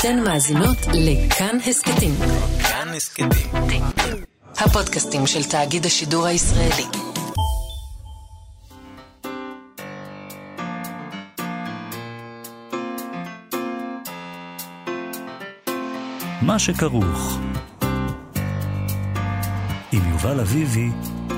אתן 0.00 0.20
מאזינות 0.24 0.76
לכאן 0.94 1.58
הסכתים. 1.66 2.14
כאן 2.62 2.88
הסכתים. 2.96 3.28
הפודקאסטים 4.58 5.26
של 5.26 5.44
תאגיד 5.44 5.86
השידור 5.86 6.26
הישראלי. 6.26 6.84
מה 16.42 16.58
שכרוך 16.58 17.38
עם 19.92 20.10
יובל 20.10 20.40
אביבי 20.40 20.88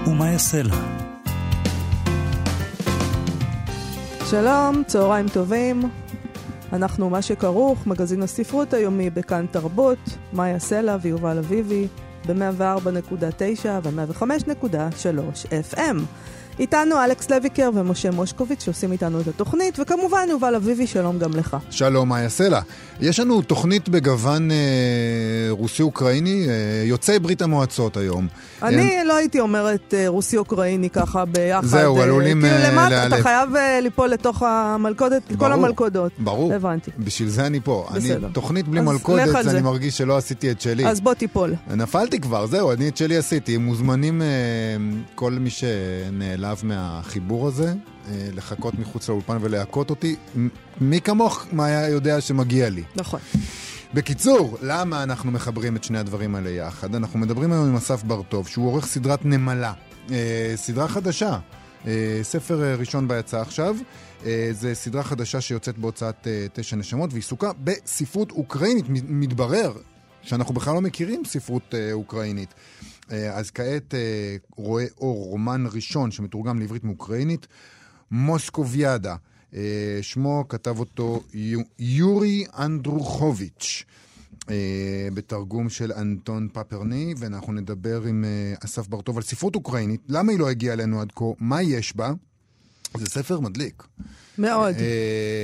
ומה 0.07 0.31
יעשה 0.31 0.63
לה. 0.63 0.77
שלום, 4.31 4.83
צהריים 4.87 5.29
טובים. 5.29 5.83
אנחנו 6.73 7.11
מה 7.11 7.23
שכרוך, 7.23 7.87
מגזין 7.87 8.23
הספרות 8.23 8.75
היומי 8.75 9.11
בכאן 9.11 9.47
תרבות, 9.51 9.99
מאיה 10.33 10.59
סלע 10.59 10.97
ויובל 11.01 11.39
אביבי, 11.39 11.87
ב-104.9 12.27 13.67
ו-105.3 13.83 15.75
FM. 15.75 15.97
איתנו 16.61 17.05
אלכס 17.05 17.31
לויקר 17.31 17.71
ומשה 17.75 18.11
מושקוביץ 18.11 18.65
שעושים 18.65 18.93
איתנו 18.93 19.21
את 19.21 19.29
התוכנית, 19.29 19.79
וכמובן 19.79 20.27
יובל 20.31 20.55
אביבי, 20.55 20.87
שלום 20.87 21.19
גם 21.19 21.35
לך. 21.35 21.57
שלום, 21.71 22.09
מאיה 22.09 22.29
סלע. 22.29 22.61
יש 23.01 23.21
לנו 23.21 23.43
תוכנית 23.43 23.89
בגוון 23.89 24.51
אה, 24.51 24.57
רוסי-אוקראיני, 25.51 26.47
אה, 26.49 26.55
יוצאי 26.85 27.19
ברית 27.19 27.43
המועצות 27.43 27.97
היום. 27.97 28.27
אני 28.63 28.99
הם... 28.99 29.07
לא 29.07 29.17
הייתי 29.17 29.41
אומרת 29.41 29.95
אה, 29.95 30.09
רוסי-אוקראיני 30.09 30.91
ככה 30.91 31.25
ביחד. 31.25 31.67
זהו, 31.67 31.99
אה, 31.99 32.03
עלולים 32.03 32.41
כאילו 32.43 32.55
אה, 32.55 32.71
למטה, 32.71 32.91
לאלף. 32.91 33.15
אתה 33.15 33.23
חייב 33.23 33.57
אה, 33.57 33.81
ליפול 33.81 34.09
לתוך 34.09 34.43
המלכודת, 34.43 35.23
ברור, 35.33 35.39
כל 35.39 35.53
המלכודות. 35.53 36.13
ברור, 36.19 36.53
הבנתי. 36.55 36.91
בשביל 36.99 37.29
זה 37.29 37.47
אני 37.47 37.61
פה. 37.61 37.87
בסדר. 37.95 38.17
אני, 38.17 38.33
תוכנית 38.33 38.69
בלי 38.69 38.81
מלכודת, 38.81 39.35
אני 39.35 39.51
זה. 39.51 39.63
מרגיש 39.63 39.99
שלא 39.99 40.17
עשיתי 40.17 40.51
את 40.51 40.61
שלי. 40.61 40.87
אז 40.87 41.01
בוא 41.01 41.15
תיפול. 41.15 41.55
נפלתי 41.71 42.21
כבר, 42.21 42.47
זהו, 42.47 42.73
אני 42.73 42.89
את 42.89 42.97
שלי 42.97 43.17
עשיתי. 43.17 43.57
מוזמנים 43.57 44.23
אה, 44.23 44.27
כל 45.15 45.33
מי 45.33 45.51
שנעלב 46.57 46.61
מהחיבור 46.65 47.49
הזה, 47.49 47.75
אה, 48.09 48.29
לחכות 48.33 48.79
מחוץ 48.79 49.09
לאולפן 49.09 49.39
ולהכות 49.41 49.91
אותי. 49.91 50.17
מי 50.81 51.01
כמוך, 51.01 51.47
מה 51.53 51.67
היה 51.67 51.89
יודע 51.89 52.21
שמגיע 52.21 52.69
לי? 52.69 52.83
נכון. 52.97 53.21
בקיצור, 53.95 54.59
למה 54.63 55.03
אנחנו 55.03 55.31
מחברים 55.31 55.77
את 55.77 55.85
שני 55.85 55.99
הדברים 55.99 56.35
האלה 56.35 56.51
יחד? 56.51 56.95
אנחנו 56.95 57.19
מדברים 57.19 57.53
היום 57.53 57.69
עם 57.69 57.77
אסף 57.77 58.03
בר-טוב, 58.03 58.49
שהוא 58.49 58.67
עורך 58.67 58.87
סדרת 58.87 59.25
נמלה. 59.25 59.73
אה, 60.11 60.53
סדרה 60.57 60.89
חדשה. 60.89 61.39
אה, 61.87 62.21
ספר 62.23 62.77
ראשון 62.79 63.09
ביצא 63.09 63.41
עכשיו. 63.41 63.77
אה, 64.27 64.49
זה 64.53 64.75
סדרה 64.75 65.03
חדשה 65.03 65.41
שיוצאת 65.41 65.79
בהוצאת 65.79 66.27
תשע 66.53 66.77
נשמות, 66.77 67.13
ועיסוקה 67.13 67.51
בספרות 67.65 68.31
אוקראינית. 68.31 68.85
מתברר 68.89 69.73
שאנחנו 70.23 70.55
בכלל 70.55 70.75
לא 70.75 70.81
מכירים 70.81 71.23
ספרות 71.25 71.75
אוקראינית. 71.93 72.55
אה, 73.11 73.37
אז 73.37 73.51
כעת 73.51 73.95
אה, 73.95 74.37
רואה 74.57 74.85
אור 74.99 75.25
רומן 75.25 75.65
ראשון 75.73 76.11
שמתורגם 76.11 76.61
לעברית 76.61 76.85
מאוקראינית, 76.85 77.47
מוסקוביאדה. 78.11 79.17
אה, 79.55 79.99
שמו 80.03 80.45
כתב 80.49 80.79
אותו 80.79 81.23
יורי 81.79 82.45
אנדרוכוביץ'. 82.59 83.85
בתרגום 85.15 85.69
של 85.69 85.93
אנטון 85.93 86.49
פפרני, 86.53 87.15
ואנחנו 87.19 87.53
נדבר 87.53 88.03
עם 88.03 88.25
אסף 88.65 88.89
ברטוב 88.89 89.17
על 89.17 89.23
ספרות 89.23 89.55
אוקראינית, 89.55 90.01
למה 90.09 90.33
היא 90.33 90.39
לא 90.39 90.51
הגיעה 90.51 90.75
אלינו 90.75 91.01
עד 91.01 91.13
כה, 91.13 91.25
מה 91.39 91.63
יש 91.63 91.97
בה. 91.97 92.13
זה 92.97 93.07
ספר 93.07 93.41
מדליק. 93.41 93.83
מאוד. 94.39 94.75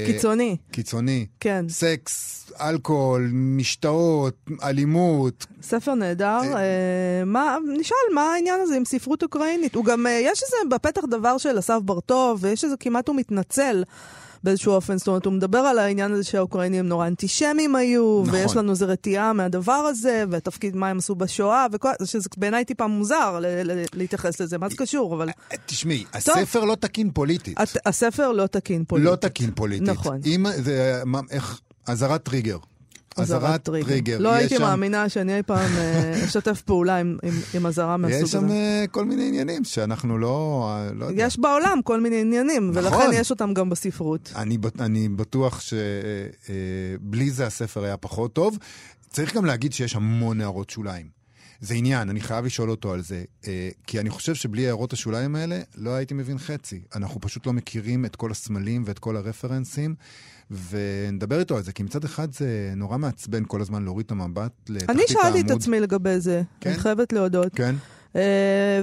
קיצוני. 0.07 0.57
קיצוני. 0.71 1.27
כן. 1.41 1.65
סקס, 1.69 2.47
אלכוהול, 2.61 3.31
משתאות, 3.33 4.35
אלימות. 4.63 5.47
ספר 5.63 5.95
נהדר. 5.95 6.41
אה, 6.57 7.25
מה, 7.27 7.57
נשאל, 7.79 8.15
מה 8.15 8.23
העניין 8.23 8.61
הזה 8.63 8.77
עם 8.77 8.85
ספרות 8.85 9.23
אוקראינית? 9.23 9.75
הוא 9.75 9.85
גם, 9.85 10.07
אה, 10.07 10.21
יש 10.23 10.43
איזה 10.43 10.57
בפתח 10.71 11.03
דבר 11.11 11.39
של 11.39 11.59
אסף 11.59 11.79
ברטוב, 11.85 12.39
ויש 12.43 12.65
איזה 12.65 12.77
כמעט 12.81 13.09
הוא 13.09 13.17
מתנצל. 13.17 13.85
באיזשהו 14.47 14.73
אופן, 14.73 14.99
זאת 14.99 15.07
אומרת, 15.09 15.25
הוא 15.25 15.33
מדבר 15.33 15.59
על 15.59 15.79
העניין 15.79 16.13
הזה 16.13 16.25
שהאוקראינים 16.25 16.89
נורא 16.89 17.07
אנטישמים 17.07 17.77
היו, 17.77 18.23
נכון. 18.27 18.35
ויש 18.35 18.57
לנו 18.57 18.71
איזו 18.71 18.87
רתיעה 18.89 19.33
מהדבר 19.33 19.73
הזה, 19.73 20.25
והתפקיד 20.31 20.77
מה 20.77 20.89
הם 20.89 20.99
עשו 20.99 21.15
בשואה, 21.15 21.67
וכל, 21.73 21.91
שזה 22.05 22.29
בעיניי 22.37 22.65
טיפה 22.65 22.87
מוזר 22.87 23.39
ל- 23.41 23.47
ל- 23.47 23.85
להתייחס 23.95 24.41
לזה, 24.41 24.59
מה 24.59 24.69
זה 24.69 24.77
קשור, 24.77 25.15
אבל... 25.15 25.29
תשמעי, 25.67 26.05
הספר 26.13 26.65
לא 26.65 26.75
תקין 26.75 27.11
פוליטית. 27.11 27.59
הספר 27.87 28.33
לא 28.33 28.47
תקין 28.47 28.85
פוליטית. 28.85 29.11
לא 29.11 29.17
תקין 29.17 29.51
פוליטית. 29.55 29.89
נכון. 29.89 30.21
אם 30.27 30.47
זה, 30.63 31.03
איך, 31.31 31.61
אזהרת 31.87 32.23
טריגר. 32.23 32.59
אזהרת 33.17 33.63
טריגר. 33.63 34.19
לא 34.19 34.33
הייתי 34.33 34.57
שם... 34.57 34.63
מאמינה 34.63 35.09
שאני 35.09 35.37
אי 35.37 35.43
פעם 35.43 35.71
אה, 35.77 36.25
אשתף 36.25 36.63
פעולה 36.63 36.97
עם, 36.97 37.19
עם, 37.23 37.33
עם 37.55 37.67
אזהרה 37.67 37.97
מהסוג 37.97 38.17
הזה. 38.17 38.25
יש 38.25 38.33
שם 38.33 38.51
אה, 38.51 38.85
כל 38.91 39.05
מיני 39.05 39.29
עניינים 39.29 39.65
שאנחנו 39.65 40.19
לא... 40.19 40.79
לא 40.95 41.05
יודע. 41.05 41.23
יש 41.23 41.39
בעולם 41.39 41.81
כל 41.85 42.01
מיני 42.01 42.21
עניינים, 42.21 42.71
נכון. 42.71 42.85
ולכן 42.85 43.11
יש 43.13 43.31
אותם 43.31 43.55
גם 43.55 43.71
בספרות. 43.71 44.33
אני, 44.37 44.59
אני 44.81 45.09
בטוח 45.09 45.61
שבלי 45.61 47.25
אה, 47.25 47.31
זה 47.31 47.47
הספר 47.47 47.85
היה 47.85 47.97
פחות 47.97 48.33
טוב. 48.33 48.59
צריך 49.11 49.37
גם 49.37 49.45
להגיד 49.45 49.73
שיש 49.73 49.97
המון 49.97 50.41
הערות 50.41 50.71
שוליים. 50.71 51.17
זה 51.61 51.75
עניין, 51.75 52.11
אני 52.11 52.21
חייב 52.21 52.45
לשאול 52.45 52.71
אותו 52.71 52.93
על 52.93 53.03
זה. 53.03 53.25
כי 53.87 54.01
אני 54.01 54.11
חושב 54.11 54.35
שבלי 54.35 54.67
הערות 54.67 54.93
השוליים 54.93 55.37
האלה, 55.37 55.61
לא 55.77 55.91
הייתי 55.91 56.15
מבין 56.15 56.39
חצי. 56.39 56.81
אנחנו 56.95 57.21
פשוט 57.21 57.47
לא 57.47 57.53
מכירים 57.53 58.05
את 58.05 58.17
כל 58.17 58.31
הסמלים 58.31 58.83
ואת 58.87 58.99
כל 58.99 59.17
הרפרנסים. 59.17 59.95
ונדבר 60.51 61.41
איתו 61.41 61.57
על 61.57 61.63
זה, 61.63 61.73
כי 61.73 61.83
מצד 61.83 62.05
אחד 62.05 62.33
זה 62.33 62.73
נורא 62.77 62.99
מעצבן 62.99 63.43
כל 63.47 63.61
הזמן 63.61 63.85
להוריד 63.85 64.07
את 64.07 64.13
המבט 64.13 64.53
לתחתית 64.69 64.89
העמוד. 64.89 65.05
אני 65.07 65.09
שאלתי 65.09 65.41
את 65.41 65.51
עצמי 65.51 65.81
לגבי 65.81 66.21
זה, 66.21 66.43
כן? 66.61 66.71
אני 66.71 66.79
חייבת 66.79 67.13
להודות. 67.13 67.55
כן. 67.55 67.75
Uh, 68.13 68.19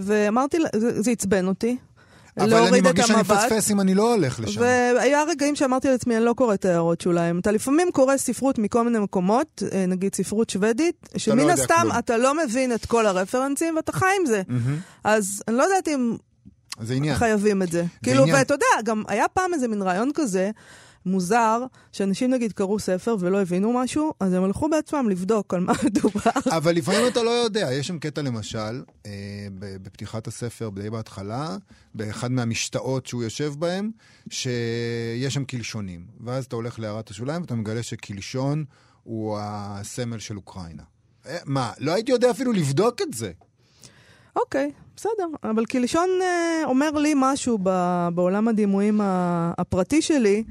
ואמרתי, 0.02 0.58
זה, 0.76 1.02
זה 1.02 1.12
עצבן 1.12 1.48
אותי. 1.48 1.78
אבל 2.38 2.54
אני 2.54 2.82
מרגיש 2.82 3.08
שאני 3.08 3.22
מפספס 3.22 3.72
אם 3.72 3.82
אני 3.82 3.96
לא 3.96 4.14
הולך 4.14 4.40
לשם. 4.40 4.62
והיה 4.62 5.24
רגעים 5.24 5.56
שאמרתי 5.56 5.88
לעצמי, 5.88 6.18
אני 6.18 6.26
לא 6.26 6.34
קורא 6.34 6.54
את 6.54 6.66
ההערות 6.66 7.02
שלהם. 7.02 7.40
אתה 7.40 7.52
לפעמים 7.52 7.92
קורא 7.92 8.18
ספרות 8.18 8.60
מכל 8.60 8.84
מיני 8.84 9.00
מקומות, 9.00 9.64
אה, 9.72 9.86
נגיד 9.86 10.16
ספרות 10.16 10.50
שוודית, 10.50 11.10
שמן 11.18 11.38
לא 11.38 11.52
הסתם 11.52 11.76
כלום. 11.82 11.98
אתה 12.00 12.18
לא 12.18 12.34
מבין 12.46 12.74
את 12.74 12.86
כל 12.86 13.06
הרפרנסים 13.06 13.76
ואתה 13.76 13.92
חי 13.92 14.06
עם 14.20 14.26
זה. 14.26 14.42
Mm-hmm. 14.50 15.02
אז 15.04 15.44
אני 15.48 15.58
לא 15.58 15.64
יודעת 15.64 15.88
אם 15.88 16.16
חייבים 17.16 17.62
את 17.62 17.72
זה. 17.72 17.82
זה 17.82 17.88
כאילו, 18.04 18.24
ואתה 18.28 18.54
יודע, 18.54 18.66
גם 18.84 19.04
היה 19.08 19.28
פעם 19.28 19.54
איזה 19.54 19.68
מין 19.68 19.82
רעיון 19.82 20.12
כזה, 20.14 20.52
מוזר 21.06 21.66
שאנשים 21.92 22.32
נגיד 22.32 22.54
קראו 22.54 22.80
ספר 22.80 23.16
ולא 23.20 23.42
הבינו 23.42 23.74
משהו, 23.74 24.14
אז 24.20 24.34
הם 24.34 24.44
הלכו 24.44 24.70
בעצמם 24.70 25.10
לבדוק 25.10 25.54
על 25.54 25.60
מה 25.60 25.74
מדובר. 25.86 26.32
אבל 26.58 26.76
לפעמים 26.76 27.08
אתה 27.08 27.24
לא 27.24 27.30
יודע. 27.30 27.70
יש 27.72 27.88
שם 27.88 28.00
קטע 28.00 28.22
למשל, 28.22 28.84
אה, 29.06 29.12
בפתיחת 29.82 30.28
הספר, 30.28 30.70
די 30.70 30.90
בהתחלה, 30.90 31.58
באחד 31.96 32.32
מהמשתאות 32.32 33.08
שהוא 33.08 33.24
יושב 33.24 33.54
בהם, 33.60 33.92
שיש 34.30 35.34
שם 35.34 35.46
קלשונים. 35.46 36.06
ואז 36.22 36.46
אתה 36.46 36.56
הולך 36.56 36.80
להערת 36.80 37.10
השוליים 37.10 37.42
ואתה 37.42 37.56
מגלה 37.56 37.84
שקלשון 37.84 38.66
הוא 39.04 39.38
הסמל 39.42 40.20
של 40.20 40.38
אוקראינה. 40.38 40.84
אה, 41.28 41.38
מה, 41.46 41.72
לא 41.80 41.94
הייתי 41.94 42.12
יודע 42.12 42.32
אפילו 42.32 42.52
לבדוק 42.52 43.02
את 43.02 43.14
זה. 43.14 43.32
אוקיי, 44.36 44.72
בסדר. 44.96 45.28
אבל 45.44 45.66
קלשון 45.66 46.10
אה, 46.22 46.62
אומר 46.66 46.92
לי 46.92 47.14
משהו 47.16 47.58
בעולם 48.14 48.48
הדימויים 48.48 49.02
הפרטי 49.58 50.02
שלי. 50.02 50.44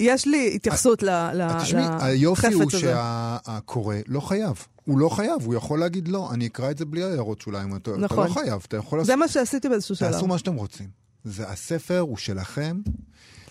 יש 0.00 0.26
לי 0.26 0.52
התייחסות 0.54 1.02
לחפץ 1.02 1.54
הזה. 1.54 1.64
תשמעי, 1.64 1.84
היופי 2.00 2.52
הוא 2.52 2.70
שהקורא 2.70 3.96
לא 4.08 4.20
חייב. 4.20 4.66
הוא 4.84 4.98
לא 4.98 5.08
חייב, 5.08 5.42
הוא 5.44 5.54
יכול 5.54 5.78
להגיד 5.80 6.08
לא, 6.08 6.30
אני 6.32 6.46
אקרא 6.46 6.70
את 6.70 6.78
זה 6.78 6.84
בלי 6.84 7.02
הערות 7.02 7.40
שוליים. 7.40 7.76
אתה, 7.76 7.90
נכון. 7.96 8.18
אתה 8.18 8.28
לא 8.28 8.34
חייב, 8.34 8.62
אתה 8.68 8.76
יכול 8.76 8.98
לעשות... 8.98 9.06
זה 9.06 9.16
מה 9.16 9.28
שעשיתי 9.28 9.68
באיזשהו 9.68 9.96
שלב. 9.96 10.10
תעשו 10.12 10.26
מה 10.26 10.38
שאתם 10.38 10.54
רוצים. 10.54 10.88
זה, 11.24 11.48
הספר 11.48 11.98
הוא 11.98 12.16
שלכם. 12.16 12.80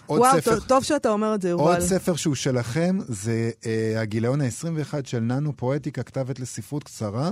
וואו, 0.10 0.38
ספר, 0.38 0.56
טוב, 0.56 0.68
טוב 0.68 0.84
שאתה 0.84 1.10
אומר 1.10 1.36
את 1.36 1.42
זה, 1.42 1.50
יובל. 1.50 1.64
עוד 1.64 1.80
ספר 1.80 2.16
שהוא 2.16 2.36
שלכם, 2.36 2.98
זה 3.08 3.52
אה, 3.66 4.02
הגיליון 4.02 4.42
ה-21 4.42 4.94
של 5.04 5.20
ננו 5.20 5.58
פואטיקה, 5.58 6.04
כתבת 6.04 6.40
לספרות 6.40 6.84
קצרה. 6.84 7.32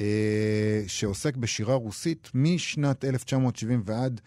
אה, 0.00 0.82
שעוסק 0.86 1.36
בשירה 1.36 1.74
רוסית 1.74 2.30
משנת 2.34 3.04
1970 3.04 3.82
ועד 3.84 4.20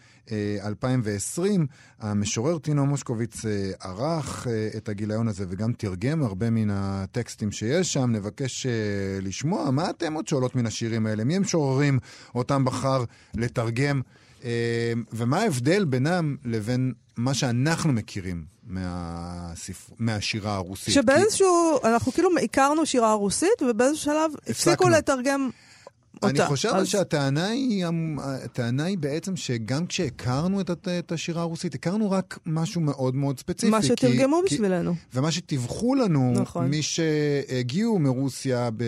2020. 0.64 1.68
אה, 2.04 2.12
המשורר 2.12 2.58
טינו 2.58 2.86
מושקוביץ 2.86 3.46
אה, 3.46 3.72
ערך 3.82 4.48
את 4.78 4.90
הגיליון 4.90 5.28
הזה 5.28 5.46
וגם 5.50 5.74
תרגם 5.74 6.24
הרבה 6.24 6.50
מן 6.50 6.70
הטקסטים 6.72 7.52
שיש 7.52 7.94
שם. 7.94 8.12
נבקש 8.12 8.68
לשמוע 9.22 9.72
מה 9.72 9.90
התמות 9.90 10.28
שעולות 10.28 10.56
מן 10.56 10.66
השירים 10.66 11.06
האלה, 11.06 11.24
מי 11.24 11.36
הם 11.36 11.44
שוררים 11.44 12.00
אותם 12.36 12.66
בחר 12.66 13.04
לתרגם. 13.36 14.02
ומה 15.14 15.40
ההבדל 15.42 15.86
בינם 15.86 16.36
לבין 16.46 16.94
מה 17.18 17.34
שאנחנו 17.34 17.94
מכירים 17.94 18.44
מהספר... 18.68 19.94
מהשירה 20.00 20.56
הרוסית? 20.56 20.94
שבאיזשהו, 20.94 21.80
כי... 21.82 21.88
אנחנו 21.88 22.12
כאילו 22.12 22.30
הכרנו 22.44 22.86
שירה 22.86 23.14
רוסית, 23.14 23.62
ובאיזשהו 23.70 24.04
שלב 24.06 24.32
הפסיקו 24.48 24.90
לתרגם 24.90 25.50
אני 26.24 26.32
אותה. 26.32 26.46
חושב 26.48 26.70
אז- 26.70 26.88
שהטענה 26.88 27.48
היא, 27.48 27.86
הטענה 28.24 28.84
היא 28.84 28.98
בעצם 28.98 29.36
שגם 29.36 29.88
כשהכרנו 29.88 30.62
את, 30.62 30.70
הת- 30.70 30.88
את 30.88 31.12
השירה 31.12 31.42
הרוסית, 31.42 31.76
הכרנו 31.76 32.12
רק 32.12 32.40
משהו 32.46 32.82
מאוד 32.82 33.16
מאוד 33.16 33.40
ספציפי. 33.40 33.72
מה 33.72 33.82
כי- 33.82 33.88
שתרגמו 33.88 34.42
כי- 34.48 34.56
בשבילנו. 34.56 34.96
ומה 35.14 35.32
שתיווכו 35.32 35.96
לנו, 35.96 36.34
נכון. 36.42 36.68
מי 36.70 36.82
שהגיעו 36.82 38.00
מרוסיה 38.00 38.70
ב, 38.78 38.84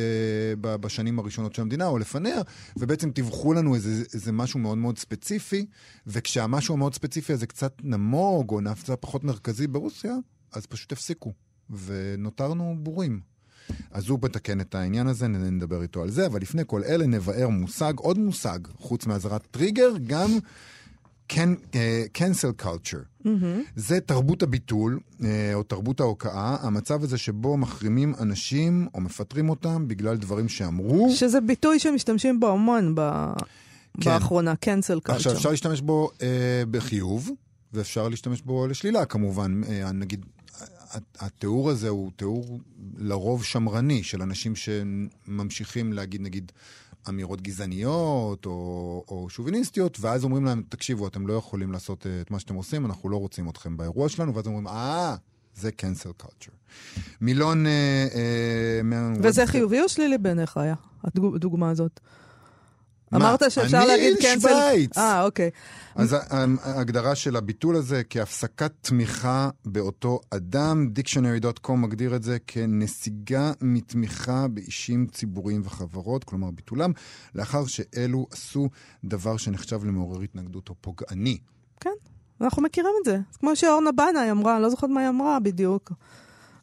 ב, 0.62 0.76
בשנים 0.76 1.20
הראשונות 1.20 1.56
של 1.56 1.62
המדינה, 1.62 1.88
או 1.88 1.98
לפניה, 1.98 2.42
ובעצם 2.78 3.12
תיווכו 3.12 3.54
לנו 3.54 3.76
איזה, 3.76 4.04
איזה 4.14 4.32
משהו 4.32 4.60
מאוד 4.60 4.78
מאוד 4.78 4.98
ספציפי, 4.98 5.66
וכשהמשהו 6.08 6.74
המאוד 6.76 6.94
ספציפי 6.96 7.34
הזה 7.34 7.48
קצת 7.48 7.74
נמוג, 7.84 8.52
או 8.52 8.62
נפצע 8.62 8.94
פחות 9.00 9.24
מרכזי 9.24 9.68
ברוסיה, 9.68 10.16
אז 10.54 10.66
פשוט 10.66 10.92
הפסיקו, 10.92 11.34
ונותרנו 11.86 12.76
בורים. 12.80 13.20
אז 13.92 14.10
הוא 14.10 14.20
מתקן 14.24 14.62
את 14.62 14.76
העניין 14.76 15.08
הזה, 15.08 15.28
נדבר 15.28 15.82
איתו 15.82 16.02
על 16.02 16.10
זה, 16.10 16.26
אבל 16.26 16.42
לפני 16.42 16.64
כל 16.68 16.84
אלה 16.84 17.08
נבער 17.08 17.50
מושג, 17.50 17.94
עוד 17.98 18.20
מושג, 18.20 18.60
חוץ 18.80 19.06
מאזהרת 19.06 19.48
טריגר, 19.52 19.90
גם 20.08 20.30
can, 21.34 21.74
uh, 21.74 21.76
cancel 22.18 22.64
culture. 22.64 23.26
Mm-hmm. 23.26 23.28
זה 23.76 24.00
תרבות 24.00 24.44
הביטול, 24.44 25.00
uh, 25.20 25.24
או 25.54 25.64
תרבות 25.64 26.00
ההוקעה, 26.00 26.58
המצב 26.62 27.04
הזה 27.04 27.18
שבו 27.18 27.58
מחרימים 27.58 28.14
אנשים 28.20 28.88
או 28.94 29.02
מפטרים 29.02 29.50
אותם 29.50 29.88
בגלל 29.88 30.18
דברים 30.18 30.50
שאמרו. 30.50 31.12
שזה 31.12 31.42
ביטוי 31.42 31.80
שמשתמשים 31.80 32.40
בו 32.40 32.50
המון 32.50 32.96
ב... 32.96 33.02
כן. 34.02 34.12
באחרונה, 34.12 34.54
cancel 34.66 35.10
culture. 35.10 35.14
עכשיו, 35.14 35.34
אפשר 35.34 35.50
להשתמש 35.50 35.82
בו 35.82 36.10
uh, 36.18 36.22
בחיוב, 36.72 37.32
ואפשר 37.74 38.10
להשתמש 38.10 38.42
בו 38.42 38.68
לשלילה, 38.68 39.06
כמובן. 39.06 39.62
Uh, 39.64 39.92
נגיד, 39.94 40.26
התיאור 41.20 41.70
הזה 41.70 41.90
הוא 41.90 42.12
תיאור 42.16 42.60
לרוב 42.98 43.44
שמרני, 43.44 44.04
של 44.04 44.22
אנשים 44.22 44.54
שממשיכים 44.56 45.94
להגיד, 45.94 46.22
נגיד, 46.22 46.52
אמירות 47.10 47.42
גזעניות 47.42 48.46
או, 48.46 49.04
או 49.08 49.30
שוביניסטיות, 49.30 49.98
ואז 50.00 50.24
אומרים 50.24 50.46
להם, 50.46 50.64
תקשיבו, 50.70 51.08
אתם 51.08 51.28
לא 51.28 51.34
יכולים 51.34 51.72
לעשות 51.72 52.04
uh, 52.04 52.10
את 52.22 52.32
מה 52.32 52.40
שאתם 52.40 52.56
עושים, 52.56 52.86
אנחנו 52.86 53.10
לא 53.10 53.18
רוצים 53.18 53.50
אתכם 53.50 53.78
באירוע 53.78 54.10
שלנו, 54.10 54.36
ואז 54.36 54.48
אומרים, 54.48 54.68
אה, 54.68 55.16
זה 55.56 55.70
cancel 55.82 56.24
culture. 56.24 57.00
מילון... 57.22 57.66
Uh, 57.66 57.70
uh, 58.14 59.20
וזה 59.24 59.46
חיובי 59.46 59.82
או 59.82 59.90
שלילי 59.90 60.18
בעיניך 60.18 60.58
היה, 60.58 60.76
הדוגמה 61.04 61.70
הזאת? 61.70 62.00
מה? 63.12 63.18
אמרת 63.18 63.52
שאפשר 63.52 63.78
אני 63.78 63.88
להגיד 63.88 64.18
cancel... 64.18 64.40
שווייץ. 64.40 64.98
אה, 64.98 65.24
אוקיי. 65.24 65.50
אז 65.96 66.16
ההגדרה 66.62 67.16
של 67.16 67.36
הביטול 67.36 67.76
הזה 67.76 68.02
כהפסקת 68.10 68.72
תמיכה 68.82 69.50
באותו 69.66 70.20
אדם, 70.30 70.90
dictionary.com 71.00 71.72
מגדיר 71.72 72.16
את 72.16 72.24
זה 72.24 72.38
כנסיגה 72.48 73.52
מתמיכה 73.62 74.48
באישים 74.48 75.08
ציבוריים 75.08 75.62
וחברות, 75.66 76.24
כלומר 76.24 76.52
ביטולם, 76.52 76.92
לאחר 77.36 77.66
שאלו 77.66 78.28
עשו 78.32 78.70
דבר 79.04 79.38
שנחשב 79.38 79.86
למעורר 79.86 80.22
התנגדות 80.22 80.70
או 80.70 80.76
פוגעני. 80.82 81.38
כן, 81.80 81.90
אנחנו 82.42 82.62
מכירים 82.62 82.94
את 83.00 83.06
זה. 83.06 83.18
כמו 83.40 83.56
שאורנה 83.56 83.92
בנאי 83.92 84.32
אמרה, 84.32 84.56
אני 84.56 84.64
לא 84.64 84.70
זוכרת 84.70 84.90
מה 84.90 85.02
היא 85.02 85.10
אמרה 85.10 85.40
בדיוק. 85.40 85.92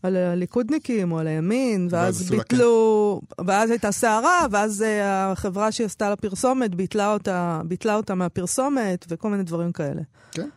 על 0.05 0.17
הליכודניקים 0.17 1.13
או 1.13 1.19
על 1.19 1.27
הימין, 1.27 1.89
ואז 1.91 2.31
לה 2.31 2.39
ביטלו, 2.39 3.21
ואז 3.47 3.71
הייתה 3.71 3.93
סערה, 3.93 4.47
ואז 4.51 4.83
אה, 4.83 5.33
החברה 5.33 5.73
שעשתה 5.73 6.09
לה 6.11 6.17
פרסומת 6.17 6.75
ביטלה 6.75 7.13
אותה, 7.13 7.61
ביטלה 7.67 7.95
אותה 7.97 8.15
מהפרסומת, 8.15 9.07
וכל 9.09 9.31
מיני 9.31 9.43
דברים 9.43 9.73
כאלה. 9.73 10.03
כן. 10.33 10.49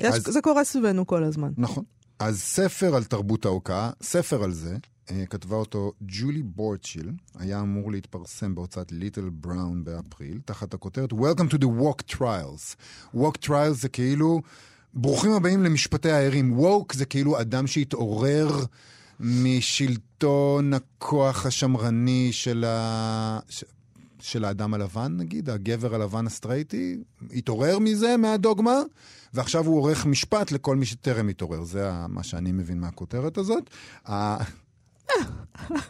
יש, 0.00 0.14
אז- 0.14 0.22
זה 0.32 0.40
קורה 0.40 0.64
סביבנו 0.64 1.06
כל 1.06 1.24
הזמן. 1.24 1.50
נכון. 1.56 1.84
אז 2.18 2.40
ספר 2.40 2.94
על 2.96 3.04
תרבות 3.04 3.44
ההוקעה, 3.44 3.90
ספר 4.02 4.44
על 4.44 4.52
זה, 4.52 4.76
אה, 5.10 5.24
כתבה 5.30 5.56
אותו 5.56 5.92
ג'ולי 6.02 6.42
בורצ'יל, 6.42 7.10
היה 7.38 7.60
אמור 7.60 7.92
להתפרסם 7.92 8.54
בהוצאת 8.54 8.92
ליטל 8.92 9.28
בראון 9.32 9.84
באפריל, 9.84 10.38
תחת 10.44 10.74
הכותרת 10.74 11.12
Welcome 11.12 11.50
to 11.54 11.58
the 11.58 11.68
Woke 11.82 12.16
Trials. 12.16 12.76
Woke 13.16 13.46
Trials 13.46 13.72
זה 13.72 13.88
כאילו, 13.88 14.40
ברוכים 14.94 15.32
הבאים 15.32 15.62
למשפטי 15.62 16.10
הערים. 16.10 16.58
Woke 16.60 16.96
זה 16.96 17.04
כאילו 17.04 17.40
אדם 17.40 17.66
שהתעורר 17.66 18.64
משלטון 19.20 20.74
הכוח 20.74 21.46
השמרני 21.46 22.28
של 22.32 22.64
ה... 22.64 23.38
של 24.20 24.44
האדם 24.44 24.74
הלבן, 24.74 25.16
נגיד, 25.16 25.50
הגבר 25.50 25.94
הלבן 25.94 26.26
הסטרייטי, 26.26 26.96
התעורר 27.32 27.78
מזה, 27.78 28.16
מהדוגמה, 28.16 28.80
ועכשיו 29.34 29.66
הוא 29.66 29.78
עורך 29.78 30.06
משפט 30.06 30.52
לכל 30.52 30.76
מי 30.76 30.86
שטרם 30.86 31.28
התעורר. 31.28 31.64
זה 31.64 31.90
מה 32.08 32.22
שאני 32.22 32.52
מבין 32.52 32.80
מהכותרת 32.80 33.38
הזאת. 33.38 33.70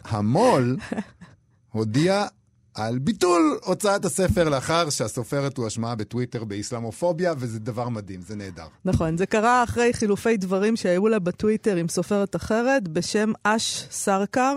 המו"ל 0.03 0.77
הודיע 1.71 2.25
על 2.75 2.99
ביטול 2.99 3.59
הוצאת 3.63 4.05
הספר 4.05 4.49
לאחר 4.49 4.89
שהסופרת 4.89 5.57
הואשמה 5.57 5.95
בטוויטר 5.95 6.43
באסלאמופוביה, 6.43 7.33
וזה 7.37 7.59
דבר 7.59 7.89
מדהים, 7.89 8.21
זה 8.21 8.35
נהדר. 8.35 8.67
נכון, 8.85 9.17
זה 9.17 9.25
קרה 9.25 9.63
אחרי 9.63 9.93
חילופי 9.93 10.37
דברים 10.37 10.75
שהיו 10.75 11.07
לה 11.07 11.19
בטוויטר 11.19 11.75
עם 11.75 11.87
סופרת 11.87 12.35
אחרת 12.35 12.87
בשם 12.87 13.31
אש 13.43 13.87
סרקר. 13.91 14.55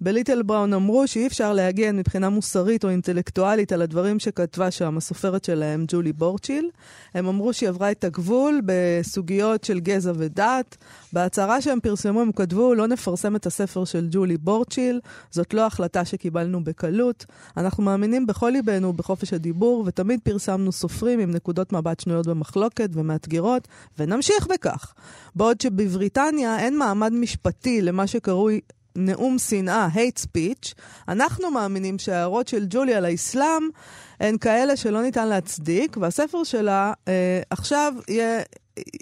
בליטל 0.00 0.42
בראון 0.42 0.72
אמרו 0.72 1.06
שאי 1.06 1.26
אפשר 1.26 1.52
להגן 1.52 1.96
מבחינה 1.96 2.28
מוסרית 2.28 2.84
או 2.84 2.88
אינטלקטואלית 2.88 3.72
על 3.72 3.82
הדברים 3.82 4.18
שכתבה 4.18 4.70
שם 4.70 4.96
הסופרת 4.96 5.44
שלהם, 5.44 5.84
ג'ולי 5.88 6.12
בורצ'יל. 6.12 6.70
הם 7.14 7.26
אמרו 7.26 7.52
שהיא 7.52 7.68
עברה 7.68 7.90
את 7.90 8.04
הגבול 8.04 8.60
בסוגיות 8.66 9.64
של 9.64 9.80
גזע 9.80 10.12
ודת. 10.16 10.76
בהצהרה 11.12 11.60
שהם 11.60 11.80
פרסמו 11.80 12.20
הם 12.20 12.32
כתבו, 12.32 12.74
לא 12.74 12.86
נפרסם 12.86 13.36
את 13.36 13.46
הספר 13.46 13.84
של 13.84 14.08
ג'ולי 14.10 14.36
בורצ'יל, 14.36 15.00
זאת 15.30 15.54
לא 15.54 15.66
החלטה 15.66 16.04
שקיבלנו 16.04 16.64
בקלות. 16.64 17.24
אנחנו 17.56 17.82
מאמינים 17.82 18.26
בכל 18.26 18.50
ליבנו 18.50 18.92
בחופש 18.92 19.32
הדיבור, 19.32 19.84
ותמיד 19.86 20.20
פרסמנו 20.22 20.72
סופרים 20.72 21.20
עם 21.20 21.30
נקודות 21.30 21.72
מבט 21.72 22.00
שנויות 22.00 22.26
במחלוקת 22.26 22.90
ומאתגרות, 22.92 23.68
ונמשיך 23.98 24.46
בכך. 24.46 24.94
בעוד 25.34 25.60
שבבריטניה 25.60 26.58
אין 26.58 26.78
מעמד 26.78 27.12
משפטי 27.12 27.82
למה 27.82 28.06
שקרוי 28.06 28.60
נאום 28.96 29.38
שנאה, 29.38 29.88
hate 29.94 30.20
speech, 30.20 30.74
אנחנו 31.08 31.50
מאמינים 31.50 31.98
שההערות 31.98 32.48
של 32.48 32.66
ג'ולי 32.70 32.94
על 32.94 33.04
האסלאם 33.04 33.68
הן 34.20 34.38
כאלה 34.38 34.76
שלא 34.76 35.02
ניתן 35.02 35.28
להצדיק, 35.28 35.96
והספר 36.00 36.44
שלה 36.44 36.92
אה, 37.08 37.40
עכשיו 37.50 37.94
יהיה, 38.08 38.40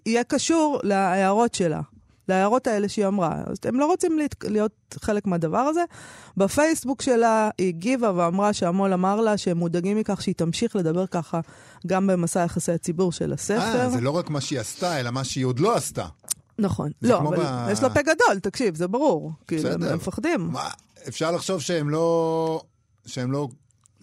יהיה 0.06 0.25
קשור 0.25 0.81
להערות 0.82 1.55
שלה. 1.55 1.81
להערות 2.29 2.67
האלה 2.67 2.88
שהיא 2.88 3.06
אמרה. 3.06 3.43
אז 3.46 3.56
הם 3.64 3.81
לא 3.81 3.87
רוצים 3.87 4.19
להיות, 4.19 4.35
להיות 4.44 4.96
חלק 5.00 5.26
מהדבר 5.26 5.58
הזה. 5.58 5.85
בפייסבוק 6.37 7.02
שלה 7.02 7.50
היא 7.58 7.69
הגיבה 7.69 8.12
ואמרה 8.14 8.52
שהמו"ל 8.52 8.93
אמר 8.93 9.20
לה 9.20 9.37
שהם 9.37 9.56
מודאגים 9.56 9.96
מכך 9.96 10.23
שהיא 10.23 10.35
תמשיך 10.35 10.76
לדבר 10.76 11.06
ככה 11.06 11.41
גם 11.87 12.06
במסע 12.06 12.41
יחסי 12.41 12.73
הציבור 12.73 13.12
של 13.12 13.32
הספר. 13.32 13.81
אה, 13.81 13.91
זה 13.91 14.00
לא 14.00 14.11
רק 14.11 14.31
מה 14.31 14.41
שהיא 14.41 14.61
עשתה, 14.61 15.00
אלא 15.00 15.11
מה 15.11 15.25
שהיא 15.25 15.44
עוד 15.44 15.61
לא 15.61 15.76
עשתה. 15.76 16.06
נכון. 16.59 16.91
לא, 17.03 17.19
אבל 17.19 17.37
ב- 17.37 17.69
יש 17.73 17.83
לה 17.83 17.91
פה 17.91 18.03
גדול, 18.03 18.39
תקשיב, 18.43 18.75
זה 18.77 18.89
ברור. 18.89 19.33
כאילו, 19.49 19.62
בסדר. 19.62 19.91
הם 19.91 19.97
מפחדים. 19.97 20.41
מה, 20.53 20.69
אפשר 21.08 21.31
לחשוב 21.31 21.61
שהם 21.61 21.91
לא... 21.91 22.61
שהם 23.06 23.32
לא 23.32 23.49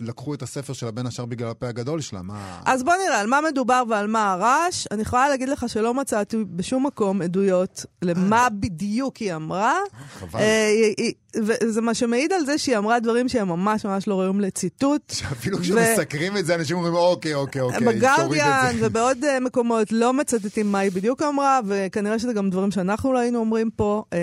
לקחו 0.02 0.34
את 0.34 0.42
הספר 0.42 0.74
שלה 0.74 0.92
בין 0.92 1.08
השאר 1.08 1.26
בגלל 1.26 1.50
הפה 1.50 1.68
הגדול 1.68 2.02
שלה, 2.02 2.22
מה... 2.22 2.62
אז 2.66 2.84
בוא 2.84 2.94
נראה 3.06 3.20
על 3.20 3.28
מה 3.28 3.40
מדובר 3.52 3.84
ועל 3.90 4.08
מה 4.08 4.32
הרעש. 4.32 4.88
אני 4.92 5.02
יכולה 5.02 5.30
להגיד 5.30 5.50
לך 5.50 5.66
שלא 5.68 5.94
מצאתי 5.94 6.38
בשום 6.56 6.86
מקום 6.86 7.22
עדויות 7.22 7.86
למה 8.02 8.48
בדיוק 8.50 9.18
היא 9.18 9.36
אמרה. 9.36 9.76
חבל. 10.20 10.40
אה, 10.40 10.78
וזה 11.36 11.82
מה 11.82 11.94
שמעיד 11.94 12.34
על 12.34 12.46
זה 12.46 12.58
שהיא 12.58 12.78
אמרה 12.78 13.00
דברים 13.00 13.30
שהם 13.30 13.48
ממש 13.48 13.86
ממש 13.86 14.08
לא 14.08 14.16
ראויים 14.16 14.40
לציטוט. 14.40 15.10
שאפילו 15.10 15.58
כשמסקרים 15.58 16.38
את 16.38 16.46
זה, 16.46 16.56
אנשים 16.56 16.78
אומרים, 16.78 16.94
אוקיי, 16.94 17.34
אוקיי, 17.34 17.62
אוקיי, 17.62 17.80
תוריד 17.80 17.98
בגרדיאן 17.98 18.70
את 18.70 18.80
זה. 18.80 18.88
ובעוד 18.88 19.18
uh, 19.24 19.40
מקומות 19.42 19.92
לא 19.92 20.14
מצטטים 20.14 20.72
מה 20.72 20.80
היא 20.80 20.92
בדיוק 20.92 21.22
אמרה, 21.22 21.60
וכנראה 21.68 22.20
שזה 22.20 22.34
גם 22.34 22.50
דברים 22.50 22.72
שאנחנו 22.72 23.14
לא 23.14 23.20
היינו 23.20 23.40
אומרים 23.40 23.70
פה, 23.76 24.04
uh, 24.10 24.14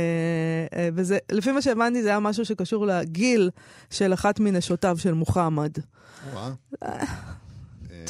וזה, 0.94 1.18
לפי 1.32 1.52
מה 1.52 1.62
שהבנתי, 1.62 2.02
זה 2.02 2.08
היה 2.08 2.20
משהו 2.20 2.44
שקשור 2.44 2.86
לגיל 2.86 3.50
של 3.90 4.14
אחת 4.14 4.40
מנשותיו 4.40 4.98
של 4.98 5.12
מוחמד. 5.12 5.67
טוב. 5.72 6.56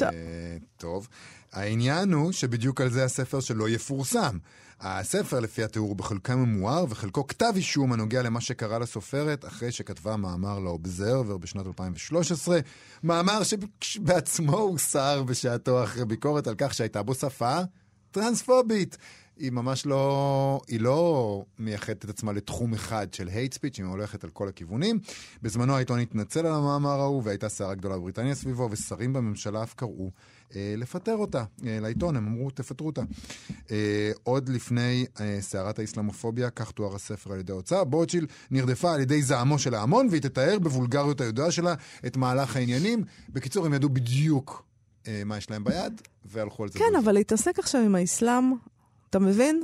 אה, 0.01 0.57
טוב. 0.77 1.07
העניין 1.51 2.13
הוא 2.13 2.31
שבדיוק 2.31 2.81
על 2.81 2.89
זה 2.89 3.03
הספר 3.03 3.39
שלא 3.39 3.69
יפורסם. 3.69 4.37
הספר, 4.81 5.39
לפי 5.39 5.63
התיאור, 5.63 5.95
בחלקו 5.95 6.33
ממואר 6.37 6.85
וחלקו 6.89 7.27
כתב 7.27 7.53
אישום 7.55 7.93
הנוגע 7.93 8.21
למה 8.21 8.41
שקרה 8.41 8.79
לסופרת 8.79 9.45
אחרי 9.45 9.71
שכתבה 9.71 10.17
מאמר 10.17 10.59
לאובזרבר 10.59 11.37
בשנת 11.37 11.67
2013. 11.67 12.59
מאמר 13.03 13.41
שבעצמו 13.81 14.57
הוסר 14.57 15.23
בשעתו 15.23 15.83
אחרי 15.83 16.05
ביקורת 16.05 16.47
על 16.47 16.55
כך 16.57 16.73
שהייתה 16.73 17.03
בו 17.03 17.15
שפה 17.15 17.59
טרנספובית. 18.11 18.97
היא 19.39 19.51
ממש 19.51 19.85
לא, 19.85 20.61
היא 20.67 20.79
לא 20.81 21.43
מייחדת 21.59 22.05
את 22.05 22.09
עצמה 22.09 22.31
לתחום 22.33 22.73
אחד 22.73 23.13
של 23.13 23.27
hate 23.27 23.53
speech, 23.53 23.77
היא 23.77 23.85
הולכת 23.85 24.23
על 24.23 24.29
כל 24.29 24.47
הכיוונים. 24.47 24.99
בזמנו 25.41 25.75
העיתון 25.75 25.99
התנצל 25.99 26.45
על 26.45 26.53
המאמר 26.53 26.99
ההוא, 26.99 27.21
והייתה 27.25 27.49
סערה 27.49 27.75
גדולה 27.75 27.97
בבריטניה 27.97 28.35
סביבו, 28.35 28.67
ושרים 28.71 29.13
בממשלה 29.13 29.63
אף 29.63 29.73
קראו 29.73 30.11
אה, 30.55 30.73
לפטר 30.77 31.15
אותה 31.15 31.43
אה, 31.65 31.79
לעיתון, 31.81 32.15
הם 32.15 32.27
אמרו, 32.27 32.49
תפטרו 32.49 32.87
אותה. 32.87 33.01
אה, 33.71 34.11
עוד 34.23 34.49
לפני 34.49 35.05
אה, 35.21 35.37
סערת 35.41 35.79
האסלאמופוביה, 35.79 36.49
כך 36.49 36.71
תואר 36.71 36.95
הספר 36.95 37.33
על 37.33 37.39
ידי 37.39 37.51
ההוצאה, 37.51 37.83
בורצ'יל 37.83 38.25
נרדפה 38.51 38.93
על 38.93 39.01
ידי 39.01 39.21
זעמו 39.21 39.59
של 39.59 39.73
ההמון, 39.73 40.07
והיא 40.09 40.21
תתאר 40.21 40.59
בוולגריות 40.59 41.21
הידועה 41.21 41.51
שלה 41.51 41.73
את 42.05 42.17
מהלך 42.17 42.55
העניינים. 42.55 43.03
בקיצור, 43.29 43.65
הם 43.65 43.73
ידעו 43.73 43.89
בדיוק 43.89 44.69
אה, 45.07 45.21
מה 45.25 45.37
יש 45.37 45.49
להם 45.49 45.63
ביד, 45.63 46.01
והלכו 46.25 46.63
על 46.63 46.69
זה. 46.69 46.79
כן, 46.79 46.95
אבל 47.03 47.11
להתעסק 47.11 47.59
עכשיו 47.59 47.81
עם 47.81 47.95
האסלאם, 47.95 48.53
אתה 49.09 49.19
מבין? 49.19 49.63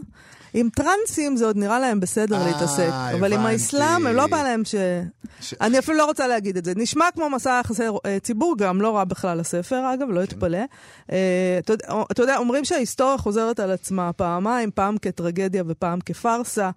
עם 0.54 0.70
טרנסים 0.70 1.38
זה 1.38 1.46
עוד 1.46 1.58
נראה 1.58 1.80
להם 1.80 2.00
בסדר 2.00 2.42
אה, 2.42 2.48
להתעסק, 2.48 2.90
אבל 3.20 3.34
עם 3.34 3.40
הבנתי. 3.40 3.54
האסלאם, 3.54 4.08
הם 4.08 4.16
לא 4.16 4.28
בא 4.28 4.44
להם 4.44 4.66
ש... 4.66 4.76
ש- 5.42 5.54
אני 5.62 5.80
אפילו 5.80 5.98
לא 5.98 6.06
רוצה 6.06 6.28
להגיד 6.28 6.58
את 6.58 6.66
זה. 6.66 6.74
נשמע 6.76 7.06
כמו 7.14 7.30
מסע 7.30 7.62
יחסי 7.66 7.84
אה, 8.06 8.18
ציבור, 8.20 8.56
גם 8.58 8.82
לא 8.82 8.96
רע 8.96 9.04
בכלל 9.04 9.40
הספר, 9.40 9.94
אגב, 9.94 10.10
לא 10.10 10.24
אתפלא. 10.24 10.58
אה, 11.12 11.60
אתה 12.12 12.22
יודע, 12.22 12.38
אומרים 12.38 12.66
שההיסטוריה 12.66 13.18
חוזרת 13.18 13.60
על 13.60 13.72
עצמה 13.72 14.14
פעמיים, 14.14 14.72
פעם 14.72 14.98
כטרגדיה 15.02 15.64
ופעם 15.68 16.00
כפארסה. 16.02 16.70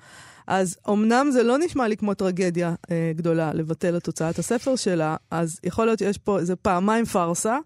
אז 0.49 0.77
אמנם 0.89 1.31
זה 1.31 1.43
לא 1.43 1.59
נשמע 1.59 1.89
לי 1.89 1.97
כמו 1.97 2.15
טרגדיה 2.15 2.75
אה, 2.91 3.13
גדולה 3.17 3.53
לבטל 3.55 3.97
את 3.97 4.07
הוצאת 4.07 4.39
הספר 4.39 4.77
שלה, 4.77 5.17
אז 5.31 5.61
יכול 5.65 5.87
להיות 5.87 5.99
שיש 5.99 6.19
פה 6.19 6.39
איזה 6.39 6.57
פעמיים 6.57 7.05
פארסה. 7.05 7.59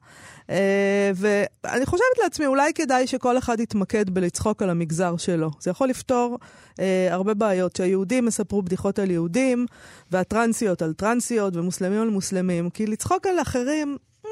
אה, 0.51 1.11
ואני 1.15 1.87
חושבת 1.87 2.19
לעצמי, 2.23 2.47
אולי 2.47 2.73
כדאי 2.75 3.07
שכל 3.07 3.39
אחד 3.39 3.61
יתמקד 3.61 4.11
בלצחוק 4.11 4.63
על 4.63 4.71
המגזר 4.71 5.17
שלו. 5.17 5.51
זה 5.61 5.71
יכול 5.71 5.89
לפתור 5.89 6.39
אה, 6.81 7.09
הרבה 7.11 7.35
בעיות, 7.35 7.77
שהיהודים 7.77 8.29
יספרו 8.29 8.63
בדיחות 8.63 8.99
על 8.99 9.11
יהודים, 9.11 9.67
והטרנסיות 10.11 10.83
על 10.83 10.93
טרנסיות, 10.93 11.57
ומוסלמים 11.57 12.03
על 12.03 12.11
מוסלמים, 12.11 12.71
כי 12.71 12.87
לצחוק 12.87 13.27
על 13.27 13.43
אחרים, 13.43 13.97
אה, 14.25 14.31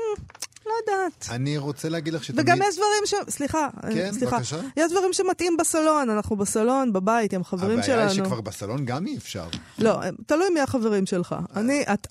לא 0.71 0.93
יודעת. 0.93 1.27
אני 1.31 1.59
רוצה 1.59 1.89
להגיד 1.89 2.15
לך 2.15 2.25
שתמיד... 2.25 2.41
וגם 2.41 2.59
יש 2.69 2.75
דברים 2.77 3.07
ש... 3.07 3.15
סליחה, 3.29 3.69
אה, 3.85 3.89
כן, 3.95 4.12
סליחה. 4.12 4.37
בבקשה. 4.37 4.61
יש 4.77 4.91
דברים 4.93 5.12
שמתאים 5.12 5.57
בסלון, 5.57 6.11
אנחנו 6.11 6.37
בסלון, 6.37 6.93
בבית, 6.93 7.33
עם 7.33 7.45
חברים 7.45 7.83
שלנו. 7.83 7.93
הבעיה 8.00 8.09
היא 8.11 8.25
שכבר 8.25 8.41
בסלון 8.41 8.85
גם 8.85 9.07
אי 9.07 9.17
אפשר. 9.17 9.49
לא, 9.79 9.99
תלוי 10.27 10.50
מי 10.55 10.61
החברים 10.61 11.07
שלך. 11.07 11.35
אני, 11.57 11.83
את, 11.83 12.07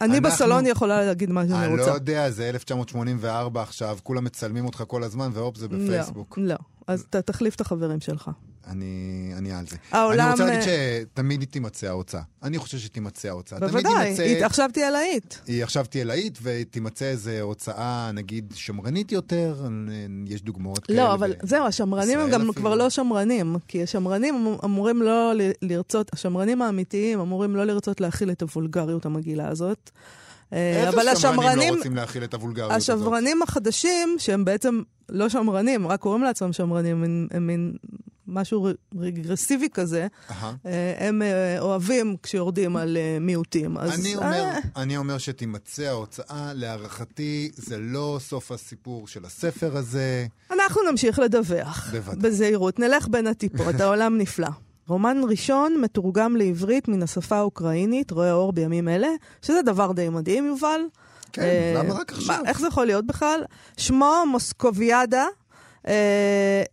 אני 0.00 0.18
אנחנו- 0.18 0.22
בסלון 0.30 0.66
יכולה 0.66 1.04
להגיד 1.04 1.30
מה 1.30 1.42
שאני 1.48 1.66
אני 1.66 1.76
לא 1.76 1.82
רוצה. 1.82 1.94
יודע, 1.94 2.30
זה 2.30 2.48
1984 2.48 3.62
עכשיו, 3.62 3.98
כולם 4.02 4.24
מצלמים 4.24 4.66
אותך 4.66 4.84
כל 4.86 5.02
הזמן, 5.04 5.30
והופ, 5.32 5.56
זה 5.56 5.68
בפייסבוק. 5.68 6.38
לא, 6.38 6.44
לא. 6.46 6.56
אז 6.86 7.04
תחליף 7.26 7.54
את 7.54 7.60
החברים 7.60 8.00
שלך. 8.00 8.30
אני, 8.68 8.86
אני 9.38 9.52
על 9.52 9.66
זה. 9.66 9.76
העולם, 9.90 10.20
אני 10.20 10.30
רוצה 10.30 10.44
להגיד 10.44 10.68
אה, 10.68 11.02
שתמיד 11.12 11.44
תימצא 11.44 11.86
ההוצאה. 11.86 12.20
אני 12.42 12.58
חושב 12.58 12.78
שתימצא 12.78 13.28
ההוצאה. 13.28 13.60
בוודאי, 13.60 14.06
יימצא- 14.08 14.22
היא 14.22 14.44
עכשיו 14.44 14.70
תהיה 14.72 14.90
להיט. 14.90 15.34
היא 15.46 15.62
עכשיו 15.62 15.84
תהיה 15.90 16.04
להיט, 16.04 16.38
ותימצא 16.42 17.04
איזו 17.04 17.30
הוצאה, 17.40 18.10
נגיד, 18.14 18.52
שמרנית 18.56 19.12
יותר, 19.12 19.66
יש 20.26 20.42
דוגמאות 20.42 20.86
כאלה. 20.86 20.98
לא, 21.04 21.14
אבל 21.14 21.32
ב- 21.42 21.46
זהו, 21.46 21.66
השמרנים 21.66 22.18
הם 22.18 22.30
גם 22.30 22.40
אפילו. 22.40 22.54
כבר 22.54 22.74
לא 22.74 22.90
שמרנים, 22.90 23.56
כי 23.68 23.82
השמרנים 23.82 24.34
אמ- 24.34 24.56
אמורים 24.64 25.02
לא 25.02 25.32
לרצות, 25.62 26.10
השמרנים 26.12 26.62
האמיתיים 26.62 27.20
אמורים 27.20 27.56
לא 27.56 27.64
לרצות 27.64 28.00
להכיל 28.00 28.30
את 28.30 28.42
הוולגריות 28.42 29.06
המגעילה 29.06 29.48
הזאת. 29.48 29.90
אה, 30.52 30.88
אבל 30.88 30.92
שמרנים 30.92 31.08
השמרנים, 31.16 31.72
לא 31.72 31.76
רוצים 31.76 31.96
להכיל 31.96 32.24
את 32.24 32.34
הוולגריות 32.34 32.72
הזאת? 32.72 32.98
השמרנים 32.98 33.42
החדשים, 33.42 34.16
שהם 34.18 34.44
בעצם 34.44 34.82
לא 35.08 35.28
שמרנים, 35.28 35.86
רק 35.86 36.00
קוראים 36.00 36.22
לעצמם 36.22 36.52
שמרנים, 36.52 37.04
הם 37.30 37.46
מין 37.46 37.72
משהו 38.26 38.68
רגרסיבי 38.98 39.68
כזה. 39.74 40.06
אה, 40.30 41.06
הם 41.08 41.22
אה, 41.22 41.60
אוהבים 41.60 42.16
כשיורדים 42.22 42.76
על 42.76 42.96
אה, 42.96 43.18
מיעוטים. 43.20 43.78
אז, 43.78 44.00
אני 44.00 44.16
אומר, 44.16 44.50
אני 44.76 44.96
אומר 44.96 45.18
שתימצא 45.18 45.82
ההוצאה, 45.82 46.52
להערכתי, 46.54 47.50
זה 47.54 47.78
לא 47.78 48.18
סוף 48.20 48.52
הסיפור 48.52 49.08
של 49.08 49.24
הספר 49.24 49.76
הזה. 49.76 50.26
אנחנו 50.50 50.80
נמשיך 50.90 51.18
לדווח. 51.18 51.90
בוודאי. 51.92 52.30
בזהירות. 52.30 52.78
נלך 52.78 53.08
בין 53.08 53.26
הטיפות, 53.26 53.80
העולם 53.80 54.18
נפלא. 54.18 54.48
רומן 54.88 55.16
ראשון 55.28 55.80
מתורגם 55.80 56.36
לעברית 56.36 56.88
מן 56.88 57.02
השפה 57.02 57.36
האוקראינית, 57.36 58.10
רואה 58.10 58.32
אור 58.32 58.52
בימים 58.52 58.88
אלה, 58.88 59.08
שזה 59.42 59.62
דבר 59.62 59.92
די 59.92 60.08
מדהים, 60.08 60.46
יובל. 60.46 60.80
כן, 61.32 61.74
למה 61.76 61.94
רק 61.94 62.12
עכשיו? 62.12 62.42
איך 62.46 62.60
זה 62.60 62.66
יכול 62.66 62.86
להיות 62.86 63.06
בכלל? 63.06 63.44
שמו 63.76 64.24
מוסקוביאדה, 64.30 65.24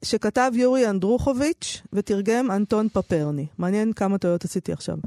שכתב 0.03 0.51
יורי 0.55 0.89
אנדרוחוביץ' 0.89 1.81
ותרגם 1.93 2.51
אנטון 2.51 2.89
פפרני. 2.89 3.45
מעניין 3.57 3.93
כמה 3.93 4.17
טעויות 4.17 4.45
עשיתי 4.45 4.73
עכשיו. 4.73 4.97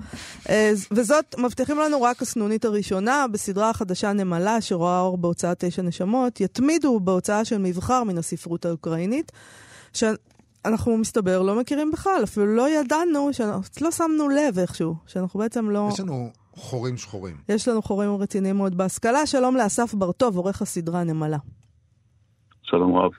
אה, 0.49 0.73
וזאת, 0.90 1.34
מבטיחים 1.38 1.78
לנו 1.78 2.02
רק 2.02 2.23
הסנונית 2.23 2.64
הראשונה, 2.64 3.26
בסדרה 3.32 3.70
החדשה 3.70 4.12
נמלה, 4.12 4.61
שרואה 4.61 5.00
אור 5.00 5.18
בהוצאת 5.18 5.64
תשע 5.64 5.82
נשמות, 5.82 6.40
יתמידו 6.40 7.00
בהוצאה 7.00 7.44
של 7.44 7.58
מבחר 7.58 8.04
מן 8.04 8.18
הספרות 8.18 8.64
האוקראינית, 8.64 9.32
שאנחנו, 9.92 10.96
מסתבר, 10.96 11.42
לא 11.42 11.61
מכירים 11.61 11.90
בכלל, 11.90 12.20
אפילו 12.25 12.46
לא 12.46 12.68
ידענו, 12.70 13.32
שאנחנו, 13.32 13.62
לא 13.80 13.90
שמנו 13.90 14.28
לב 14.28 14.58
איכשהו, 14.58 14.94
שאנחנו 15.06 15.40
בעצם 15.40 15.70
לא... 15.70 15.88
יש 15.92 16.00
לנו 16.00 16.30
חורים 16.54 16.96
שחורים. 16.96 17.37
יש 17.49 17.68
לנו 17.68 17.82
חורים 17.82 18.16
רציניים 18.16 18.56
מאוד 18.56 18.76
בהשכלה. 18.76 19.26
שלום 19.26 19.56
לאסף 19.56 19.94
בר-טוב, 19.94 20.37
עורך 20.37 20.62
הסדרה 20.62 21.04
נמלה. 21.04 21.38
שלום 22.62 22.96
רב. 22.96 23.11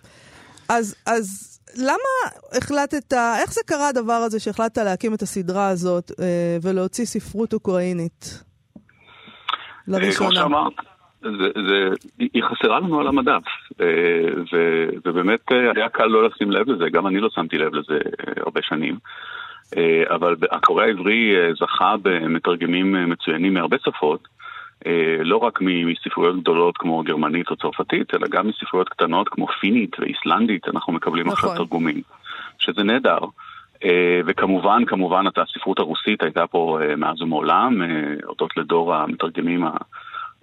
אז, 0.70 0.96
אז 1.06 1.60
למה 1.78 2.38
החלטת, 2.58 3.14
איך 3.14 3.54
זה 3.54 3.62
קרה 3.66 3.90
הדבר 3.90 4.14
הזה 4.14 4.40
שהחלטת 4.40 4.78
להקים 4.78 5.14
את 5.14 5.22
הסדרה 5.22 5.68
הזאת 5.70 6.12
אה, 6.20 6.58
ולהוציא 6.62 7.06
ספרות 7.06 7.54
אוקראינית 7.54 8.44
לראשונה? 9.88 10.36
שאמרת, 10.36 10.74
זה, 11.22 11.62
זה, 11.68 11.90
היא 12.20 12.44
חסרה 12.44 12.80
לנו 12.80 13.00
על 13.00 13.08
המדף, 13.08 13.44
אה, 13.82 13.86
ו, 14.54 14.86
ובאמת 15.06 15.52
אה, 15.52 15.72
היה 15.76 15.90
קל 15.90 16.06
לא 16.06 16.28
לשים 16.28 16.52
לב 16.52 16.70
לזה, 16.70 16.90
גם 16.90 17.08
אני 17.08 17.20
לא 17.20 17.30
שמתי 17.30 17.58
לב 17.58 17.76
לזה 17.76 17.94
אה, 17.94 18.34
הרבה 18.38 18.62
שנים. 18.64 18.98
אה, 19.78 20.16
אבל 20.16 20.36
הקורא 20.52 20.84
העברי 20.84 21.36
אה, 21.36 21.54
זכה 21.54 21.96
במתרגמים 22.02 22.96
אה, 22.96 23.06
מצוינים 23.06 23.54
מהרבה 23.54 23.78
שפות, 23.80 24.28
אה, 24.28 24.35
לא 25.24 25.38
רק 25.38 25.60
מספרויות 25.62 26.40
גדולות 26.40 26.78
כמו 26.78 27.04
גרמנית 27.04 27.50
או 27.50 27.56
צרפתית, 27.56 28.14
אלא 28.14 28.28
גם 28.28 28.48
מספרויות 28.48 28.90
קטנות 28.90 29.30
כמו 29.30 29.48
פינית 29.48 30.00
ואיסלנדית, 30.00 30.68
אנחנו 30.68 30.94
מקבלים 30.94 31.30
עכשיו 31.30 31.50
נכון. 31.50 31.58
תרגומים, 31.58 32.02
שזה 32.60 32.84
נהדר. 32.84 33.18
אה, 33.84 34.22
וכמובן, 34.26 34.86
כמובן, 34.86 35.26
הספרות 35.38 35.80
הרוסית 35.80 36.24
הייתה 36.24 36.48
פה 36.48 36.80
אה, 36.82 36.96
מאז 36.96 37.22
ומעולם, 37.22 37.82
אה, 37.82 37.88
הודות 38.26 38.58
לדור 38.58 38.96
המתרגמים 38.96 39.64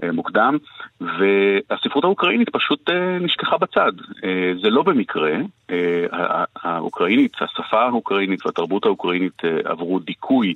המוקדם, 0.02 0.56
והספרות 1.00 2.04
האוקראינית 2.04 2.48
פשוט 2.50 2.90
אה, 2.90 3.18
נשכחה 3.20 3.58
בצד. 3.58 3.92
אה, 4.24 4.52
זה 4.62 4.70
לא 4.70 4.82
במקרה, 4.82 5.32
אה, 5.70 6.04
הא- 6.12 6.44
האוקראינית, 6.62 7.32
השפה 7.40 7.82
האוקראינית 7.82 8.46
והתרבות 8.46 8.84
האוקראינית 8.86 9.44
אה, 9.44 9.56
עברו 9.64 9.98
דיכוי 9.98 10.54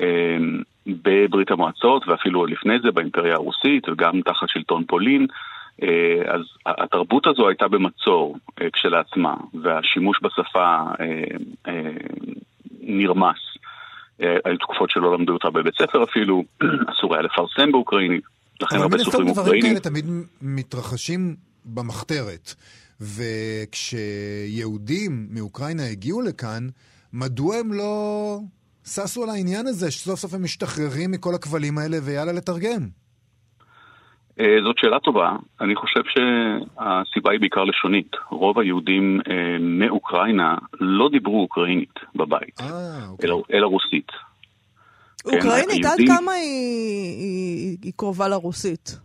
אה, 0.00 0.36
בברית 0.86 1.50
המועצות, 1.50 2.08
ואפילו 2.08 2.46
לפני 2.46 2.74
זה 2.82 2.90
באימפריה 2.90 3.34
הרוסית, 3.34 3.88
וגם 3.88 4.20
תחת 4.20 4.48
שלטון 4.48 4.84
פולין. 4.84 5.26
אה, 5.82 6.34
אז 6.34 6.40
התרבות 6.66 7.26
הזו 7.26 7.48
הייתה 7.48 7.68
במצור 7.68 8.36
אה, 8.62 8.66
כשלעצמה, 8.72 9.34
והשימוש 9.62 10.20
בשפה 10.22 10.76
אה, 11.00 11.72
נרמס. 12.80 13.38
היו 14.18 14.58
תקופות 14.58 14.90
שלא 14.90 15.14
למדו 15.14 15.32
אותה 15.32 15.50
בבית 15.50 15.74
ספר 15.74 16.04
אפילו, 16.04 16.44
אסור 16.92 17.14
היה 17.14 17.22
לפרסם 17.22 17.72
באוקראינית, 17.72 18.24
לכן 18.60 18.76
אבל 18.76 18.82
הרבה 18.82 18.98
סופרים 18.98 19.28
אוקראינים. 19.28 19.62
כאלה 19.62 19.80
תמיד 19.80 20.04
מתרחשים 20.42 21.36
במחתרת. 21.64 22.54
וכשיהודים 23.66 25.26
מאוקראינה 25.30 25.82
הגיעו 25.86 26.22
לכאן, 26.22 26.68
מדוע 27.12 27.56
הם 27.56 27.72
לא 27.72 28.38
ששו 28.86 29.22
על 29.22 29.28
העניין 29.30 29.66
הזה, 29.66 29.90
שסוף 29.90 30.20
סוף 30.20 30.34
הם 30.34 30.42
משתחררים 30.42 31.10
מכל 31.10 31.34
הכבלים 31.34 31.78
האלה 31.78 31.96
ויאללה 32.02 32.32
לתרגם? 32.32 32.82
אה, 34.40 34.56
זאת 34.64 34.78
שאלה 34.78 35.00
טובה. 35.00 35.36
אני 35.60 35.76
חושב 35.76 36.00
שהסיבה 36.04 37.30
היא 37.32 37.40
בעיקר 37.40 37.64
לשונית. 37.64 38.10
רוב 38.30 38.58
היהודים 38.58 39.20
אה, 39.30 39.58
מאוקראינה 39.60 40.54
לא 40.80 41.08
דיברו 41.12 41.42
אוקראינית 41.42 41.94
בבית, 42.14 42.60
אה, 42.60 43.08
אוקיי. 43.08 43.28
אלא, 43.28 43.42
אלא 43.52 43.66
רוסית. 43.66 44.10
כן, 44.10 45.36
אוקראינית, 45.36 45.84
עד 45.84 45.98
כמה 46.06 46.32
היא, 46.32 47.16
היא, 47.18 47.76
היא 47.82 47.92
קרובה 47.96 48.28
לרוסית? 48.28 48.98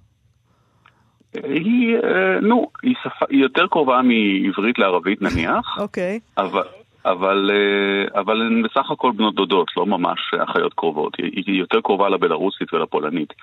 היא, 1.33 1.95
אה, 2.03 2.39
נו, 2.41 2.67
היא, 2.83 2.95
שפה, 3.03 3.25
היא 3.29 3.41
יותר 3.41 3.67
קרובה 3.67 4.01
מעברית 4.01 4.79
לערבית 4.79 5.21
נניח, 5.21 5.77
אוקיי. 5.77 6.19
אבל, 6.37 6.63
אבל, 7.05 7.51
אה, 7.53 8.21
אבל 8.21 8.41
הן 8.41 8.63
בסך 8.63 8.91
הכל 8.91 9.11
בנות 9.15 9.35
דודות, 9.35 9.71
לא 9.77 9.85
ממש 9.85 10.19
אחיות 10.37 10.73
קרובות. 10.73 11.15
היא, 11.17 11.59
יותר 11.59 11.81
קרובה 11.81 12.09
לבלארוסית 12.09 12.73
ולפולנית. 12.73 13.33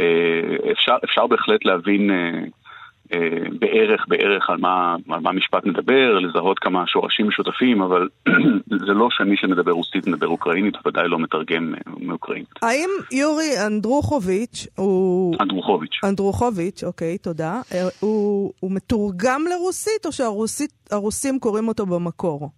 אה, 0.00 0.72
אפשר, 0.72 0.96
אפשר 1.04 1.26
בהחלט 1.26 1.64
להבין, 1.64 2.10
אה, 2.10 2.40
בערך, 3.58 4.04
בערך 4.08 4.50
על 4.50 4.56
מה, 4.56 4.96
על 5.08 5.20
מה 5.20 5.30
המשפט 5.30 5.64
מדבר, 5.66 6.18
לזהות 6.18 6.58
כמה 6.58 6.86
שורשים 6.86 7.28
משותפים, 7.28 7.82
אבל 7.82 8.08
זה 8.86 8.92
לא 8.92 9.08
שמי 9.10 9.36
שמדבר 9.36 9.72
רוסית 9.72 10.06
מדבר 10.06 10.26
אוקראינית, 10.26 10.74
ודאי 10.86 11.08
לא 11.08 11.18
מתרגם 11.18 11.74
מאוקראינית. 12.00 12.48
האם 12.62 12.90
יורי 13.12 13.50
אנדרוכוביץ' 13.66 14.66
הוא... 14.76 15.36
אנדרוכוביץ'. 15.40 16.00
אנדרוכוביץ', 16.04 16.84
אוקיי, 16.84 17.18
תודה. 17.18 17.60
הוא, 18.00 18.52
הוא 18.60 18.72
מתורגם 18.72 19.44
לרוסית, 19.50 20.06
או 20.06 20.12
שהרוסים 20.12 21.38
קוראים 21.40 21.68
אותו 21.68 21.86
במקור? 21.86 22.50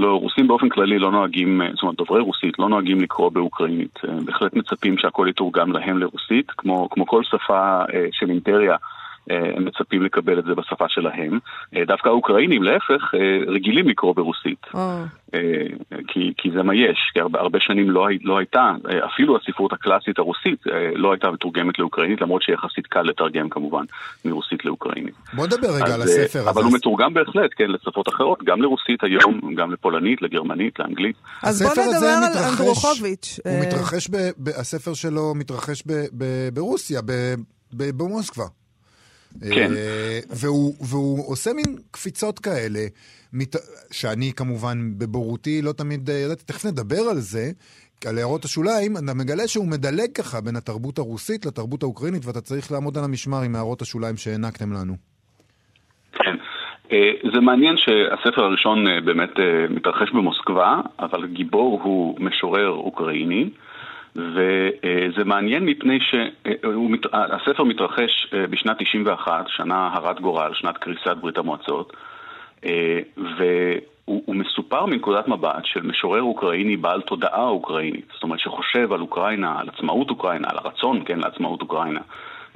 לא, 0.00 0.18
רוסים 0.20 0.48
באופן 0.48 0.68
כללי 0.68 0.98
לא 0.98 1.10
נוהגים, 1.10 1.60
זאת 1.72 1.82
אומרת 1.82 1.96
דוברי 1.96 2.20
רוסית 2.20 2.58
לא 2.58 2.68
נוהגים 2.68 3.00
לקרוא 3.00 3.30
באוקראינית. 3.32 3.98
בהחלט 4.24 4.54
מצפים 4.54 4.98
שהכל 4.98 5.26
יתורגם 5.30 5.72
להם 5.72 5.98
לרוסית, 5.98 6.50
כמו, 6.50 6.88
כמו 6.90 7.06
כל 7.06 7.22
שפה 7.24 7.78
של 8.12 8.30
אימפריה. 8.30 8.76
אה, 9.30 9.36
הם 9.56 9.64
מצפים 9.64 10.02
לקבל 10.02 10.38
את 10.38 10.44
זה 10.44 10.54
בשפה 10.54 10.84
שלהם. 10.88 11.38
אה, 11.76 11.84
דווקא 11.84 12.08
האוקראינים, 12.08 12.62
להפך, 12.62 13.14
אה, 13.14 13.52
רגילים 13.52 13.88
לקרוא 13.88 14.14
ברוסית. 14.14 14.66
Oh. 14.74 14.78
כי, 16.08 16.32
כי 16.36 16.50
זה 16.50 16.62
מה 16.62 16.74
יש, 16.74 17.10
כי 17.12 17.20
הרבה, 17.20 17.40
הרבה 17.40 17.58
שנים 17.60 17.90
לא, 17.90 18.06
לא 18.22 18.38
הייתה, 18.38 18.72
אפילו 19.04 19.36
הספרות 19.36 19.72
הקלאסית 19.72 20.18
הרוסית 20.18 20.64
לא 20.94 21.12
הייתה 21.12 21.30
מתורגמת 21.30 21.78
לאוקראינית, 21.78 22.20
למרות 22.20 22.42
שיחסית 22.42 22.86
קל 22.86 23.02
לתרגם 23.02 23.48
כמובן 23.48 23.84
מרוסית 24.24 24.64
לאוקראינית. 24.64 25.14
בוא 25.32 25.46
נדבר 25.46 25.68
רגע 25.76 25.84
אז, 25.84 25.94
על 25.94 26.02
הספר 26.02 26.38
הזה. 26.38 26.50
אבל 26.50 26.62
הוא 26.62 26.72
מתורגם 26.72 27.14
בהחלט, 27.14 27.50
כן, 27.56 27.70
לשפות 27.70 28.08
אחרות, 28.08 28.42
גם 28.44 28.62
לרוסית 28.62 29.04
היום, 29.04 29.54
גם 29.54 29.72
לפולנית, 29.72 30.22
לגרמנית, 30.22 30.78
לאנגלית. 30.78 31.16
אז 31.42 31.62
בוא 31.62 31.70
נדבר 31.70 32.06
על 32.06 32.48
אנדרוכוביץ'. 32.50 33.40
הוא 33.44 33.60
מתרחש, 33.60 34.08
ב, 34.08 34.16
ב, 34.38 34.48
הספר 34.48 34.94
שלו 34.94 35.34
מתרחש 35.34 35.82
ב, 35.86 35.92
ב, 36.18 36.24
ברוסיה, 36.54 37.00
ב, 37.02 37.12
ב, 37.72 37.90
במוסקבה. 37.96 38.59
כן. 39.54 39.72
אה, 39.76 40.18
והוא, 40.30 40.74
והוא 40.80 41.32
עושה 41.32 41.50
מין 41.52 41.76
קפיצות 41.90 42.38
כאלה, 42.38 42.80
מת... 43.32 43.56
שאני 43.92 44.32
כמובן 44.36 44.78
בבורותי 44.98 45.62
לא 45.62 45.72
תמיד 45.72 46.10
אה, 46.10 46.14
ידעתי, 46.14 46.44
תכף 46.44 46.64
נדבר 46.66 47.02
על 47.10 47.16
זה, 47.16 47.44
על 48.08 48.18
הערות 48.18 48.44
השוליים, 48.44 48.96
אתה 48.96 49.14
מגלה 49.14 49.48
שהוא 49.48 49.68
מדלג 49.68 50.12
ככה 50.14 50.40
בין 50.40 50.56
התרבות 50.56 50.98
הרוסית 50.98 51.46
לתרבות 51.46 51.82
האוקראינית, 51.82 52.26
ואתה 52.26 52.40
צריך 52.40 52.72
לעמוד 52.72 52.98
על 52.98 53.04
המשמר 53.04 53.42
עם 53.42 53.54
הערות 53.54 53.82
השוליים 53.82 54.16
שהענקתם 54.16 54.72
לנו. 54.72 54.94
כן. 56.12 56.36
אה, 56.92 57.10
זה 57.34 57.40
מעניין 57.40 57.76
שהספר 57.76 58.44
הראשון 58.44 58.84
באמת 59.04 59.30
מתרחש 59.70 60.10
במוסקבה, 60.12 60.80
אבל 60.98 61.26
גיבור 61.26 61.80
הוא 61.82 62.20
משורר 62.20 62.68
אוקראיני. 62.68 63.50
וזה 64.16 65.24
מעניין 65.24 65.64
מפני 65.64 65.98
שהספר 66.00 67.64
מתרחש 67.64 68.26
אה, 68.34 68.46
בשנת 68.46 68.76
91, 68.78 69.44
שנה 69.48 69.90
הרת 69.92 70.20
גורל, 70.20 70.54
שנת 70.54 70.78
קריסת 70.78 71.16
ברית 71.20 71.38
המועצות, 71.38 71.92
אה, 72.64 73.00
והוא 73.16 74.34
מסופר 74.34 74.86
מנקודת 74.86 75.28
מבט 75.28 75.64
של 75.64 75.82
משורר 75.82 76.22
אוקראיני 76.22 76.76
בעל 76.76 77.00
תודעה 77.00 77.44
אוקראינית, 77.44 78.08
זאת 78.14 78.22
אומרת 78.22 78.38
שחושב 78.40 78.92
על 78.92 79.00
אוקראינה, 79.00 79.60
על 79.60 79.68
עצמאות 79.68 80.10
אוקראינה, 80.10 80.48
על 80.50 80.58
הרצון, 80.58 81.02
כן, 81.04 81.18
לעצמאות 81.18 81.60
אוקראינה. 81.62 82.00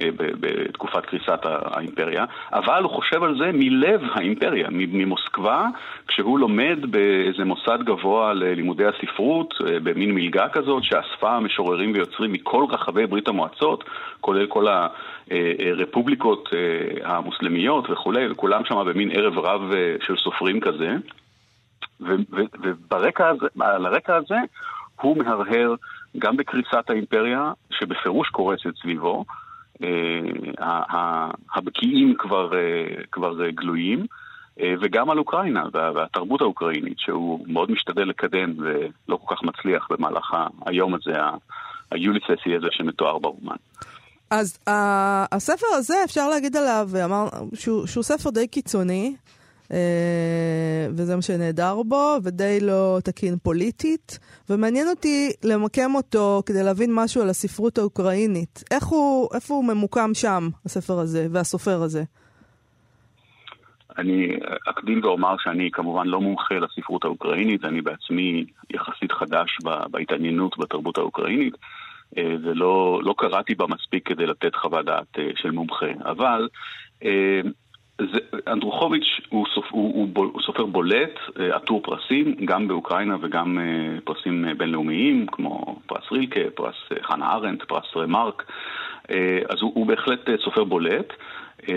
אה, 0.02 0.08
בתקופת 0.40 1.06
קריסת 1.06 1.40
האימפריה, 1.44 2.24
אבל 2.52 2.82
הוא 2.82 2.90
חושב 2.90 3.22
על 3.22 3.38
זה 3.38 3.50
מלב 3.52 4.00
האימפריה, 4.14 4.68
ממוסקבה, 4.70 5.66
כשהוא 6.08 6.38
לומד 6.38 6.78
באיזה 6.90 7.44
מוסד 7.44 7.78
גבוה 7.82 8.34
ללימודי 8.34 8.84
הספרות, 8.86 9.54
אה, 9.66 9.80
במין 9.80 10.14
מלגה 10.14 10.48
כזאת, 10.48 10.84
שאספה 10.84 11.40
משוררים 11.40 11.92
ויוצרים 11.94 12.32
מכל 12.32 12.64
רחבי 12.70 13.06
ברית 13.06 13.28
המועצות, 13.28 13.84
כולל 14.20 14.46
כל 14.46 14.66
הרפובליקות 15.30 16.48
אה, 16.54 17.14
המוסלמיות 17.14 17.90
וכולי, 17.90 18.30
וכולם 18.30 18.64
שם 18.64 18.84
במין 18.86 19.10
ערב 19.10 19.38
רב 19.38 19.62
של 20.06 20.16
סופרים 20.16 20.60
כזה. 20.60 20.96
וברקע 22.00 23.28
הזה, 23.28 23.46
על 23.60 23.86
הרקע 23.86 24.16
הזה 24.16 24.38
הוא 25.00 25.18
מהרהר 25.18 25.74
גם 26.18 26.36
בקריסת 26.36 26.90
האימפריה, 26.90 27.52
שבפירוש 27.70 28.28
קורסת 28.28 28.76
סביבו, 28.82 29.24
אה, 29.83 31.28
הבקיעים 31.54 32.14
כבר, 32.19 32.54
אה, 32.54 33.04
כבר 33.12 33.49
גלויים, 33.50 34.07
אה, 34.61 34.75
וגם 34.81 35.11
על 35.11 35.19
אוקראינה 35.19 35.64
והתרבות 35.73 36.40
האוקראינית, 36.40 36.99
שהוא 36.99 37.45
מאוד 37.49 37.71
משתדל 37.71 38.02
לקדם 38.02 38.54
ולא 38.59 39.16
כל 39.16 39.35
כך 39.35 39.43
מצליח 39.43 39.88
במהלך 39.90 40.31
היום 40.66 40.95
הזה, 40.95 41.12
היוליססי 41.90 42.57
הזה 42.57 42.66
שמתואר 42.71 43.19
ברומן. 43.19 43.57
אז 44.31 44.59
הספר 45.33 45.66
הזה, 45.73 45.95
אפשר 46.04 46.28
להגיד 46.28 46.57
עליו, 46.57 46.88
אמר, 47.04 47.28
שהוא, 47.54 47.87
שהוא 47.87 48.02
ספר 48.04 48.31
די 48.31 48.49
קיצוני, 48.49 49.14
אה, 49.16 49.43
וזה 50.90 51.16
מה 51.16 51.23
שנהדר 51.23 51.83
בו, 51.83 52.16
ודי 52.23 52.59
לא 52.61 52.99
תקין 53.04 53.37
פוליטית. 53.42 54.18
ומעניין 54.50 54.88
אותי 54.88 55.30
למקם 55.44 55.94
אותו 55.94 56.42
כדי 56.47 56.62
להבין 56.62 56.90
משהו 56.94 57.23
על 57.23 57.30
הספרות 57.30 57.78
האוקראינית. 57.78 58.64
איך 58.71 58.85
הוא, 58.85 59.28
איפה 59.35 59.54
הוא 59.54 59.64
ממוקם 59.64 60.11
שם, 60.14 60.48
הספר 60.66 60.98
הזה 60.98 61.27
והסופר 61.31 61.83
הזה? 61.83 62.03
אני 63.98 64.29
אקדים 64.70 65.00
ואומר 65.05 65.37
שאני 65.38 65.70
כמובן 65.72 66.07
לא 66.07 66.20
מומחה 66.20 66.55
לספרות 66.55 67.05
האוקראינית, 67.05 67.64
אני 67.64 67.83
בעצמי 67.83 68.44
יחסית 68.70 69.12
חדש 69.12 69.59
בהתעניינות 69.90 70.59
בתרבות 70.59 70.98
האוקראינית, 70.98 71.55
אה, 72.18 72.37
ולא 72.42 73.00
לא 73.05 73.14
קראתי 73.18 73.55
בה 73.55 73.66
מספיק 73.66 74.09
כדי 74.09 74.27
לתת 74.27 74.55
חוות 74.55 74.85
דעת 74.85 75.18
אה, 75.18 75.31
של 75.37 75.50
מומחה. 75.50 75.87
אבל 76.05 76.48
זה, 77.98 78.18
אנדרוכוביץ' 78.48 79.20
הוא, 79.28 79.46
סופ, 79.54 79.64
הוא, 79.70 80.09
הוא, 80.14 80.26
הוא 80.33 80.42
סופר 80.42 80.66
בולט, 80.66 81.18
אה, 81.40 81.57
עטור 81.57 81.83
פרסים, 81.83 82.35
גם 82.44 82.68
באוקראינה 82.68 83.16
וגם 83.20 83.59
אה, 83.59 84.00
פרסים 84.04 84.44
אה, 84.48 84.54
בינלאומיים, 84.54 85.26
כמו 85.26 85.80
פרס 85.87 86.12
רילקה, 86.12 86.40
פרס 86.54 86.74
חנה 87.02 87.33
ארנדט, 87.33 87.62
פרס 87.62 87.96
רמרק, 87.96 88.52
אז 89.48 89.61
הוא, 89.61 89.72
הוא 89.74 89.87
בהחלט 89.87 90.28
סופר 90.44 90.64
בולט. 90.64 91.12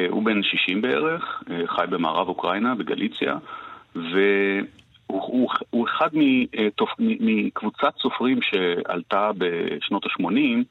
הוא 0.10 0.24
בן 0.24 0.44
60 0.44 0.82
בערך, 0.82 1.44
חי 1.66 1.86
במערב 1.90 2.28
אוקראינה, 2.28 2.76
בגליציה, 2.76 3.38
והוא 3.96 4.68
הוא, 5.08 5.50
הוא 5.70 5.88
אחד 5.88 6.10
מקבוצת 7.20 7.94
סופרים 8.02 8.40
שעלתה 8.42 9.32
בשנות 9.38 10.06
ה-80, 10.06 10.64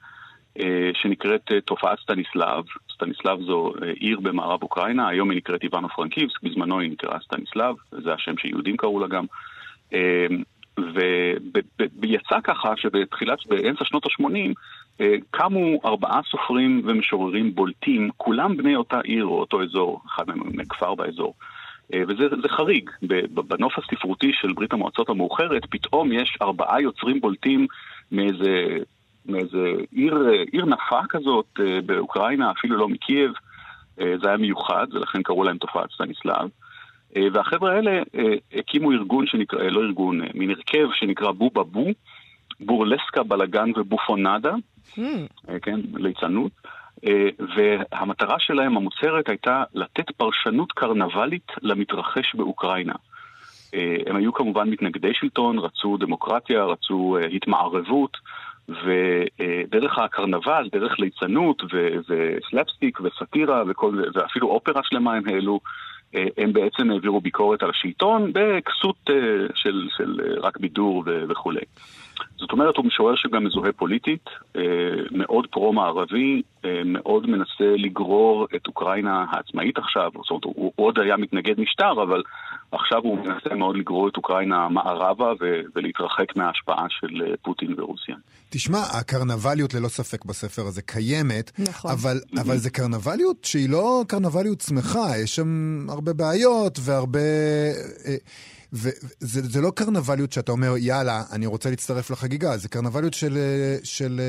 שנקראת 0.95 1.53
תופעת 1.65 1.99
סטניסלב. 1.99 2.65
סטניסלב 2.97 3.43
זו 3.43 3.73
אה, 3.83 3.91
עיר 3.91 4.21
במערב 4.21 4.63
אוקראינה, 4.63 5.09
היום 5.09 5.31
היא 5.31 5.37
נקראת 5.37 5.63
איוונו 5.63 5.89
פרנקיבסק, 5.89 6.43
בזמנו 6.43 6.81
היא 6.81 6.91
נקראה 6.91 7.19
סטניסלב, 7.21 7.75
זה 7.91 8.15
השם 8.15 8.39
שיהודים 8.39 8.77
קראו 8.77 9.01
לה 9.01 9.07
גם. 9.07 9.25
אה, 9.95 10.27
ויצא 12.01 12.41
ככה 12.45 12.77
שבתחילת, 12.77 13.39
באמצע 13.47 13.85
שנות 13.85 14.07
ה-80, 14.07 14.53
אה, 15.01 15.15
קמו 15.31 15.81
ארבעה 15.85 16.21
סופרים 16.31 16.83
ומשוררים 16.85 17.55
בולטים, 17.55 18.11
כולם 18.17 18.57
בני 18.57 18.77
אותה 18.77 19.01
עיר 19.01 19.25
או 19.25 19.41
אותו 19.41 19.63
אזור, 19.63 20.01
אחד 20.07 20.29
מהם 20.29 20.41
מכפר 20.45 20.95
באזור. 20.95 21.35
וזה 22.09 22.49
חריג, 22.49 22.91
בנוף 23.31 23.73
הספרותי 23.79 24.33
של 24.41 24.53
ברית 24.53 24.73
המועצות 24.73 25.09
המאוחרת, 25.09 25.63
פתאום 25.71 26.13
יש 26.13 26.39
ארבעה 26.43 26.81
יוצרים 26.81 27.21
בולטים 27.21 27.67
מאיזה 28.13 28.79
מאיזה 29.29 29.73
עיר, 29.93 30.27
עיר 30.53 30.65
נפה 30.65 31.01
כזאת 31.09 31.47
אה, 31.61 31.81
באוקראינה, 31.87 32.51
אפילו 32.51 32.77
לא 32.77 32.89
מקייב. 32.89 33.33
אה, 34.01 34.15
זה 34.23 34.29
היה 34.29 34.37
מיוחד, 34.37 34.87
ולכן 34.93 35.23
קראו 35.23 35.45
להם 35.45 35.59
תופעת 35.59 35.91
סטניסלב. 35.95 36.49
אה, 37.17 37.23
והחבר'ה 37.33 37.73
האלה 37.73 38.03
הקימו 38.55 38.93
ארגון 38.93 39.27
שנקרא, 39.27 39.63
לא 39.63 39.81
ארגון, 39.81 40.21
מין 40.35 40.51
הרכב 40.51 40.89
שנקרא 40.95 41.33
בובה 41.33 41.63
בו, 41.63 41.85
בורלסקה, 42.61 43.23
בלאגן 43.23 43.71
ובופונדה, 43.77 44.55
mm. 44.89 45.01
כן, 45.63 45.81
ליצנות. 45.95 46.53
והמטרה 47.57 48.39
שלהם 48.39 48.77
המוצהרת 48.77 49.29
הייתה 49.29 49.65
לתת 49.75 50.11
פרשנות 50.11 50.73
קרנבלית 50.73 51.53
למתרחש 51.63 52.35
באוקראינה. 52.35 52.95
הם 54.07 54.17
היו 54.17 54.33
כמובן 54.33 54.71
מתנגדי 54.71 55.15
שלטון, 55.15 55.59
רצו 55.59 55.97
דמוקרטיה, 55.97 56.65
רצו 56.65 57.17
התמערבות, 57.33 58.17
ודרך 58.69 59.99
הקרנבל, 59.99 60.69
דרך 60.73 60.99
ליצנות 60.99 61.63
וסלפסטיק 61.65 63.01
וסאטירה 63.01 63.63
וכל, 63.69 64.03
ואפילו 64.15 64.49
אופרה 64.49 64.83
שלמה 64.85 65.15
הם 65.15 65.29
העלו, 65.29 65.61
אה, 66.15 66.27
הם 66.37 66.53
בעצם 66.53 66.91
העבירו 66.91 67.21
ביקורת 67.21 67.63
על 67.63 67.71
השלטון 67.71 68.33
בכסות 68.33 68.97
אה, 69.11 69.15
של, 69.55 69.89
של 69.97 70.21
רק 70.41 70.57
בידור 70.57 71.05
וכולי. 71.29 71.61
זאת 72.39 72.53
אומרת, 72.53 72.77
הוא 72.77 72.85
משורר 72.85 73.15
שגם 73.17 73.45
מזוהה 73.45 73.73
פוליטית, 73.73 74.25
אה, 74.57 74.63
מאוד 75.11 75.47
פרו-מערבי, 75.51 76.43
אה, 76.65 76.81
מאוד 76.85 77.27
מנסה 77.27 77.77
לגרור 77.77 78.47
את 78.57 78.67
אוקראינה 78.67 79.25
העצמאית 79.31 79.79
עכשיו, 79.79 80.11
זאת 80.15 80.31
אומרת, 80.31 80.45
הוא 80.45 80.73
עוד 80.77 80.99
היה 80.99 81.17
מתנגד 81.17 81.61
משטר, 81.61 82.03
אבל 82.03 82.23
עכשיו 82.73 82.99
הוא 83.03 83.19
מנסה 83.19 83.55
מאוד 83.55 83.77
לגרור 83.77 84.09
את 84.09 84.17
אוקראינה 84.17 84.69
מערבה 84.69 85.33
ולהתרחק 85.75 86.37
מההשפעה 86.37 86.87
של 86.89 87.23
אה, 87.23 87.35
פוטין 87.43 87.75
ורוסיה. 87.81 88.15
תשמע, 88.51 88.79
הקרנבליות 89.01 89.75
ללא 89.75 89.89
ספק 89.89 90.25
בספר 90.25 90.63
הזה 90.63 90.83
קיימת, 90.83 91.51
נכון. 91.59 91.91
אבל, 91.91 92.17
אבל 92.43 92.57
זה 92.57 92.71
קרנבליות 92.71 93.45
שהיא 93.45 93.71
לא 93.71 94.03
קרנבליות 94.09 94.61
שמחה, 94.61 95.19
יש 95.23 95.37
שם 95.37 95.47
הרבה 95.89 96.13
בעיות 96.13 96.79
והרבה... 96.81 97.21
וזה 98.73 99.61
לא 99.61 99.73
קרנבליות 99.75 100.33
שאתה 100.33 100.53
אומר, 100.53 100.75
יאללה, 100.79 101.23
אני 101.33 101.47
רוצה 101.47 101.71
להצטרף 101.71 102.11
לחגיגה, 102.11 102.57
זה 102.57 102.69
קרנבליות 102.69 103.15
של, 103.15 103.39
של, 103.85 104.21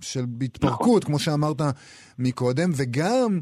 של 0.00 0.24
התפרקות, 0.42 1.04
כמו 1.04 1.18
שאמרת 1.18 1.60
מקודם, 2.18 2.70
וגם, 2.76 3.40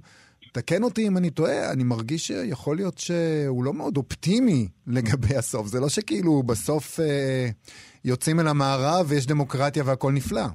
תקן 0.57 0.83
אותי 0.83 1.09
אם 1.09 1.17
אני 1.17 1.31
טועה, 1.31 1.73
אני 1.73 1.85
מרגיש 1.85 2.27
שיכול 2.27 2.77
להיות 2.77 2.99
שהוא 2.99 3.65
לא 3.65 3.73
מאוד 3.73 3.97
אופטימי 3.97 4.69
לגבי 4.87 5.37
הסוף. 5.37 5.67
זה 5.67 5.81
לא 5.81 5.89
שכאילו 5.89 6.43
בסוף 6.43 7.01
אה, 7.01 7.49
יוצאים 8.05 8.41
אל 8.41 8.49
המערב 8.49 9.07
ויש 9.09 9.27
דמוקרטיה 9.27 9.83
והכל 9.87 10.13
נפלא. 10.13 10.47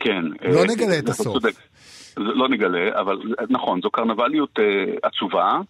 כן. 0.00 0.24
לא 0.42 0.60
אה, 0.60 0.64
נגלה 0.64 0.98
את 0.98 1.08
הסוף. 1.08 1.44
לא 2.16 2.48
נגלה, 2.48 3.00
אבל 3.00 3.16
נכון, 3.50 3.80
זו 3.82 3.90
קרנבליות 3.90 4.58
אה, 4.58 5.08
עצובה. 5.08 5.60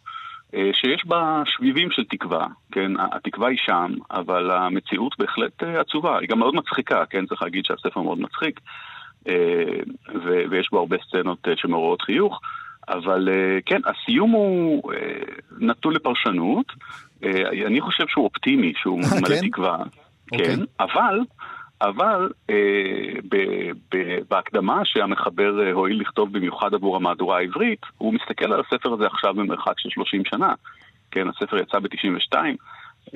אה, 0.54 0.70
שיש 0.72 1.06
בה 1.06 1.42
שביבים 1.46 1.90
של 1.90 2.04
תקווה, 2.04 2.46
כן? 2.72 2.92
התקווה 3.00 3.48
היא 3.48 3.58
שם, 3.66 3.92
אבל 4.10 4.50
המציאות 4.50 5.18
בהחלט 5.18 5.62
אה, 5.62 5.80
עצובה. 5.80 6.18
היא 6.18 6.28
גם 6.28 6.38
מאוד 6.38 6.54
מצחיקה, 6.54 7.04
כן? 7.10 7.26
צריך 7.26 7.42
להגיד 7.42 7.64
שהספר 7.64 8.00
מאוד 8.00 8.20
מצחיק, 8.20 8.60
אה, 9.28 9.34
ויש 10.50 10.68
בו 10.70 10.78
הרבה 10.78 10.96
סצנות 11.08 11.48
שמעוררות 11.56 12.02
חיוך, 12.02 12.40
אבל 12.88 13.28
כן, 13.66 13.80
הסיום 13.86 14.30
הוא 14.30 14.92
נתון 15.58 15.94
לפרשנות. 15.94 16.66
אני 17.66 17.80
חושב 17.80 18.04
שהוא 18.08 18.24
אופטימי, 18.24 18.72
שהוא 18.76 18.98
מלא 18.98 19.28
כן? 19.28 19.48
תקווה. 19.48 19.76
Okay. 19.76 19.88
אוקיי. 20.32 20.56
כן, 20.56 20.60
אבל... 20.80 21.20
אבל 21.82 22.28
אה, 22.50 22.54
ב, 23.28 23.36
ב, 23.94 24.18
בהקדמה 24.30 24.84
שהמחבר 24.84 25.66
אה, 25.66 25.72
הואיל 25.72 26.00
לכתוב 26.00 26.32
במיוחד 26.32 26.74
עבור 26.74 26.96
המהדורה 26.96 27.38
העברית, 27.38 27.80
הוא 27.98 28.14
מסתכל 28.14 28.52
על 28.52 28.60
הספר 28.60 28.92
הזה 28.92 29.06
עכשיו 29.06 29.34
במרחק 29.34 29.78
של 29.78 29.88
30 29.90 30.24
שנה. 30.24 30.54
כן, 31.10 31.28
הספר 31.28 31.56
יצא 31.56 31.78
ב-92, 31.78 32.36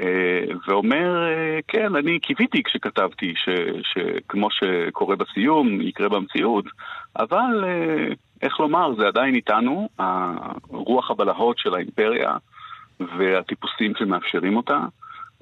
אה, 0.00 0.44
ואומר, 0.68 1.26
אה, 1.26 1.58
כן, 1.68 1.96
אני 1.96 2.18
קיוויתי 2.18 2.62
כשכתבתי 2.62 3.34
ש, 3.36 3.48
שכמו 3.82 4.48
שקורה 4.50 5.16
בסיום, 5.16 5.80
יקרה 5.80 6.08
במציאות, 6.08 6.64
אבל 7.16 7.64
אה, 7.64 8.08
איך 8.42 8.60
לומר, 8.60 8.94
זה 8.98 9.06
עדיין 9.06 9.34
איתנו, 9.34 9.88
רוח 10.68 11.10
הבלהות 11.10 11.58
של 11.58 11.74
האימפריה 11.74 12.36
והטיפוסים 13.00 13.92
שמאפשרים 13.98 14.56
אותה. 14.56 14.80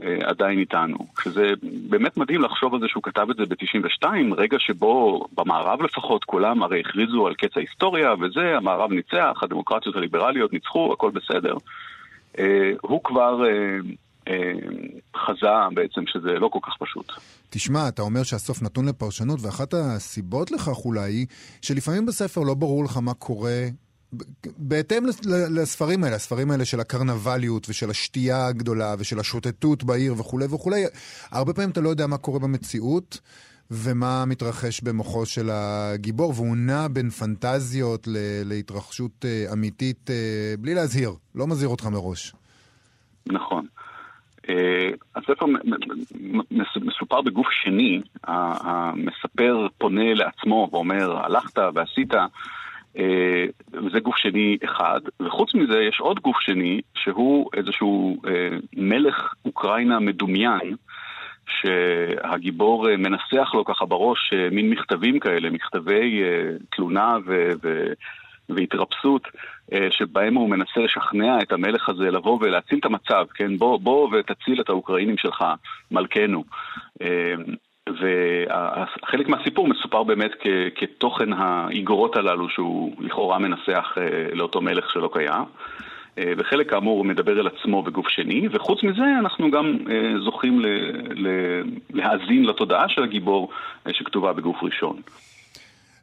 אה, 0.03 0.17
עדיין 0.23 0.59
איתנו. 0.59 0.97
שזה 1.23 1.53
באמת 1.89 2.17
מדהים 2.17 2.43
לחשוב 2.43 2.75
על 2.75 2.81
זה 2.81 2.87
שהוא 2.89 3.03
כתב 3.03 3.27
את 3.31 3.37
זה 3.37 3.47
ב-92, 3.47 4.07
רגע 4.37 4.57
שבו 4.59 5.27
במערב 5.35 5.83
לפחות 5.83 6.25
כולם 6.25 6.63
הרי 6.63 6.81
הכריזו 6.81 7.27
על 7.27 7.35
קץ 7.35 7.57
ההיסטוריה 7.57 8.15
וזה, 8.21 8.57
המערב 8.57 8.93
ניצח, 8.93 9.39
הדמוקרטיות 9.43 9.97
הליברליות 9.97 10.53
ניצחו, 10.53 10.93
הכל 10.93 11.11
בסדר. 11.11 11.55
אה, 12.39 12.73
הוא 12.81 13.05
כבר 13.05 13.43
אה, 14.29 14.53
חזה 15.17 15.75
בעצם 15.75 16.07
שזה 16.07 16.39
לא 16.39 16.49
כל 16.49 16.59
כך 16.63 16.77
פשוט. 16.79 17.13
תשמע, 17.51 17.89
אתה 17.89 18.03
אומר 18.03 18.23
שהסוף 18.23 18.63
נתון 18.63 18.89
לפרשנות, 18.89 19.41
ואחת 19.43 19.75
הסיבות 19.75 20.51
לכך 20.51 20.85
אולי 20.85 21.13
היא 21.13 21.27
שלפעמים 21.63 22.07
בספר 22.07 22.41
לא 22.41 22.55
ברור 22.55 22.85
לך 22.85 22.97
מה 22.97 23.15
קורה 23.15 23.65
בהתאם 24.59 25.05
לספרים 25.51 26.05
האלה, 26.05 26.17
הספרים 26.17 26.51
האלה 26.51 26.65
של 26.65 26.81
הקרנבליות 26.81 27.67
ושל 27.69 27.91
השתייה 27.91 28.47
הגדולה 28.47 28.95
ושל 28.99 29.21
השוטטות 29.21 29.85
בעיר 29.85 30.15
וכולי 30.19 30.47
וכולי, 30.51 30.85
הרבה 31.31 31.55
פעמים 31.55 31.71
אתה 31.71 31.81
לא 31.81 31.89
יודע 31.89 32.07
מה 32.07 32.19
קורה 32.19 32.39
במציאות. 32.39 33.21
ומה 33.71 34.25
מתרחש 34.27 34.81
במוחו 34.81 35.27
של 35.27 35.49
הגיבור, 35.53 36.31
והוא 36.31 36.57
נע 36.57 36.89
בין 36.89 37.11
פנטזיות 37.11 38.09
להתרחשות 38.45 39.25
uh, 39.25 39.53
אמיתית, 39.53 40.11
uh, 40.11 40.61
בלי 40.61 40.75
להזהיר, 40.75 41.11
לא 41.35 41.47
מזהיר 41.47 41.71
אותך 41.71 41.87
מראש. 41.87 42.33
נכון. 43.27 43.67
Uh, 44.47 44.51
הספר 45.17 45.47
מסופר 46.77 47.23
בגוף 47.23 47.47
שני, 47.63 48.03
המספר 48.25 49.67
פונה 49.79 50.15
לעצמו 50.15 50.69
ואומר, 50.73 51.25
הלכת 51.25 51.59
ועשית, 51.75 52.15
אה, 52.15 52.27
וזה 53.73 54.01
גוף 54.01 54.17
שני 54.17 54.59
אחד, 54.65 55.01
וחוץ 55.21 55.55
מזה 55.55 55.79
יש 55.83 56.01
עוד 56.01 56.21
גוף 56.21 56.41
שני 56.41 56.81
שהוא 56.95 57.51
איזשהו 57.57 58.23
אה, 58.27 58.49
מלך 58.77 59.35
אוקראינה 59.45 60.01
מדומיין 60.01 60.77
שהגיבור 61.49 62.91
אה, 62.91 62.97
מנסח 62.97 63.55
לו 63.55 63.65
ככה 63.65 63.85
בראש 63.85 64.33
מין 64.53 64.71
מכתבים 64.71 65.19
כאלה, 65.19 65.51
מכתבי 65.51 66.23
תלונה 66.71 67.17
ו... 67.27 67.49
ו 67.63 67.93
והתרפסות, 68.49 69.29
שבהם 69.91 70.35
הוא 70.35 70.51
מנסה 70.51 70.81
לשכנע 70.81 71.39
את 71.43 71.53
המלך 71.53 71.89
הזה 71.89 72.11
לבוא 72.11 72.39
ולהציל 72.41 72.79
את 72.79 72.85
המצב, 72.85 73.25
כן? 73.35 73.57
בוא, 73.57 73.81
בוא 73.81 74.09
ותציל 74.13 74.61
את 74.61 74.69
האוקראינים 74.69 75.19
שלך, 75.19 75.45
מלכנו. 75.91 76.45
וחלק 77.95 79.29
מהסיפור 79.29 79.69
מסופר 79.69 80.03
באמת 80.03 80.31
כ- 80.41 80.47
כתוכן 80.75 81.33
האיגרות 81.33 82.17
הללו 82.17 82.49
שהוא 82.49 82.93
לכאורה 82.99 83.39
מנסח 83.39 83.95
אה, 83.97 84.03
לאותו 84.35 84.61
מלך 84.61 84.91
שלא 84.93 85.11
קיים. 85.13 85.45
אה, 86.19 86.33
וחלק 86.39 86.71
כאמור 86.71 87.05
מדבר 87.05 87.41
אל 87.41 87.47
עצמו 87.47 87.83
בגוף 87.83 88.09
שני, 88.09 88.49
וחוץ 88.53 88.83
מזה 88.83 89.03
אנחנו 89.21 89.51
גם 89.51 89.79
אה, 89.91 90.13
זוכים 90.25 90.61
ל- 90.61 90.67
ל- 91.15 91.63
להאזין 91.91 92.45
לתודעה 92.45 92.89
של 92.89 93.03
הגיבור 93.03 93.51
שכתובה 93.93 94.33
בגוף 94.33 94.57
ראשון. 94.63 95.01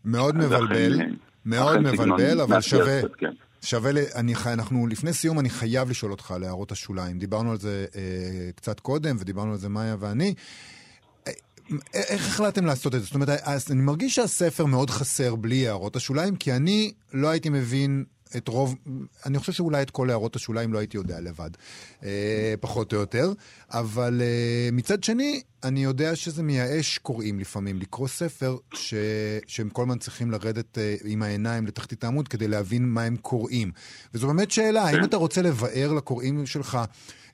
מאוד 0.06 0.36
מבלבל, 0.38 0.94
אכן, 0.96 1.12
מאוד 1.46 1.76
אכן 1.76 1.84
מבלבל, 1.88 2.42
אבל 2.42 2.62
שווה... 2.62 3.02
כן. 3.18 3.32
שווה, 3.64 3.92
ל... 3.92 3.98
אני, 4.16 4.34
אנחנו 4.54 4.88
לפני 4.88 5.14
סיום 5.14 5.40
אני 5.40 5.50
חייב 5.50 5.90
לשאול 5.90 6.12
אותך 6.12 6.32
על 6.32 6.44
הערות 6.44 6.72
השוליים. 6.72 7.18
דיברנו 7.18 7.52
על 7.52 7.58
זה 7.58 7.86
אה, 7.96 8.02
קצת 8.56 8.80
קודם, 8.80 9.16
ודיברנו 9.20 9.52
על 9.52 9.58
זה 9.58 9.70
מאיה 9.70 9.96
ואני. 10.00 10.34
איך 11.94 12.28
החלטתם 12.28 12.66
לעשות 12.66 12.96
את 12.96 13.00
זה? 13.00 13.06
זאת 13.06 13.16
אומרת, 13.16 13.30
אני 13.72 13.82
מרגיש 13.82 14.16
שהספר 14.16 14.66
מאוד 14.66 14.90
חסר 14.90 15.36
בלי 15.36 15.68
הערות 15.68 15.96
השוליים, 15.96 16.36
כי 16.36 16.54
אני 16.54 16.92
לא 17.14 17.28
הייתי 17.28 17.50
מבין 17.50 18.04
את 18.38 18.48
רוב, 18.48 18.76
אני 19.26 19.40
חושב 19.40 19.52
שאולי 19.52 19.82
את 19.82 19.90
כל 19.90 20.10
הערות 20.10 20.36
השוליים 20.36 20.74
לא 20.74 20.80
הייתי 20.80 20.98
יודע 20.98 21.20
לבד, 21.20 21.50
אה, 22.04 22.54
פחות 22.60 22.94
או 22.94 22.98
יותר, 22.98 23.34
אבל 23.72 24.22
אה, 24.22 24.70
מצד 24.72 25.04
שני, 25.04 25.42
אני 25.64 25.84
יודע 25.84 26.16
שזה 26.16 26.44
מייאש 26.44 26.98
קוראים 26.98 27.40
לפעמים, 27.40 27.80
לקרוא 27.80 28.08
ספר 28.08 28.58
ש... 28.74 28.94
שהם 29.48 29.70
כל 29.70 29.82
הזמן 29.82 29.98
צריכים 29.98 30.32
לרדת 30.32 30.78
אה, 30.78 30.96
עם 31.04 31.24
העיניים 31.24 31.68
לתחתית 31.68 32.04
העמוד 32.04 32.28
כדי 32.28 32.48
להבין 32.48 32.86
מה 32.86 33.04
הם 33.04 33.18
קוראים. 33.18 33.72
וזו 34.14 34.28
באמת 34.28 34.52
שאלה, 34.52 34.84
האם 34.84 35.04
אתה 35.04 35.18
רוצה 35.18 35.42
לבאר 35.42 35.94
לקוראים 35.94 36.46
שלך 36.46 36.80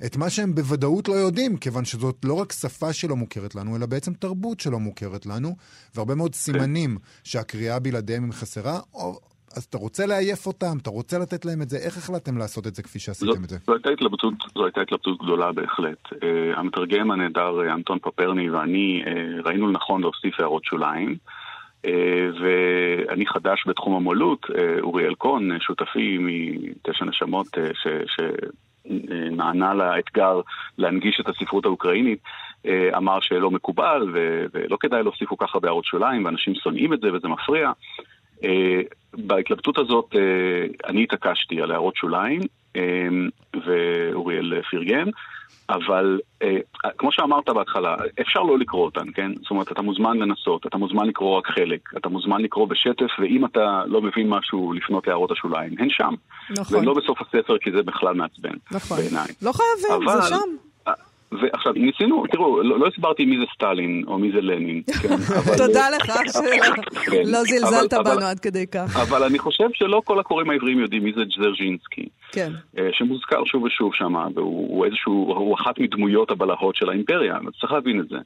את 0.05 0.17
מה 0.17 0.29
שהם 0.29 0.55
בוודאות 0.55 1.07
לא 1.07 1.13
יודעים, 1.13 1.57
כיוון 1.57 1.85
שזאת 1.85 2.17
לא 2.23 2.33
רק 2.33 2.51
שפה 2.51 2.93
שלא 2.93 3.15
מוכרת 3.15 3.55
לנו, 3.55 3.75
אלא 3.75 3.85
בעצם 3.85 4.13
תרבות 4.13 4.59
שלא 4.59 4.79
מוכרת 4.79 5.25
לנו, 5.25 5.55
והרבה 5.95 6.15
מאוד 6.15 6.35
סימנים 6.35 6.97
שהקריאה 7.23 7.79
בלעדיהם 7.79 8.23
היא 8.23 8.33
חסרה, 8.33 8.79
או, 8.93 9.19
אז 9.55 9.63
אתה 9.63 9.77
רוצה 9.77 10.05
לעייף 10.05 10.47
אותם, 10.47 10.77
אתה 10.81 10.89
רוצה 10.89 11.19
לתת 11.19 11.45
להם 11.45 11.61
את 11.61 11.69
זה, 11.69 11.77
איך 11.77 11.97
החלטתם 11.97 12.37
לעשות 12.37 12.67
את 12.67 12.75
זה 12.75 12.83
כפי 12.83 12.99
שעשיתם 12.99 13.31
זו, 13.31 13.43
את 13.43 13.49
זה? 13.49 13.57
זו 13.67 13.73
הייתה 13.73 13.89
התלבטות, 13.89 14.33
זו 14.55 14.65
הייתה 14.65 14.81
התלבטות 14.81 15.17
גדולה 15.17 15.51
בהחלט. 15.51 16.07
Uh, 16.13 16.15
המתרגם 16.55 17.11
הנהדר 17.11 17.59
uh, 17.59 17.73
אנטון 17.73 17.99
פפרני 17.99 18.49
ואני 18.49 19.03
uh, 19.05 19.09
ראינו 19.47 19.67
לנכון 19.67 20.01
להוסיף 20.01 20.39
הערות 20.39 20.65
שוליים. 20.65 21.15
Uh, 21.85 21.89
ואני 22.41 23.27
חדש 23.27 23.63
בתחום 23.67 23.95
המו"לות, 23.95 24.45
uh, 24.45 24.51
אוריאל 24.81 25.13
קון, 25.15 25.59
שותפי 25.59 26.17
מתשע 26.19 27.05
נשמות, 27.05 27.47
uh, 27.47 27.59
ש, 27.73 27.87
שנענה 28.15 29.73
לאתגר 29.73 30.41
להנגיש 30.77 31.19
את 31.19 31.29
הספרות 31.29 31.65
האוקראינית, 31.65 32.19
uh, 32.23 32.97
אמר 32.97 33.19
שלא 33.21 33.51
מקובל 33.51 34.01
ולא 34.51 34.77
כדאי 34.79 35.03
להוסיף 35.03 35.29
כל 35.29 35.35
כך 35.39 35.55
הרבה 35.55 35.67
הערות 35.67 35.85
שוליים, 35.85 36.25
ואנשים 36.25 36.55
שונאים 36.55 36.93
את 36.93 36.99
זה 37.01 37.13
וזה 37.13 37.27
מפריע. 37.27 37.71
Uh, 38.41 38.47
בהתלבטות 39.13 39.77
הזאת 39.77 40.05
uh, 40.13 40.89
אני 40.89 41.03
התעקשתי 41.03 41.61
על 41.61 41.71
הערות 41.71 41.95
שוליים, 41.95 42.41
uh, 42.41 42.79
ואוריאל 43.65 44.61
פרגן, 44.71 45.09
אבל 45.69 46.19
כמו 46.97 47.11
שאמרת 47.11 47.49
בהתחלה, 47.49 47.95
אפשר 48.21 48.39
לא 48.39 48.59
לקרוא 48.59 48.85
אותן, 48.85 49.05
כן? 49.15 49.31
זאת 49.35 49.51
אומרת, 49.51 49.71
אתה 49.71 49.81
מוזמן 49.81 50.17
לנסות, 50.17 50.67
אתה 50.67 50.77
מוזמן 50.77 51.07
לקרוא 51.07 51.37
רק 51.37 51.47
חלק, 51.47 51.79
אתה 51.97 52.09
מוזמן 52.09 52.41
לקרוא 52.41 52.67
בשטף, 52.67 53.07
ואם 53.19 53.45
אתה 53.45 53.83
לא 53.85 54.01
מבין 54.01 54.29
משהו, 54.29 54.73
לפנות 54.73 55.07
להערות 55.07 55.31
השוליים, 55.31 55.75
הן 55.79 55.89
שם. 55.89 56.13
נכון. 56.49 56.77
והן 56.77 56.85
לא 56.85 56.93
בסוף 56.93 57.21
הספר, 57.21 57.57
כי 57.57 57.71
זה 57.71 57.83
בכלל 57.83 58.13
מעצבן, 58.15 58.53
נכון. 58.71 58.97
בעיניי. 58.97 59.27
לא 59.41 59.51
חייבים, 59.51 60.07
אבל... 60.07 60.21
זה 60.21 60.29
שם. 60.29 60.55
ועכשיו, 61.31 61.73
ניסינו, 61.73 62.23
תראו, 62.31 62.63
לא, 62.63 62.79
לא 62.79 62.87
הסברתי 62.87 63.25
מי 63.25 63.37
זה 63.37 63.43
סטלין 63.55 64.03
או 64.07 64.17
מי 64.19 64.31
זה 64.31 64.41
לנין. 64.41 64.81
כן, 65.01 65.13
אבל, 65.39 65.57
תודה 65.57 65.89
לך 65.89 66.05
כן, 66.11 66.27
שלא 67.25 67.43
זלזלת 67.43 67.93
אבל- 67.93 68.03
בנו 68.03 68.13
אבל- 68.13 68.23
עד 68.23 68.39
כדי 68.39 68.67
כך. 68.67 68.97
אבל 69.09 69.23
אני 69.23 69.39
חושב 69.39 69.67
שלא 69.73 70.01
כל 70.05 70.19
הקוראים 70.19 70.49
העבריים 70.49 70.79
יודעים 70.79 71.03
מי 71.03 71.13
זה 71.15 71.21
ג'זרז'ינסקי. 71.25 72.05
כן. 72.31 72.51
אה, 72.77 72.89
שמוזכר 72.93 73.45
שוב 73.45 73.63
ושוב 73.63 73.93
שם, 73.93 74.13
והוא 74.35 74.67
הוא 74.69 74.85
איזשהו, 74.85 75.13
הוא 75.37 75.55
אחת 75.55 75.79
מדמויות 75.79 76.31
הבלהות 76.31 76.75
של 76.75 76.89
האימפריה, 76.89 77.37
צריך 77.59 77.71
להבין 77.73 77.99
את 77.99 78.09
זה. 78.09 78.17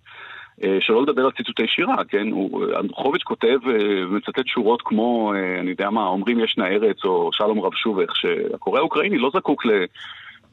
אה, 0.63 0.77
שלא 0.81 1.01
לדבר 1.03 1.25
על 1.25 1.31
ציטוטי 1.31 1.67
שירה, 1.67 2.03
כן? 2.09 2.27
הוא- 2.31 2.65
אנדרוכוביץ' 2.79 3.23
כותב 3.23 3.47
אה, 3.67 3.73
ומצטט 4.09 4.47
שורות 4.47 4.81
כמו, 4.85 5.33
אה, 5.35 5.59
אני 5.59 5.69
יודע 5.69 5.89
מה, 5.89 6.07
אומרים 6.07 6.39
ישנה 6.39 6.67
ארץ, 6.67 7.05
או 7.05 7.29
שלום 7.33 7.59
רב 7.61 7.73
שובך, 7.73 8.15
שהקורא 8.15 8.79
האוקראיני 8.79 9.17
לא 9.17 9.31
זקוק 9.35 9.65
ל- 9.65 9.85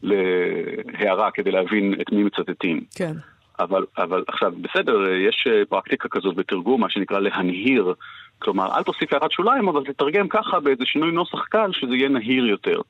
להערה 0.02 1.30
כדי 1.30 1.50
להבין 1.50 1.94
את 2.00 2.12
מי 2.12 2.22
מצטטים. 2.22 2.80
כן. 2.94 3.12
אבל, 3.60 3.84
אבל 3.98 4.24
עכשיו, 4.28 4.52
בסדר, 4.60 5.12
יש 5.12 5.46
אה, 5.50 5.62
פרקטיקה 5.68 6.08
כזאת 6.08 6.34
בתרגום, 6.34 6.80
מה 6.80 6.90
שנקרא 6.90 7.18
להנהיר. 7.20 7.94
כלומר, 8.38 8.76
אל 8.76 8.82
תוסיף 8.82 9.12
הערת 9.12 9.32
שוליים, 9.32 9.68
אבל 9.68 9.84
תתרגם 9.84 10.28
ככה 10.28 10.60
באיזה 10.60 10.84
שינוי 10.84 11.12
נוסח 11.12 11.44
קל, 11.44 11.70
שזה 11.72 11.94
יהיה 11.94 12.08
נהיר 12.08 12.46
יותר. 12.46 12.80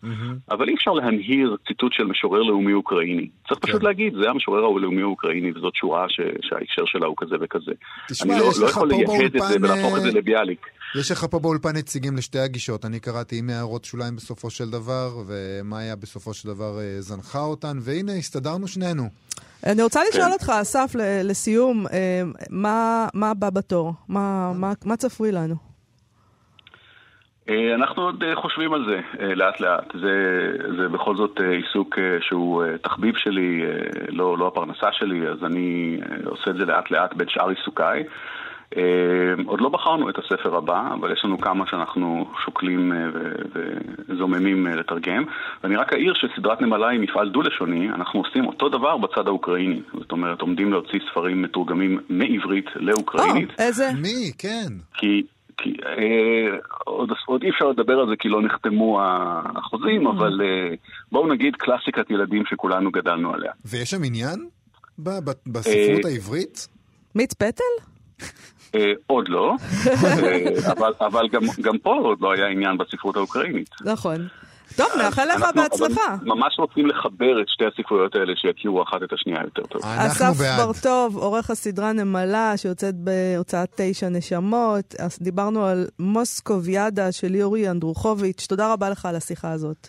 אבל 0.50 0.68
אי 0.68 0.74
אפשר 0.74 0.92
להנהיר 0.92 1.56
ציטוט 1.68 1.92
של 1.92 2.04
משורר 2.04 2.42
לאומי 2.42 2.72
אוקראיני. 2.72 3.28
צריך 3.48 3.60
פשוט 3.60 3.80
כן. 3.80 3.86
להגיד, 3.86 4.14
זה 4.22 4.30
המשורר 4.30 4.64
הלאומי 4.64 5.02
האוקראיני, 5.02 5.52
וזאת 5.54 5.74
שורה 5.74 6.08
ש, 6.08 6.20
שההקשר 6.42 6.82
שלה 6.86 7.06
הוא 7.06 7.14
כזה 7.18 7.36
וכזה. 7.40 7.72
תשמע, 8.08 8.34
אני 8.34 8.42
לא, 8.42 8.50
לא 8.60 8.66
יכול 8.66 8.88
לייהד 8.88 9.36
את 9.36 9.42
זה 9.42 9.56
ולהפוך 9.62 9.96
את 9.96 10.02
זה 10.02 10.08
אה, 10.08 10.14
לביאליק. 10.14 10.66
יש 10.94 11.10
לך 11.12 11.24
פה 11.30 11.38
באולפן 11.38 11.76
נציגים 11.76 12.16
לשתי 12.16 12.38
הגישות. 12.38 12.84
אני 12.84 13.00
קראתי 13.00 13.38
עם 13.38 13.50
הערות 13.50 13.84
שוליים 13.84 14.16
בסופו 14.16 14.50
של 14.50 14.70
דבר, 14.70 15.08
ומאיה 15.26 15.96
בסופו 15.96 16.34
של 16.34 16.48
דבר 16.48 16.78
אה, 16.80 17.00
זנחה 17.00 17.38
אותן, 17.40 17.76
והנה, 17.80 18.12
הסתדרנו 18.12 18.68
שנינו. 18.68 19.02
אני 19.66 19.82
רוצה 19.82 20.00
לשאול 20.08 20.24
כן. 20.26 20.32
אותך, 20.32 20.52
אסף, 20.62 20.92
לסיום, 21.24 21.86
אה, 21.86 22.22
מה 22.50 23.06
מה 23.14 23.30
הבא 23.30 23.50
בתור? 23.50 23.92
מה- 24.08 24.52
מה- 24.52 24.72
מה 24.84 24.96
צפוי 24.96 25.32
לנו? 25.32 25.54
אה, 27.48 27.74
אנחנו 27.74 28.02
עוד 28.02 28.24
חושבים 28.42 28.72
על 28.74 28.84
זה 28.88 29.00
לאט 29.34 29.60
לאט. 29.60 29.84
זה, 29.94 30.14
זה 30.78 30.88
בכל 30.88 31.16
זאת 31.16 31.40
עיסוק 31.40 31.94
שהוא 32.20 32.64
תחביב 32.82 33.14
שלי, 33.16 33.60
לא, 34.08 34.38
לא 34.38 34.46
הפרנסה 34.46 34.88
שלי, 34.92 35.28
אז 35.28 35.38
אני 35.44 35.98
עושה 36.24 36.50
את 36.50 36.56
זה 36.56 36.64
לאט 36.64 36.90
לאט 36.90 37.14
בין 37.14 37.28
שאר 37.28 37.48
עיסוקיי. 37.48 38.04
אה, 38.76 38.82
עוד 39.46 39.60
לא 39.60 39.68
בחרנו 39.68 40.10
את 40.10 40.14
הספר 40.18 40.56
הבא, 40.56 40.88
אבל 40.94 41.12
יש 41.12 41.24
לנו 41.24 41.38
כמה 41.38 41.64
שאנחנו 41.66 42.30
שוקלים 42.44 42.92
אה, 42.92 42.98
ו- 43.14 43.72
וזוממים 44.08 44.66
אה, 44.66 44.74
לתרגם. 44.74 45.24
ואני 45.62 45.76
רק 45.76 45.92
אעיר 45.92 46.12
שסדרת 46.14 46.60
נמלה 46.60 46.88
היא 46.88 47.00
מפעל 47.00 47.28
דו-לשוני, 47.28 47.88
אנחנו 47.90 48.20
עושים 48.20 48.46
אותו 48.46 48.68
דבר 48.68 48.96
בצד 48.96 49.26
האוקראיני. 49.26 49.80
זאת 49.98 50.12
אומרת, 50.12 50.40
עומדים 50.40 50.72
להוציא 50.72 50.98
ספרים 51.10 51.42
מתורגמים 51.42 51.98
מעברית 52.08 52.66
לאוקראינית. 52.76 53.48
או, 53.48 53.54
איזה? 53.64 53.90
מי? 54.02 54.32
כן. 54.38 54.68
כי, 54.94 55.22
כי 55.56 55.76
אה, 55.86 56.56
עוד, 56.84 57.10
עוד 57.26 57.42
אי 57.42 57.50
אפשר 57.50 57.68
לדבר 57.68 57.98
על 58.00 58.08
זה 58.08 58.16
כי 58.18 58.28
לא 58.28 58.42
נחתמו 58.42 59.00
החוזים, 59.02 60.06
Mm. 60.06 60.10
אבל 60.10 60.40
אה, 60.44 60.74
בואו 61.12 61.32
נגיד 61.32 61.56
קלאסיקת 61.56 62.10
ילדים 62.10 62.42
שכולנו 62.50 62.90
גדלנו 62.90 63.34
עליה. 63.34 63.52
ויש 63.64 63.90
שם 63.90 64.04
עניין? 64.04 64.48
ב- 64.98 65.08
ב- 65.24 65.32
בספרות 65.52 66.04
אה, 66.04 66.10
העברית? 66.10 66.68
מיץ 67.14 67.34
פטל? 67.34 67.62
אה, 68.74 68.92
עוד 69.06 69.28
לא, 69.28 69.54
אה, 70.04 70.72
אבל, 70.72 70.92
אבל 71.00 71.28
גם, 71.32 71.42
גם 71.60 71.78
פה 71.78 71.94
עוד 71.94 72.18
לא 72.20 72.32
היה 72.32 72.46
עניין 72.46 72.78
בספרות 72.78 73.16
האוקראינית. 73.16 73.70
נכון. 73.84 74.28
טוב, 74.76 74.86
נאחל 74.98 75.24
לך 75.24 75.42
אנחנו- 75.42 75.62
בהצלחה. 75.62 76.14
אבל 76.14 76.24
ממש 76.26 76.58
רוצים 76.58 76.86
לחבר 76.86 77.40
את 77.42 77.48
שתי 77.48 77.64
הספרויות 77.66 78.14
האלה 78.14 78.32
שיכירו 78.36 78.82
אחת 78.82 79.02
את 79.02 79.12
השנייה 79.12 79.40
יותר 79.44 79.62
טוב. 79.62 79.82
אנחנו 79.84 80.26
אסף. 80.32 80.58
ברטוב, 80.66 81.16
עורך 81.16 81.50
הסדרה 81.50 81.92
נמלה, 81.92 82.56
שיוצאת 82.56 82.94
בהוצאת 82.94 83.68
תשע 83.76 84.08
נשמות. 84.08 84.94
אז 84.98 85.18
דיברנו 85.20 85.64
על 85.66 85.86
מוסקוביאדה 85.98 87.12
של 87.12 87.34
יורי 87.34 87.70
אנדרוכוביץ'. 87.70 88.46
תודה 88.48 88.72
רבה 88.72 88.90
לך 88.90 89.06
על 89.06 89.16
השיחה 89.16 89.52
הזאת. 89.52 89.88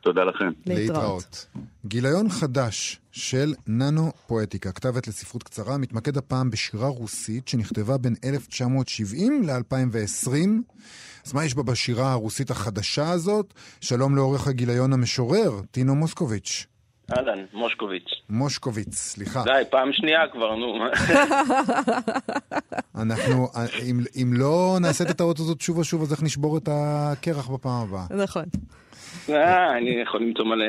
תודה 0.00 0.24
לכם. 0.24 0.50
להתראות. 0.66 1.46
גיליון 1.86 2.28
חדש 2.28 3.00
של 3.12 3.54
ננו 3.66 4.12
פואטיקה, 4.26 4.72
כתבת 4.72 5.08
לספרות 5.08 5.42
קצרה, 5.42 5.78
מתמקד 5.78 6.16
הפעם 6.16 6.50
בשירה 6.50 6.88
רוסית 6.88 7.48
שנכתבה 7.48 7.98
בין 7.98 8.14
1970 8.24 9.42
ל-2020. 9.42 10.32
אז 11.26 11.32
מה 11.32 11.44
יש 11.44 11.54
בה 11.54 11.62
בשירה 11.62 12.12
הרוסית 12.12 12.50
החדשה 12.50 13.10
הזאת? 13.10 13.54
שלום 13.80 14.16
לעורך 14.16 14.46
הגיליון 14.46 14.92
המשורר, 14.92 15.60
טינו 15.70 15.94
מוסקוביץ'. 15.94 16.66
אהלן, 17.16 17.44
מושקוביץ. 17.52 18.04
מושקוביץ, 18.30 18.94
סליחה. 18.94 19.42
די, 19.44 19.62
פעם 19.70 19.92
שנייה 19.92 20.20
כבר, 20.32 20.56
נו. 20.56 20.84
אנחנו, 23.02 23.48
אם, 23.82 24.00
אם 24.22 24.32
לא 24.32 24.78
נעשה 24.80 25.04
את 25.04 25.10
הטעות 25.10 25.38
הזאת 25.38 25.60
שוב 25.60 25.78
ושוב, 25.78 26.02
אז 26.02 26.12
איך 26.12 26.22
נשבור 26.22 26.58
את 26.58 26.68
הקרח 26.72 27.48
בפעם 27.48 27.82
הבאה? 27.82 28.04
נכון. 28.22 28.44
אה, 29.28 29.76
אני 29.76 29.90
יכול 30.02 30.22
למצוא 30.22 30.44
מלא... 30.44 30.64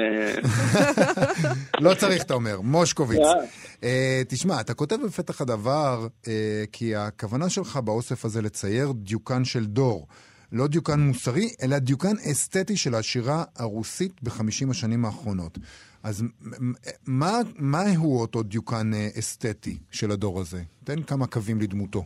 לא 1.89 1.93
צריך, 1.93 2.23
אתה 2.23 2.33
אומר, 2.33 2.61
מושקוביץ. 2.61 3.19
אה. 3.19 3.33
אה, 3.83 4.21
תשמע, 4.27 4.61
אתה 4.61 4.73
כותב 4.73 4.95
בפתח 5.05 5.41
הדבר, 5.41 6.07
כי 6.71 6.95
הכוונה 6.95 7.49
שלך 7.49 7.77
באוסף 7.77 8.25
הזה 8.25 8.41
לצייר 8.41 8.91
דיוקן 8.95 9.45
של 9.45 9.65
דור. 9.65 10.07
לא 10.51 10.67
דיוקן 10.67 10.99
מוסרי, 10.99 11.49
אלא 11.63 11.79
דיוקן 11.79 12.15
אסתטי 12.31 12.77
של 12.77 12.95
השירה 12.95 13.43
הרוסית 13.59 14.23
בחמישים 14.23 14.69
השנים 14.69 15.05
האחרונות. 15.05 15.57
אז 16.03 16.23
מה, 17.07 17.31
מה 17.59 17.83
הוא 17.97 18.21
אותו 18.21 18.43
דיוקן 18.43 18.91
אסתטי 19.19 19.77
של 19.91 20.11
הדור 20.11 20.39
הזה? 20.39 20.61
תן 20.83 21.01
כמה 21.01 21.27
קווים 21.27 21.61
לדמותו. 21.61 22.03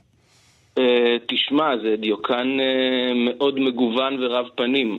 תשמע, 1.27 1.77
זה 1.83 1.95
דיוקן 2.01 2.47
מאוד 3.25 3.59
מגוון 3.59 4.23
ורב 4.23 4.45
פנים. 4.55 4.97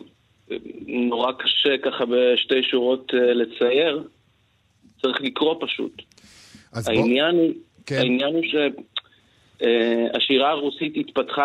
אה, 0.52 0.56
נורא 0.86 1.32
קשה 1.32 1.78
ככה 1.82 2.04
בשתי 2.04 2.62
שורות 2.62 3.12
אה, 3.14 3.34
לצייר. 3.34 4.02
צריך 5.02 5.20
לקרוא 5.20 5.54
פשוט. 5.60 6.02
אז 6.72 6.88
בוא, 6.88 6.94
העניין 6.94 7.36
הוא, 7.36 7.50
כן. 7.86 7.96
העניין 7.98 8.34
הוא 8.34 8.42
שהשירה 9.60 10.50
הרוסית 10.50 10.96
התפתחה 10.96 11.44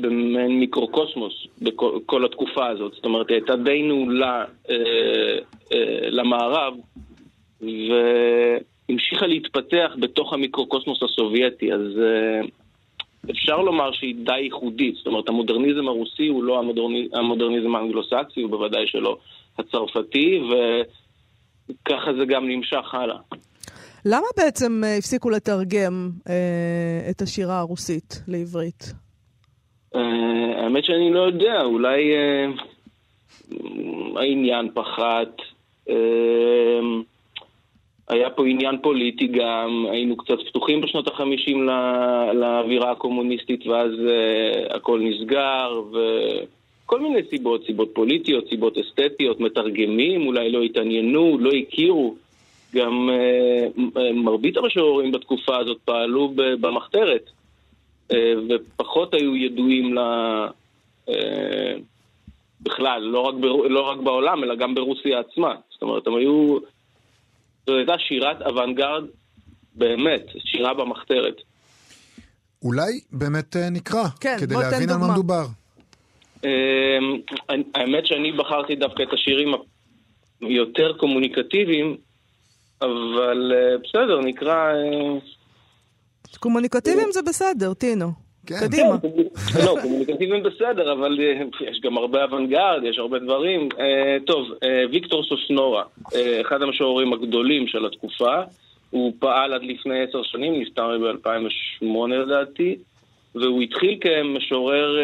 במעין 0.00 0.58
מיקרוקוסמוס 0.60 1.46
בכל 1.62 1.98
כל 2.06 2.24
התקופה 2.24 2.66
הזאת. 2.66 2.92
זאת 2.94 3.04
אומרת, 3.04 3.28
היא 3.28 3.34
הייתה 3.34 3.56
די 3.56 3.82
נעולה 3.82 4.44
אה, 4.70 4.74
אה, 5.72 6.10
למערב, 6.10 6.74
והמשיכה 7.60 9.26
להתפתח 9.26 9.96
בתוך 10.00 10.32
המיקרוקוסמוס 10.32 11.02
הסובייטי. 11.02 11.72
אז 11.72 11.80
אה, 11.80 12.40
אפשר 13.30 13.56
לומר 13.56 13.92
שהיא 13.92 14.14
די 14.24 14.38
ייחודית. 14.38 14.94
זאת 14.94 15.06
אומרת, 15.06 15.28
המודרניזם 15.28 15.88
הרוסי 15.88 16.26
הוא 16.26 16.44
לא 16.44 16.58
המודרני, 16.58 17.08
המודרניזם 17.12 17.76
האנגלוסקסי, 17.76 18.40
הוא 18.40 18.50
בוודאי 18.50 18.86
שלא 18.86 19.18
הצרפתי, 19.58 20.40
וככה 21.82 22.12
זה 22.18 22.24
גם 22.24 22.48
נמשך 22.48 22.94
הלאה. 22.94 23.18
למה 24.04 24.26
בעצם 24.36 24.82
אה, 24.84 24.96
הפסיקו 24.96 25.30
לתרגם 25.30 26.10
אה, 26.28 27.10
את 27.10 27.22
השירה 27.22 27.58
הרוסית 27.58 28.22
לעברית? 28.28 28.92
אה, 29.94 30.62
האמת 30.62 30.84
שאני 30.84 31.12
לא 31.12 31.20
יודע, 31.20 31.62
אולי 31.62 32.12
אה, 32.14 32.46
העניין 34.20 34.70
פחת, 34.74 35.36
אה, 35.88 36.80
היה 38.08 38.30
פה 38.30 38.46
עניין 38.46 38.78
פוליטי 38.82 39.26
גם, 39.26 39.86
היינו 39.90 40.16
קצת 40.16 40.38
פתוחים 40.48 40.80
בשנות 40.80 41.08
החמישים 41.08 41.68
ל- 41.68 42.32
לאווירה 42.32 42.90
הקומוניסטית 42.90 43.66
ואז 43.66 43.92
אה, 44.08 44.76
הכל 44.76 45.00
נסגר 45.00 45.82
וכל 45.90 47.00
מיני 47.00 47.20
סיבות, 47.30 47.66
סיבות 47.66 47.90
פוליטיות, 47.94 48.48
סיבות 48.48 48.78
אסתטיות, 48.78 49.40
מתרגמים 49.40 50.26
אולי 50.26 50.52
לא 50.52 50.62
התעניינו, 50.62 51.38
לא 51.38 51.50
הכירו. 51.50 52.14
גם 52.74 53.10
מ- 53.76 54.24
מרבית 54.24 54.56
המשוררים 54.56 55.12
בתקופה 55.12 55.56
הזאת 55.56 55.78
פעלו 55.84 56.32
במחתרת. 56.34 57.30
אה, 58.12 58.34
ופחות 58.48 59.14
היו 59.14 59.36
ידועים 59.36 59.94
ל... 59.94 59.98
אה, 61.08 61.74
בכלל, 62.62 63.02
לא 63.02 63.20
רק, 63.20 63.34
בר... 63.34 63.52
לא 63.68 63.80
רק 63.80 63.98
בעולם, 63.98 64.44
אלא 64.44 64.54
גם 64.54 64.74
ברוסיה 64.74 65.18
עצמה. 65.18 65.54
זאת 65.70 65.82
אומרת, 65.82 66.06
הם 66.06 66.14
היו... 66.14 66.58
זו 67.66 67.76
הייתה 67.76 67.92
שירת 67.98 68.42
אוונגרד 68.42 69.04
באמת, 69.74 70.26
שירה 70.38 70.74
במחתרת. 70.74 71.34
אולי 72.62 73.00
באמת 73.12 73.56
אה, 73.56 73.70
נקרא, 73.70 74.04
כן, 74.20 74.36
כדי 74.40 74.54
להבין 74.54 74.90
על 74.90 74.96
מה. 74.96 75.12
מדובר. 75.12 75.46
אה, 76.44 76.98
האמת 77.74 78.06
שאני 78.06 78.32
בחרתי 78.32 78.76
דווקא 78.76 79.02
את 79.02 79.12
השירים 79.12 79.48
היותר 80.40 80.92
קומוניקטיביים, 80.98 81.96
אבל 82.82 83.52
אה, 83.54 83.78
בסדר, 83.78 84.20
נקרא... 84.20 84.72
אה, 84.72 85.18
קומוניקטיביים 86.38 87.12
זה 87.12 87.22
בסדר, 87.22 87.74
טינו. 87.74 88.25
כן. 88.46 88.60
קדימה. 88.60 88.96
לא, 89.64 89.76
קומוניקטיביים 89.82 90.42
בסדר, 90.42 90.92
אבל 90.92 91.18
אה, 91.20 91.68
יש 91.70 91.80
גם 91.80 91.98
הרבה 91.98 92.24
אוונגרד, 92.24 92.80
יש 92.84 92.98
הרבה 92.98 93.18
דברים. 93.18 93.68
אה, 93.78 94.16
טוב, 94.26 94.48
אה, 94.62 94.82
ויקטור 94.90 95.24
סוסנורה, 95.24 95.84
אחד 96.40 96.62
המשוררים 96.62 97.12
הגדולים 97.12 97.66
של 97.66 97.86
התקופה, 97.86 98.34
הוא 98.90 99.12
פעל 99.18 99.52
עד 99.52 99.62
לפני 99.62 100.02
עשר 100.02 100.22
שנים, 100.22 100.60
נפטר 100.60 100.98
ב-2008 100.98 102.06
לדעתי, 102.08 102.76
והוא 103.34 103.62
התחיל 103.62 103.98
כמשורר, 104.00 104.98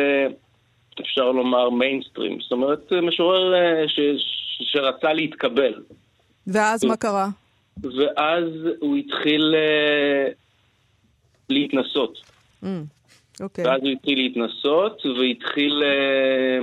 אפשר 1.00 1.32
לומר, 1.32 1.70
מיינסטרים. 1.70 2.40
זאת 2.40 2.52
אומרת, 2.52 2.92
משורר 2.92 3.54
ש, 3.86 4.00
שרצה 4.60 5.12
להתקבל. 5.12 5.74
ואז 6.46 6.84
מה 6.84 6.96
קרה? 6.96 7.28
ואז 7.82 8.44
הוא 8.80 8.96
התחיל 8.96 9.54
להתנסות. 11.50 12.18
Mm, 12.64 12.66
אוקיי. 13.42 13.64
ואז 13.66 13.80
הוא 13.82 13.90
התחיל 13.90 14.18
להתנסות, 14.18 15.02
והתחיל... 15.06 15.82
אה, 15.82 16.58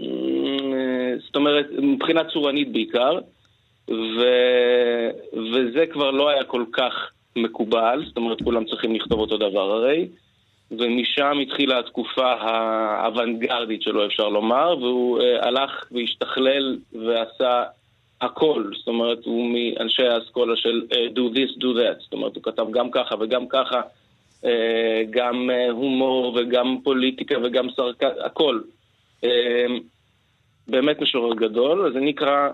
אה, 0.00 1.14
זאת 1.26 1.36
אומרת, 1.36 1.66
מבחינה 1.78 2.24
צורנית 2.24 2.72
בעיקר, 2.72 3.18
ו... 3.90 4.20
וזה 5.32 5.86
כבר 5.92 6.10
לא 6.10 6.28
היה 6.28 6.44
כל 6.44 6.64
כך 6.72 7.10
מקובל, 7.36 8.02
זאת 8.06 8.16
אומרת, 8.16 8.42
כולם 8.42 8.64
צריכים 8.64 8.94
לכתוב 8.94 9.20
אותו 9.20 9.36
דבר 9.36 9.70
הרי. 9.70 10.08
ומשם 10.70 11.38
התחילה 11.42 11.78
התקופה 11.78 12.32
האוונגרדית 12.32 13.82
שלו, 13.82 14.06
אפשר 14.06 14.28
לומר, 14.28 14.76
והוא 14.78 15.20
uh, 15.20 15.46
הלך 15.46 15.84
והשתכלל 15.92 16.78
ועשה 16.92 17.64
הכל. 18.20 18.70
זאת 18.78 18.88
אומרת, 18.88 19.24
הוא 19.24 19.50
מאנשי 19.54 20.02
האסכולה 20.02 20.56
של 20.56 20.82
do 20.90 21.36
this, 21.36 21.58
do 21.58 21.66
that. 21.76 22.02
זאת 22.02 22.12
אומרת, 22.12 22.36
הוא 22.36 22.42
כתב 22.42 22.66
גם 22.70 22.90
ככה 22.90 23.14
וגם 23.20 23.48
ככה, 23.48 23.80
גם 25.10 25.50
uh, 25.50 25.72
הומור 25.72 26.36
וגם 26.36 26.78
פוליטיקה 26.84 27.34
וגם 27.44 27.70
סרקה, 27.70 28.08
הכל. 28.24 28.60
Uh, 29.24 29.26
באמת 30.68 31.00
משורר 31.00 31.34
גדול, 31.34 31.86
אז 31.86 31.96
אני 31.96 32.10
אקרא 32.10 32.48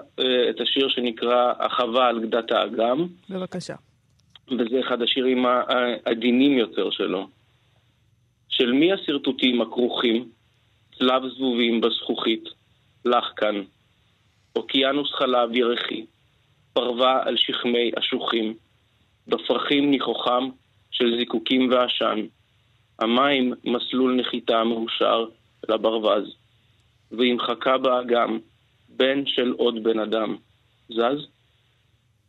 את 0.51 0.61
השיר 0.61 0.89
שנקרא 0.89 1.53
החווה 1.59 2.09
על 2.09 2.21
גדת 2.21 2.53
האגם. 2.53 3.07
בבקשה. 3.31 3.75
וזה 4.51 4.81
אחד 4.81 5.03
השירים 5.03 5.47
העדינים 5.47 6.59
יותר 6.59 6.91
שלו. 6.91 7.29
של 8.49 8.73
מי 8.73 8.93
השרטוטים 8.93 9.61
הכרוכים, 9.61 10.29
צלב 10.99 11.23
זבובים 11.29 11.81
בזכוכית, 11.81 12.45
לך 13.05 13.25
כאן, 13.37 13.63
אוקיינוס 14.57 15.13
חלב 15.13 15.57
ירחי, 15.57 16.07
פרווה 16.73 17.23
על 17.25 17.37
שכמי 17.37 17.91
אשוחים, 17.99 18.55
בפרחים 19.29 19.91
ניחוחם 19.91 20.49
של 20.93 21.17
זיקוקים 21.19 21.71
ועשן, 21.71 22.27
המים 22.99 23.53
מסלול 23.65 24.15
נחיתה 24.15 24.65
מאושר 24.65 25.25
לברווז, 25.69 26.35
וימחקה 27.13 27.79
באגם 27.79 28.39
בן 28.89 29.27
של 29.27 29.53
עוד 29.57 29.85
בן 29.85 29.99
אדם, 29.99 30.37
זז? 30.89 31.27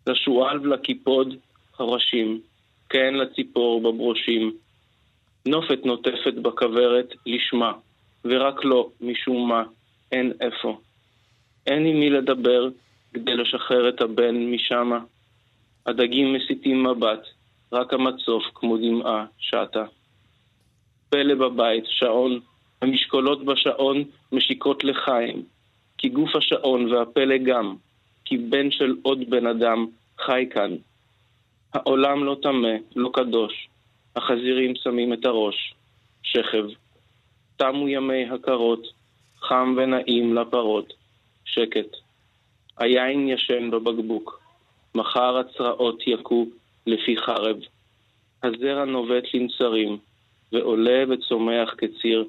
לשועל 0.07 0.59
ולקיפוד 0.59 1.35
הראשים, 1.79 2.41
כן 2.89 3.13
לציפור 3.13 3.81
בברושים, 3.81 4.53
נופת 5.45 5.85
נוטפת 5.85 6.33
בכוורת 6.33 7.13
לשמה, 7.25 7.73
ורק 8.25 8.63
לו, 8.63 8.91
משום 9.01 9.49
מה, 9.49 9.63
אין 10.11 10.33
איפה. 10.41 10.79
אין 11.67 11.85
עם 11.85 11.99
מי 11.99 12.09
לדבר 12.09 12.69
כדי 13.13 13.35
לשחרר 13.35 13.89
את 13.89 14.01
הבן 14.01 14.35
משמה. 14.35 14.99
הדגים 15.85 16.33
מסיטים 16.33 16.83
מבט, 16.83 17.27
רק 17.73 17.93
המצוף 17.93 18.43
כמו 18.55 18.77
דמעה 18.77 19.25
שטה. 19.39 19.85
פלא 21.09 21.35
בבית, 21.35 21.83
שעון, 21.87 22.39
המשקולות 22.81 23.45
בשעון 23.45 24.03
משיקות 24.31 24.83
לחיים, 24.83 25.43
כי 25.97 26.09
גוף 26.09 26.35
השעון 26.35 26.91
והפלא 26.91 27.37
גם, 27.37 27.75
כי 28.25 28.37
בן 28.37 28.71
של 28.71 28.95
עוד 29.01 29.29
בן 29.29 29.47
אדם 29.47 29.85
חי 30.19 30.45
כאן. 30.51 30.75
העולם 31.73 32.23
לא 32.23 32.37
טמא, 32.41 32.73
לא 32.95 33.09
קדוש, 33.13 33.67
החזירים 34.15 34.75
שמים 34.75 35.13
את 35.13 35.25
הראש, 35.25 35.73
שכב. 36.23 36.65
תמו 37.57 37.89
ימי 37.89 38.29
הקרות, 38.29 38.87
חם 39.39 39.75
ונעים 39.77 40.35
לפרות, 40.35 40.93
שקט. 41.45 41.95
היין 42.77 43.27
ישן 43.27 43.71
בבקבוק, 43.71 44.39
מחר 44.95 45.37
הצרעות 45.37 46.07
יכו 46.07 46.45
לפי 46.87 47.17
חרב. 47.25 47.57
הזרע 48.43 48.85
נובט 48.85 49.23
לנצרים, 49.33 49.97
ועולה 50.51 51.03
וצומח 51.09 51.73
כציר 51.77 52.27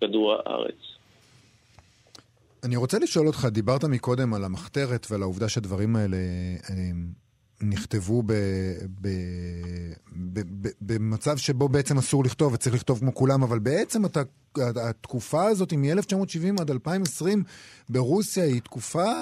כדור 0.00 0.32
הארץ. 0.32 0.90
אני 2.64 2.76
רוצה 2.76 2.98
לשאול 2.98 3.26
אותך, 3.26 3.48
דיברת 3.50 3.84
מקודם 3.84 4.34
על 4.34 4.44
המחתרת 4.44 5.06
ועל 5.10 5.22
העובדה 5.22 5.48
שהדברים 5.48 5.96
האלה 5.96 6.16
נכתבו 7.62 8.22
ב, 8.22 8.32
ב, 9.00 9.08
ב, 10.12 10.40
ב, 10.40 10.68
במצב 10.80 11.36
שבו 11.36 11.68
בעצם 11.68 11.98
אסור 11.98 12.24
לכתוב 12.24 12.52
וצריך 12.52 12.74
לכתוב 12.74 12.98
כמו 12.98 13.14
כולם, 13.14 13.42
אבל 13.42 13.58
בעצם 13.58 14.06
אתה, 14.06 14.22
התקופה 14.88 15.46
הזאת 15.46 15.72
מ-1970 15.72 16.60
עד 16.60 16.70
2020 16.70 17.42
ברוסיה 17.88 18.44
היא 18.44 18.60
תקופה 18.60 19.12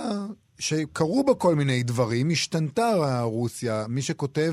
שקרו 0.59 1.25
בה 1.25 1.35
כל 1.35 1.55
מיני 1.55 1.83
דברים, 1.83 2.31
השתנתה 2.31 3.21
רוסיה, 3.23 3.85
מי 3.88 4.03
שכותב 4.03 4.53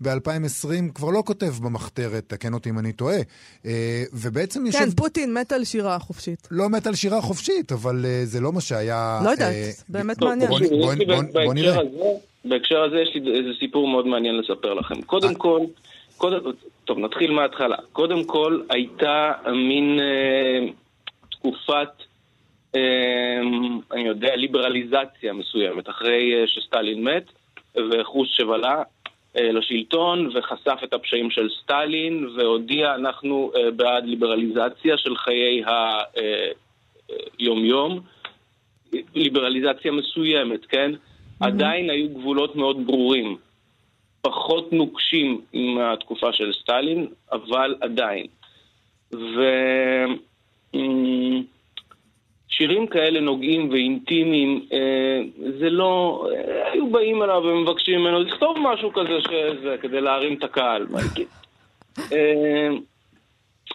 ב-2020 0.00 0.92
כבר 0.94 1.10
לא 1.10 1.22
כותב 1.26 1.52
במחתרת, 1.64 2.24
תקן 2.26 2.54
אותי 2.54 2.70
אם 2.70 2.78
אני 2.78 2.92
טועה. 2.92 3.18
אה, 3.66 4.02
ובעצם 4.12 4.66
יושב... 4.66 4.78
כן, 4.78 4.90
פוטין 4.90 5.34
מת 5.34 5.52
על 5.52 5.64
שירה 5.64 5.98
חופשית. 5.98 6.48
לא 6.50 6.68
מת 6.68 6.86
על 6.86 6.94
שירה 6.94 7.20
חופשית, 7.20 7.72
אבל 7.72 8.04
אה, 8.04 8.20
זה 8.24 8.40
לא 8.40 8.52
מה 8.52 8.60
שהיה... 8.60 9.20
לא 9.24 9.30
יודעת, 9.30 9.54
אה, 9.54 9.70
באמת 9.88 10.22
מעניין. 10.22 10.50
בוא 11.32 11.54
נראה. 11.54 11.78
בהקשר 12.44 12.82
הזה 12.82 12.96
יש 12.96 13.10
לי 13.14 13.38
איזה 13.38 13.48
סיפור 13.60 13.88
מאוד 13.88 14.06
מעניין 14.06 14.36
לספר 14.38 14.74
לכם. 14.74 15.02
קודם 15.02 15.34
כל, 15.34 15.60
קודם, 16.16 16.38
טוב, 16.84 16.98
נתחיל 16.98 17.30
מההתחלה. 17.30 17.76
קודם 17.92 18.24
כל, 18.24 18.60
הייתה 18.70 19.32
מין 19.46 20.00
אה, 20.00 20.72
תקופת, 21.30 21.88
אה, 21.98 22.09
אני 23.92 24.08
יודע, 24.08 24.36
ליברליזציה 24.36 25.32
מסוימת, 25.32 25.88
אחרי 25.88 26.34
אה, 26.34 26.46
שסטלין 26.46 27.04
מת, 27.04 27.24
וחרושצ'ב 27.76 28.50
עלה 28.50 28.82
אה, 29.36 29.52
לשלטון 29.52 30.30
וחשף 30.34 30.78
את 30.84 30.92
הפשעים 30.92 31.30
של 31.30 31.48
סטלין, 31.62 32.28
והודיע, 32.36 32.94
אנחנו 32.94 33.52
אה, 33.56 33.70
בעד 33.70 34.04
ליברליזציה 34.04 34.96
של 34.96 35.16
חיי 35.16 35.62
היום-יום. 37.38 38.00
ליברליזציה 39.14 39.92
מסוימת, 39.92 40.66
כן? 40.66 40.90
Mm-hmm. 40.94 41.46
עדיין 41.46 41.90
היו 41.90 42.08
גבולות 42.08 42.56
מאוד 42.56 42.86
ברורים. 42.86 43.36
פחות 44.22 44.72
נוקשים 44.72 45.40
מהתקופה 45.52 46.32
של 46.32 46.52
סטלין, 46.62 47.06
אבל 47.32 47.74
עדיין. 47.80 48.26
ושירים 52.60 52.86
כאלה 52.86 53.20
נוגעים 53.20 53.70
ואינטימיים, 53.70 54.66
אה, 54.72 55.20
זה 55.58 55.70
לא... 55.70 56.26
אה, 56.32 56.72
היו 56.72 56.90
באים 56.90 57.22
אליו 57.22 57.42
ומבקשים 57.44 58.00
ממנו 58.00 58.20
לכתוב 58.20 58.56
משהו 58.60 58.92
כזה 58.92 59.18
שזה, 59.20 59.76
כדי 59.80 60.00
להרים 60.00 60.34
את 60.34 60.44
הקהל. 60.44 60.86
אה, 62.12 62.68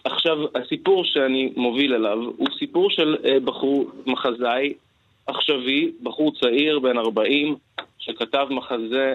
עכשיו, 0.04 0.38
הסיפור 0.54 1.04
שאני 1.04 1.52
מוביל 1.56 1.94
אליו 1.94 2.18
הוא 2.36 2.48
סיפור 2.58 2.90
של 2.90 3.16
בחור 3.44 3.90
מחזאי 4.06 4.74
עכשווי, 5.26 5.92
בחור 6.02 6.32
צעיר 6.40 6.78
בן 6.78 6.98
40, 6.98 7.56
שכתב 7.98 8.46
מחזה 8.50 9.14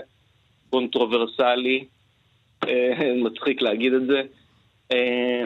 קונטרוברסלי, 0.69 1.85
מצחיק 3.23 3.61
להגיד 3.61 3.93
את 3.93 4.05
זה, 4.05 4.21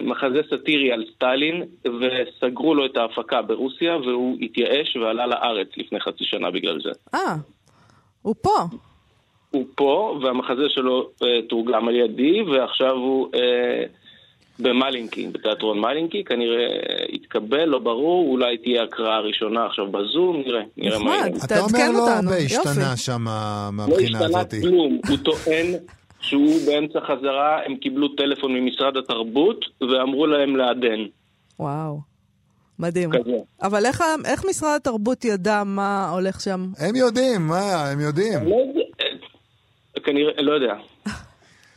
מחזה 0.04 0.42
סאטירי 0.50 0.92
על 0.92 1.06
סטלין, 1.16 1.64
וסגרו 1.86 2.76
לו 2.76 2.86
את 2.86 2.98
ההפקה 2.98 3.42
ברוסיה, 3.42 3.98
והוא 3.98 4.38
התייאש 4.42 4.96
ועלה 4.96 5.28
לארץ 5.28 5.68
לפני 5.78 6.00
חצי 6.00 6.24
שנה 6.24 6.52
בגלל 6.52 6.80
זה. 6.84 6.90
אה, 7.14 7.36
הוא 8.22 8.36
פה. 8.42 8.58
הוא 9.52 9.66
פה, 9.76 10.20
והמחזה 10.22 10.70
שלו 10.70 11.10
אה, 11.24 11.42
תורגם 11.50 11.88
על 11.88 11.96
ידי, 11.96 12.42
ועכשיו 12.42 12.92
הוא... 12.92 13.28
אה, 13.36 13.84
במלינקי, 14.60 15.28
בתיאטרון 15.28 15.80
מלינקי, 15.80 16.24
כנראה 16.24 16.68
יתקבל, 17.10 17.66
לא 17.66 17.80
ברור, 17.80 18.28
אולי 18.32 18.58
תהיה 18.58 18.84
הקראה 18.84 19.20
ראשונה 19.20 19.66
עכשיו 19.66 19.92
בזום, 19.92 20.42
נראה, 20.46 20.62
נראה 20.78 21.00
מה 21.00 21.16
יהיה. 21.16 21.28
אתה 21.46 21.60
אומר 21.60 21.92
לא 21.94 22.10
הרבה 22.10 22.36
השתנה 22.36 22.98
שם 22.98 23.22
מהבחינה 23.72 24.20
הזאת. 24.20 24.32
לא 24.34 24.40
השתנה 24.40 24.62
כלום, 24.62 25.00
הוא 25.10 25.18
טוען 25.18 25.66
שהוא 26.28 26.60
באמצע 26.66 27.00
חזרה, 27.00 27.60
הם 27.66 27.76
קיבלו 27.76 28.08
טלפון 28.08 28.54
ממשרד 28.54 28.98
התרבות 28.98 29.66
ואמרו 29.82 30.28
להם 30.28 30.56
לעדן. 30.56 31.00
וואו. 31.60 32.00
מדהים. 32.80 33.10
כזה. 33.12 33.38
אבל 33.62 33.86
איך, 33.86 34.04
איך 34.26 34.46
משרד 34.50 34.76
התרבות 34.76 35.26
ידע 35.26 35.64
מה 35.64 36.10
הולך 36.10 36.42
שם? 36.42 36.68
הם 36.80 36.96
יודעים, 36.96 37.48
מה, 37.48 37.90
הם 37.92 38.00
יודעים. 38.00 38.40
לא 38.44 38.56
יודע, 38.56 38.82
כנראה, 40.04 40.42
לא 40.42 40.54
יודע. 40.54 40.74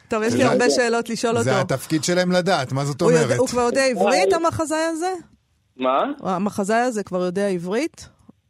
טוב, 0.08 0.22
יש 0.22 0.34
לי 0.34 0.42
הרבה 0.42 0.70
שאלות 0.70 1.08
לשאול 1.08 1.32
אותו. 1.32 1.44
זה 1.44 1.60
התפקיד 1.60 2.04
שלהם 2.04 2.32
לדעת, 2.32 2.72
מה 2.72 2.84
זאת 2.84 3.02
אומרת? 3.02 3.38
הוא 3.38 3.48
כבר 3.48 3.60
יודע 3.60 3.84
עברית, 3.84 4.32
המחזאי 4.32 4.78
הזה? 4.78 5.12
מה? 5.76 6.04
המחזאי 6.20 6.76
הזה 6.80 7.02
כבר 7.02 7.24
יודע 7.24 7.48
עברית? 7.48 8.08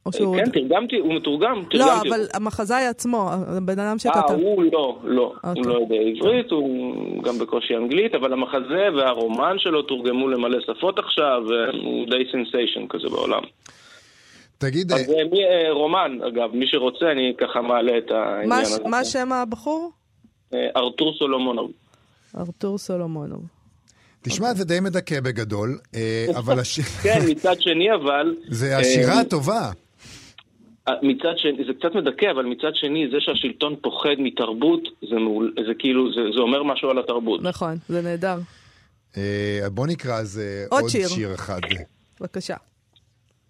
או 0.09 0.13
שהוא... 0.13 0.37
כן, 0.37 0.51
תרגמתי, 0.51 0.97
הוא 0.99 1.15
מתורגם, 1.15 1.57
לא, 1.75 1.85
תרגמתי. 1.85 2.09
אבל 2.09 2.21
המחזאי 2.35 2.87
עצמו, 2.87 3.31
הבן 3.33 3.79
אדם 3.79 3.93
אה, 3.95 3.99
שכתב. 3.99 4.35
הוא 4.35 4.63
לא, 4.73 4.99
לא. 5.05 5.33
אוקיי. 5.45 5.63
הוא 5.63 5.67
לא 5.67 5.79
יודע 5.81 5.95
עברית, 5.97 6.51
הוא 6.51 6.95
גם 7.23 7.39
בקושי 7.39 7.77
אנגלית, 7.77 8.15
אבל 8.15 8.33
המחזה 8.33 8.85
והרומן 8.97 9.57
שלו 9.59 9.83
תורגמו 9.83 10.29
למלא 10.29 10.59
שפות 10.61 10.99
עכשיו, 10.99 11.43
הוא 11.83 12.07
די 12.11 12.23
sensation 12.33 12.87
כזה 12.89 13.09
בעולם. 13.09 13.43
תגיד, 14.59 14.93
אז 14.93 15.01
אה, 15.11 15.25
מי, 15.33 15.39
אה, 15.45 15.73
רומן, 15.73 16.19
אגב, 16.29 16.55
מי 16.55 16.67
שרוצה, 16.67 17.13
אני 17.13 17.33
ככה 17.41 17.63
מעלה 17.63 17.99
את 17.99 18.11
העניין 18.11 18.49
מה- 18.49 18.61
הזה. 18.61 18.83
מה 18.89 19.05
שם 19.05 19.33
הבחור? 19.33 19.91
אה, 20.55 20.67
ארתור 20.77 21.15
סולומונוב. 21.19 21.71
ארתור 22.39 22.79
סולומונוב. 22.79 23.43
תשמע, 24.23 24.55
זה 24.55 24.65
די 24.65 24.81
מדכא 24.81 25.21
בגדול, 25.21 25.79
אה, 25.95 26.27
אבל 26.39 26.59
הש- 26.61 26.81
כן, 27.05 27.19
מצד 27.29 27.61
שני 27.61 27.95
אבל... 27.95 28.37
זה 28.49 28.67
אה, 28.67 28.79
השירה 28.81 29.21
הטובה. 29.21 29.71
מצד 31.03 31.39
שני, 31.39 31.65
זה 31.67 31.73
קצת 31.73 31.95
מדכא, 31.95 32.31
אבל 32.31 32.45
מצד 32.45 32.75
שני, 32.75 33.09
זה 33.11 33.17
שהשלטון 33.21 33.77
פוחד 33.83 34.15
מתרבות, 34.19 34.89
זה, 35.11 35.17
מעול, 35.17 35.55
זה 35.67 35.75
כאילו, 35.79 36.13
זה, 36.13 36.21
זה 36.35 36.41
אומר 36.41 36.63
משהו 36.63 36.91
על 36.91 36.99
התרבות. 36.99 37.43
נכון, 37.43 37.77
זה 37.89 38.03
נהדר. 38.03 38.37
אה, 39.17 39.61
בוא 39.73 39.87
נקרא 39.87 40.15
אז 40.15 40.43
עוד 40.71 40.81
עוד 40.81 40.91
שיר. 40.91 41.09
שיר 41.09 41.35
אחד. 41.35 41.61
בבקשה. 42.21 42.57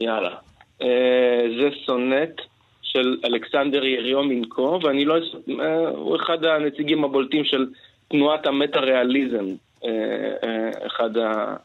יאללה. 0.00 0.34
אה, 0.82 1.42
זה 1.60 1.68
סונט 1.86 2.40
של 2.82 3.16
אלכסנדר 3.24 3.84
יריומינקו, 3.84 4.80
ואני 4.82 5.04
לא... 5.04 5.16
אה, 5.60 5.88
הוא 5.88 6.16
אחד 6.16 6.44
הנציגים 6.44 7.04
הבולטים 7.04 7.44
של 7.44 7.66
תנועת 8.08 8.46
המטה-ריאליזם. 8.46 9.46
אה, 9.84 9.90
אה, 10.44 10.86
אחד 10.86 11.16
ה... 11.16 11.56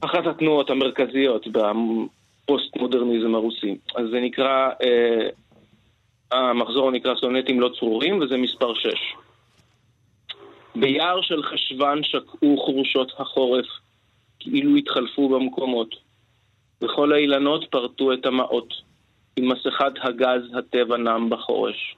אחת 0.00 0.26
התנועות 0.26 0.70
המרכזיות 0.70 1.46
בפוסט-מודרניזם 2.44 3.34
הרוסי. 3.34 3.76
אז 3.96 4.06
זה 4.10 4.20
נקרא... 4.20 4.70
אה, 4.82 5.28
המחזור 6.32 6.90
נקרא 6.90 7.14
סונטים 7.20 7.60
לא 7.60 7.70
צרורים, 7.78 8.20
וזה 8.20 8.36
מספר 8.36 8.74
6. 8.74 8.88
ביער 10.74 11.22
של 11.22 11.42
חשוון 11.42 12.02
שקעו 12.02 12.56
חורשות 12.64 13.12
החורף, 13.18 13.66
כאילו 14.40 14.76
התחלפו 14.76 15.28
במקומות. 15.28 15.94
וכל 16.82 17.12
האילנות 17.12 17.64
פרטו 17.70 18.12
את 18.12 18.26
המעות. 18.26 18.74
עם 19.36 19.48
מסכת 19.52 19.92
הגז 20.02 20.42
הטבע 20.58 20.96
נם 20.96 21.30
בחורש. 21.30 21.96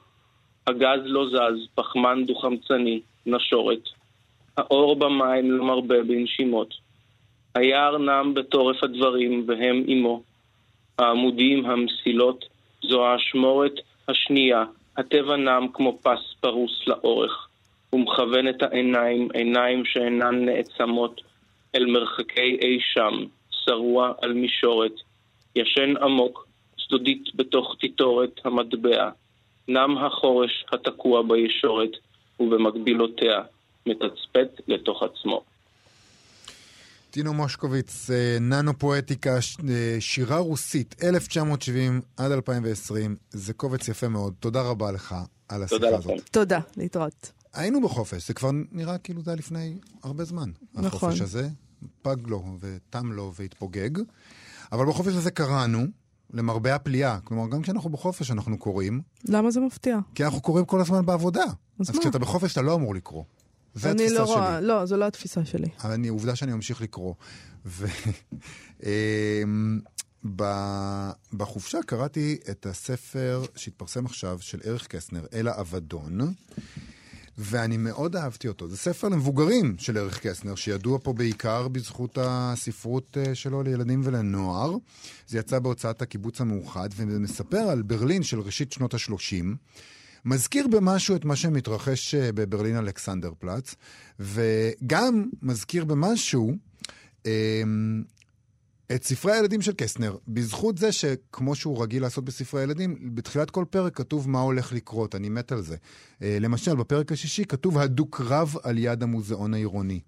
הגז 0.66 1.00
לא 1.04 1.26
זז, 1.28 1.68
פחמן 1.74 2.24
דו-חמצני, 2.26 3.00
נשורת. 3.26 3.88
האור 4.56 4.96
במים 4.96 5.50
לא 5.50 5.64
מרבה 5.64 6.02
בנשימות. 6.02 6.74
היער 7.54 7.98
נם 7.98 8.34
בתורף 8.34 8.82
הדברים, 8.82 9.44
והם 9.46 9.84
עמו. 9.86 10.22
העמודים, 10.98 11.66
המסילות, 11.66 12.44
זו 12.82 13.06
האשמורת 13.06 13.72
השנייה. 14.08 14.64
הטבע 14.96 15.36
נם 15.36 15.66
כמו 15.72 15.98
פס 16.02 16.34
פרוס 16.40 16.86
לאורך. 16.86 17.48
הוא 17.90 18.00
מכוון 18.00 18.48
את 18.48 18.62
העיניים, 18.62 19.28
עיניים 19.34 19.84
שאינן 19.84 20.44
נעצמות, 20.44 21.20
אל 21.74 21.86
מרחקי 21.86 22.58
אי 22.60 22.78
שם, 22.80 23.24
שרוע 23.50 24.12
על 24.22 24.32
מישורת. 24.32 24.92
ישן 25.56 25.96
עמוק, 26.02 26.46
סודית 26.78 27.34
בתוך 27.34 27.76
תיטורת 27.80 28.40
המטבע. 28.44 29.10
נם 29.68 29.98
החורש 29.98 30.64
התקוע 30.72 31.22
בישורת, 31.22 31.90
ובמקבילותיה 32.40 33.42
מתצפת 33.86 34.60
לתוך 34.68 35.02
עצמו. 35.02 35.42
טינו 37.14 37.34
מושקוביץ, 37.34 38.10
אה, 38.10 38.38
ננו 38.40 38.78
פואטיקה, 38.78 39.34
אה, 39.34 39.96
שירה 40.00 40.38
רוסית, 40.38 40.94
1970 41.02 42.00
עד 42.16 42.32
2020. 42.32 43.16
זה 43.30 43.52
קובץ 43.52 43.88
יפה 43.88 44.08
מאוד. 44.08 44.34
תודה 44.40 44.62
רבה 44.62 44.92
לך 44.92 45.14
על 45.48 45.62
השיחה 45.62 45.80
תודה 45.80 45.96
הזאת. 45.96 46.12
לכם. 46.12 46.24
תודה, 46.30 46.60
להתראות. 46.76 47.32
היינו 47.52 47.82
בחופש, 47.82 48.26
זה 48.28 48.34
כבר 48.34 48.50
נראה 48.72 48.98
כאילו 48.98 49.22
זה 49.22 49.30
היה 49.30 49.36
לפני 49.36 49.78
הרבה 50.02 50.24
זמן. 50.24 50.50
נכון. 50.74 50.86
החופש 50.86 51.20
הזה 51.20 51.48
פג 52.02 52.16
לו 52.26 52.56
ותם 52.60 53.12
לו 53.12 53.32
והתפוגג. 53.34 53.90
אבל 54.72 54.86
בחופש 54.86 55.12
הזה 55.14 55.30
קראנו, 55.30 55.86
למרבה 56.32 56.74
הפליאה. 56.74 57.18
כלומר, 57.24 57.48
גם 57.48 57.62
כשאנחנו 57.62 57.90
בחופש 57.90 58.30
אנחנו 58.30 58.58
קוראים, 58.58 59.00
למה 59.28 59.50
זה 59.50 59.60
מפתיע? 59.60 59.98
כי 60.14 60.24
אנחנו 60.24 60.40
קוראים 60.40 60.64
כל 60.64 60.80
הזמן 60.80 61.06
בעבודה. 61.06 61.44
אז 61.44 61.90
אז 61.90 61.94
מה? 61.94 62.00
כשאתה 62.00 62.18
בחופש 62.18 62.52
אתה 62.52 62.62
לא 62.62 62.74
אמור 62.74 62.94
לקרוא. 62.94 63.24
זה 63.74 63.90
אני 63.90 64.02
התפיסה 64.02 64.20
לא 64.20 64.26
שלי. 64.26 64.34
רואה, 64.34 64.60
לא, 64.60 64.86
זו 64.86 64.96
לא 64.96 65.04
התפיסה 65.06 65.44
שלי. 65.44 65.68
אבל 65.84 65.92
אני, 65.92 66.08
עובדה 66.08 66.36
שאני 66.36 66.52
ממשיך 66.52 66.80
לקרוא. 66.80 67.14
ו... 67.66 67.86
אמ, 68.82 69.80
בחופשה 71.32 71.78
קראתי 71.86 72.38
את 72.50 72.66
הספר 72.66 73.44
שהתפרסם 73.56 74.06
עכשיו 74.06 74.38
של 74.40 74.60
אריך 74.66 74.86
קסנר, 74.86 75.26
אל 75.32 75.48
האבדון, 75.48 76.20
ואני 77.38 77.76
מאוד 77.76 78.16
אהבתי 78.16 78.48
אותו. 78.48 78.68
זה 78.68 78.76
ספר 78.76 79.08
למבוגרים 79.08 79.76
של 79.78 79.98
אריך 79.98 80.26
קסנר, 80.26 80.54
שידוע 80.54 80.98
פה 81.02 81.12
בעיקר 81.12 81.68
בזכות 81.68 82.18
הספרות 82.20 83.18
אה, 83.20 83.34
שלו 83.34 83.62
לילדים 83.62 84.00
ולנוער. 84.04 84.76
זה 85.26 85.38
יצא 85.38 85.58
בהוצאת 85.58 86.02
הקיבוץ 86.02 86.40
המאוחד, 86.40 86.88
ומספר 86.96 87.56
על 87.58 87.82
ברלין 87.82 88.22
של 88.22 88.40
ראשית 88.40 88.72
שנות 88.72 88.94
ה-30. 88.94 89.44
מזכיר 90.24 90.66
במשהו 90.68 91.16
את 91.16 91.24
מה 91.24 91.36
שמתרחש 91.36 92.14
אה, 92.14 92.32
בברלין 92.32 92.76
אלכסנדר 92.76 93.32
פלץ, 93.38 93.74
וגם 94.20 95.30
מזכיר 95.42 95.84
במשהו 95.84 96.52
אמ, 97.26 98.02
את 98.94 99.04
ספרי 99.04 99.32
הילדים 99.32 99.62
של 99.62 99.72
קסנר, 99.72 100.16
בזכות 100.28 100.78
זה 100.78 100.92
שכמו 100.92 101.54
שהוא 101.54 101.82
רגיל 101.82 102.02
לעשות 102.02 102.24
בספרי 102.24 102.60
הילדים, 102.60 103.14
בתחילת 103.14 103.50
כל 103.50 103.64
פרק 103.70 103.96
כתוב 103.96 104.30
מה 104.30 104.40
הולך 104.40 104.72
לקרות, 104.72 105.14
אני 105.14 105.28
מת 105.28 105.52
על 105.52 105.62
זה. 105.62 105.76
אה, 106.22 106.38
למשל, 106.40 106.74
בפרק 106.74 107.12
השישי 107.12 107.44
כתוב 107.44 107.78
הדו-קרב 107.78 108.54
על 108.62 108.78
יד 108.78 109.02
המוזיאון 109.02 109.54
העירוני. 109.54 110.00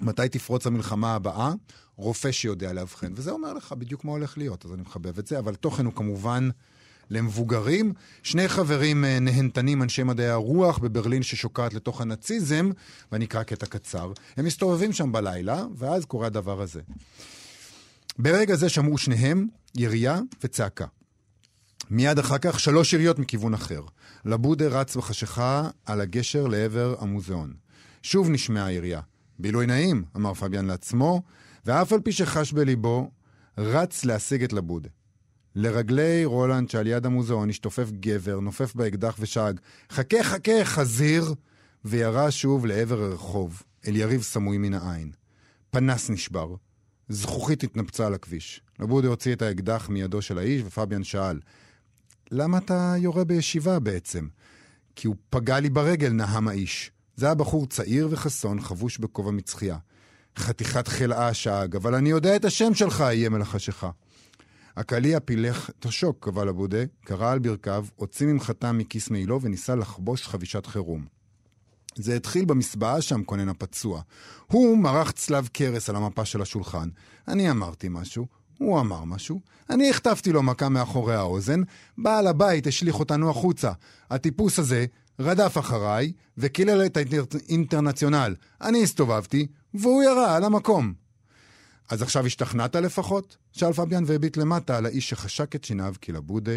מתי 0.00 0.28
תפרוץ 0.28 0.66
המלחמה 0.66 1.14
הבאה? 1.14 1.52
רופא 1.96 2.32
שיודע 2.32 2.72
לאבחן. 2.72 3.12
וזה 3.16 3.30
אומר 3.30 3.52
לך 3.52 3.72
בדיוק 3.72 4.04
מה 4.04 4.12
הולך 4.12 4.38
להיות, 4.38 4.64
אז 4.64 4.72
אני 4.72 4.82
מחבב 4.82 5.18
את 5.18 5.26
זה, 5.26 5.38
אבל 5.38 5.54
תוכן 5.54 5.84
הוא 5.84 5.94
כמובן 5.94 6.48
למבוגרים. 7.14 7.92
שני 8.22 8.48
חברים 8.48 9.04
אה, 9.04 9.20
נהנתנים, 9.20 9.82
אנשי 9.82 10.02
מדעי 10.02 10.28
הרוח 10.28 10.78
בברלין 10.78 11.22
ששוקעת 11.22 11.74
לתוך 11.74 12.00
הנאציזם, 12.00 12.70
ואני 13.12 13.24
אקרא 13.24 13.42
קטע 13.42 13.66
קצר. 13.66 14.12
הם 14.36 14.44
מסתובבים 14.44 14.92
שם 14.92 15.12
בלילה, 15.12 15.64
ואז 15.76 16.04
קורה 16.04 16.26
הדבר 16.26 16.60
הזה. 16.60 16.80
ברגע 18.18 18.54
זה 18.54 18.68
שמעו 18.68 18.98
שניהם 18.98 19.46
ירייה 19.76 20.20
וצעקה. 20.42 20.86
מיד 21.90 22.18
אחר 22.18 22.38
כך 22.38 22.60
שלוש 22.60 22.92
יריות 22.92 23.18
מכיוון 23.18 23.54
אחר. 23.54 23.82
לבודה 24.24 24.66
רץ 24.66 24.96
בחשיכה 24.96 25.68
על 25.86 26.00
הגשר 26.00 26.46
לעבר 26.46 26.94
המוזיאון. 26.98 27.54
שוב 28.02 28.30
נשמעה 28.30 28.66
הירייה. 28.66 29.00
בילוי 29.38 29.66
נעים, 29.66 30.04
אמר 30.16 30.34
פביאן 30.34 30.66
לעצמו, 30.66 31.22
ואף 31.66 31.92
על 31.92 32.00
פי 32.00 32.12
שחש 32.12 32.52
בליבו, 32.52 33.10
רץ 33.58 34.04
להשיג 34.04 34.42
את 34.42 34.52
לבודה. 34.52 34.88
לרגלי 35.56 36.24
רולנד 36.24 36.70
שעל 36.70 36.86
יד 36.86 37.06
המוזיאון 37.06 37.50
השתופף 37.50 37.90
גבר, 37.90 38.40
נופף 38.40 38.74
באקדח 38.74 39.16
ושאג, 39.20 39.60
חכה 39.90 40.22
חכה, 40.22 40.64
חזיר! 40.64 41.34
וירה 41.84 42.30
שוב 42.30 42.66
לעבר 42.66 43.02
הרחוב, 43.02 43.62
אל 43.88 43.96
יריב 43.96 44.22
סמוי 44.22 44.58
מן 44.58 44.74
העין. 44.74 45.10
פנס 45.70 46.10
נשבר. 46.10 46.54
זכוכית 47.08 47.62
התנפצה 47.62 48.06
על 48.06 48.14
הכביש. 48.14 48.60
לבודה 48.80 49.08
הוציא 49.08 49.32
את 49.32 49.42
האקדח 49.42 49.88
מידו 49.88 50.22
של 50.22 50.38
האיש, 50.38 50.62
ופביאן 50.66 51.04
שאל, 51.04 51.40
למה 52.30 52.58
אתה 52.58 52.94
יורה 52.98 53.24
בישיבה 53.24 53.78
בעצם? 53.78 54.26
כי 54.96 55.06
הוא 55.06 55.16
פגע 55.30 55.60
לי 55.60 55.70
ברגל, 55.70 56.12
נהם 56.12 56.48
האיש. 56.48 56.90
זה 57.16 57.26
היה 57.26 57.34
בחור 57.34 57.66
צעיר 57.66 58.08
וחסון, 58.10 58.60
חבוש 58.60 58.98
בכובע 58.98 59.30
מצחייה. 59.30 59.76
חתיכת 60.38 60.88
חלאה 60.88 61.34
שאג, 61.34 61.76
אבל 61.76 61.94
אני 61.94 62.10
יודע 62.10 62.36
את 62.36 62.44
השם 62.44 62.74
שלך, 62.74 63.00
איים 63.00 63.34
אל 63.34 63.40
החשיכה. 63.40 63.90
הקליע 64.76 65.20
פילח 65.20 65.70
את 65.70 65.86
השוק, 65.86 66.16
קבע 66.20 66.44
לבודה, 66.44 66.78
קרא 67.04 67.32
על 67.32 67.38
ברכיו, 67.38 67.86
הוציא 67.96 68.26
ממחטה 68.26 68.72
מכיס 68.72 69.10
מעילו 69.10 69.42
וניסה 69.42 69.74
לחבוש 69.74 70.26
חבישת 70.26 70.66
חירום. 70.66 71.04
זה 71.96 72.16
התחיל 72.16 72.44
במסבעה 72.44 73.02
שם, 73.02 73.24
כונן 73.24 73.48
הפצוע. 73.48 74.02
הוא 74.46 74.78
מרח 74.78 75.10
צלב 75.10 75.48
קרס 75.52 75.90
על 75.90 75.96
המפה 75.96 76.24
של 76.24 76.42
השולחן. 76.42 76.88
אני 77.28 77.50
אמרתי 77.50 77.88
משהו, 77.90 78.26
הוא 78.58 78.80
אמר 78.80 79.04
משהו, 79.04 79.40
אני 79.70 79.90
החטפתי 79.90 80.32
לו 80.32 80.42
מכה 80.42 80.68
מאחורי 80.68 81.14
האוזן, 81.14 81.60
בעל 81.98 82.26
הבית 82.26 82.66
השליך 82.66 82.98
אותנו 82.98 83.30
החוצה. 83.30 83.72
הטיפוס 84.10 84.58
הזה 84.58 84.86
רדף 85.20 85.58
אחריי 85.58 86.12
וקילל 86.38 86.86
את 86.86 86.96
האינטרנציונל. 86.96 88.34
אני 88.60 88.82
הסתובבתי, 88.82 89.46
והוא 89.74 90.02
ירה 90.02 90.36
על 90.36 90.44
המקום. 90.44 91.03
אז 91.90 92.02
עכשיו 92.02 92.26
השתכנעת 92.26 92.76
לפחות? 92.76 93.36
שאל 93.52 93.72
פביאן 93.72 94.04
והביט 94.06 94.36
למטה 94.36 94.76
על 94.76 94.86
האיש 94.86 95.10
שחשק 95.10 95.56
את 95.56 95.64
שיניו 95.64 95.94
כי 96.00 96.12
לבודה 96.12 96.52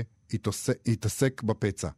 התעסק, 0.86 1.44
בפצע. 1.44 1.90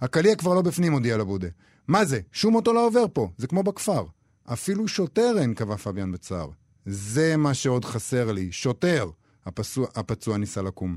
הקליע 0.00 0.36
כבר 0.36 0.54
לא 0.54 0.62
בפנים, 0.62 0.92
הודיע 0.92 1.16
לבודה. 1.16 1.48
מה 1.88 2.04
זה? 2.04 2.20
שום 2.32 2.54
אוטו 2.54 2.72
לא 2.72 2.86
עובר 2.86 3.04
פה, 3.12 3.28
זה 3.38 3.46
כמו 3.46 3.62
בכפר. 3.62 4.04
אפילו 4.44 4.88
שוטר 4.88 5.34
אין, 5.38 5.54
קבע 5.54 5.76
פביאן 5.76 6.12
בצער. 6.12 6.48
זה 6.86 7.36
מה 7.36 7.54
שעוד 7.54 7.84
חסר 7.84 8.32
לי, 8.32 8.52
שוטר! 8.52 9.10
הפצוע, 9.46 9.86
הפצוע 9.94 10.36
ניסה 10.36 10.62
לקום. 10.62 10.96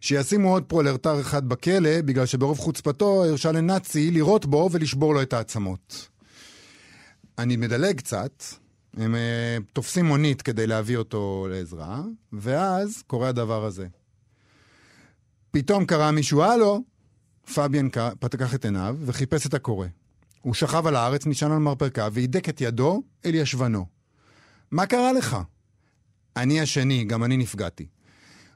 שישימו 0.00 0.52
עוד 0.52 0.64
פרולרטר 0.64 1.20
אחד 1.20 1.48
בכלא, 1.48 2.00
בגלל 2.00 2.26
שברוב 2.26 2.58
חוצפתו 2.58 3.24
הרשה 3.24 3.52
לנאצי 3.52 4.10
לירות 4.10 4.46
בו 4.46 4.68
ולשבור 4.72 5.14
לו 5.14 5.22
את 5.22 5.32
העצמות. 5.32 6.08
אני 7.38 7.56
מדלג 7.56 7.96
קצת, 7.96 8.44
הם 8.96 9.14
uh, 9.14 9.18
תופסים 9.72 10.04
מונית 10.04 10.42
כדי 10.42 10.66
להביא 10.66 10.96
אותו 10.96 11.46
לעזרה, 11.50 12.02
ואז 12.32 13.02
קורה 13.06 13.28
הדבר 13.28 13.64
הזה. 13.64 13.86
פתאום 15.50 15.84
קרא 15.84 16.10
מישהו, 16.10 16.42
הלו, 16.42 16.82
פביאן 17.54 17.88
פתח 18.20 18.54
את 18.54 18.64
עיניו 18.64 18.96
וחיפש 19.04 19.46
את 19.46 19.54
הקורא. 19.54 19.86
הוא 20.42 20.54
שכב 20.54 20.86
על 20.86 20.96
הארץ, 20.96 21.26
נשען 21.26 21.52
על 21.52 21.58
מרפקה, 21.58 22.08
והידק 22.12 22.48
את 22.48 22.60
ידו 22.60 23.02
אל 23.24 23.34
ישבנו. 23.34 23.86
מה 24.70 24.86
קרה 24.86 25.12
לך? 25.12 25.36
אני 26.36 26.60
השני, 26.60 27.04
גם 27.04 27.24
אני 27.24 27.36
נפגעתי. 27.36 27.86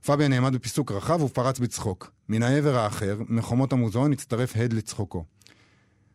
פביאן 0.06 0.32
נעמד 0.32 0.54
בפיסוק 0.54 0.92
רחב 0.92 1.22
ופרץ 1.22 1.58
בצחוק. 1.58 2.12
מן 2.28 2.42
העבר 2.42 2.76
האחר, 2.76 3.20
מחומות 3.28 3.72
המוזיאון, 3.72 4.12
הצטרף 4.12 4.56
הד 4.56 4.72
לצחוקו. 4.72 5.24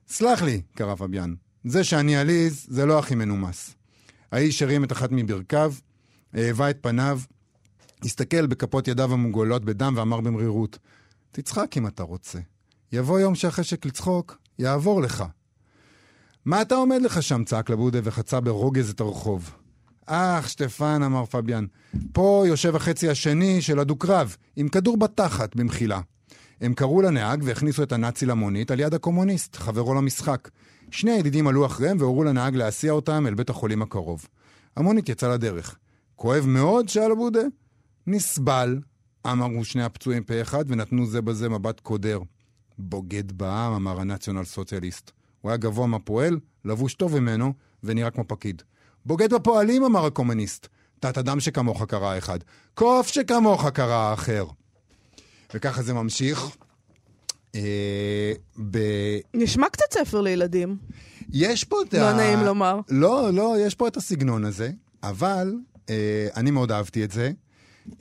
סלח 0.07 0.41
לי, 0.41 0.61
קרא 0.75 0.95
פביאן, 0.95 1.33
זה 1.63 1.83
שאני 1.83 2.17
עליז, 2.17 2.65
זה 2.69 2.85
לא 2.85 2.99
הכי 2.99 3.15
מנומס. 3.15 3.76
האיש 4.31 4.61
הרים 4.61 4.83
את 4.83 4.91
אחת 4.91 5.09
מברכיו, 5.11 5.73
האהבה 6.33 6.69
את 6.69 6.77
פניו, 6.81 7.19
הסתכל 8.03 8.47
בכפות 8.47 8.87
ידיו 8.87 9.13
המוגלות 9.13 9.65
בדם 9.65 9.93
ואמר 9.97 10.21
במרירות, 10.21 10.77
תצחק 11.31 11.77
אם 11.77 11.87
אתה 11.87 12.03
רוצה. 12.03 12.39
יבוא 12.91 13.19
יום 13.19 13.35
שהחשק 13.35 13.85
לצחוק, 13.85 14.37
יעבור 14.59 15.01
לך. 15.01 15.23
מה 16.45 16.61
אתה 16.61 16.75
עומד 16.75 17.01
לך 17.01 17.23
שם? 17.23 17.43
צעק 17.43 17.69
לבודה 17.69 17.99
וחצה 18.03 18.39
ברוגז 18.39 18.89
את 18.89 18.99
הרחוב. 18.99 19.51
אך, 20.05 20.49
שטפן, 20.49 21.03
אמר 21.03 21.25
פביאן, 21.25 21.65
פה 22.13 22.43
יושב 22.47 22.75
החצי 22.75 23.09
השני 23.09 23.61
של 23.61 23.79
הדו-קרב, 23.79 24.35
עם 24.55 24.69
כדור 24.69 24.97
בתחת, 24.97 25.55
במחילה. 25.55 26.01
הם 26.61 26.73
קראו 26.73 27.01
לנהג 27.01 27.41
והכניסו 27.43 27.83
את 27.83 27.91
הנאצי 27.91 28.25
למונית 28.25 28.71
על 28.71 28.79
יד 28.79 28.93
הקומוניסט, 28.93 29.55
חברו 29.55 29.93
למשחק. 29.93 30.49
שני 30.91 31.11
הידידים 31.11 31.47
עלו 31.47 31.65
אחריהם 31.65 31.97
והורו 31.99 32.23
לנהג 32.23 32.55
להסיע 32.55 32.91
אותם 32.91 33.27
אל 33.27 33.33
בית 33.33 33.49
החולים 33.49 33.81
הקרוב. 33.81 34.27
המונית 34.75 35.09
יצאה 35.09 35.29
לדרך. 35.33 35.77
כואב 36.15 36.45
מאוד? 36.45 36.89
שאל 36.89 37.11
הבודה. 37.11 37.41
נסבל, 38.07 38.79
אמרו 39.27 39.65
שני 39.65 39.83
הפצועים 39.83 40.23
פה 40.23 40.41
אחד 40.41 40.65
ונתנו 40.67 41.05
זה 41.05 41.21
בזה 41.21 41.49
מבט 41.49 41.79
קודר. 41.79 42.19
בוגד 42.77 43.31
בעם, 43.31 43.73
אמר 43.73 43.99
הנציונל 43.99 44.43
סוציאליסט. 44.43 45.11
הוא 45.41 45.51
היה 45.51 45.57
גבוה 45.57 45.87
מהפועל, 45.87 46.39
לבוש 46.65 46.93
טוב 46.93 47.19
ממנו, 47.19 47.53
ונראה 47.83 48.11
כמו 48.11 48.23
פקיד. 48.27 48.61
בוגד 49.05 49.33
בפועלים, 49.33 49.83
אמר 49.83 50.05
הקומוניסט. 50.05 50.67
תת 50.99 51.17
אדם 51.17 51.39
שכמוך 51.39 51.83
קרא 51.83 52.17
אחד. 52.17 52.39
קוף 52.73 53.07
שכמוך 53.07 53.67
קרא 53.67 54.13
אחר. 54.13 54.45
וככה 55.53 55.81
זה 55.81 55.93
ממשיך. 55.93 56.57
אה, 57.57 58.31
ב... 58.71 58.77
נשמע 59.33 59.69
קצת 59.69 59.93
ספר 59.93 60.21
לילדים. 60.21 60.77
יש 61.33 61.63
פה 61.63 61.81
את 61.81 61.93
לא 61.93 61.99
ה... 61.99 62.11
לא 62.11 62.17
נעים 62.17 62.39
לומר. 62.39 62.79
לא, 62.89 63.29
לא, 63.33 63.55
יש 63.59 63.75
פה 63.75 63.87
את 63.87 63.97
הסגנון 63.97 64.45
הזה, 64.45 64.71
אבל 65.03 65.53
אה, 65.89 66.27
אני 66.35 66.51
מאוד 66.51 66.71
אהבתי 66.71 67.03
את 67.03 67.11
זה. 67.11 67.31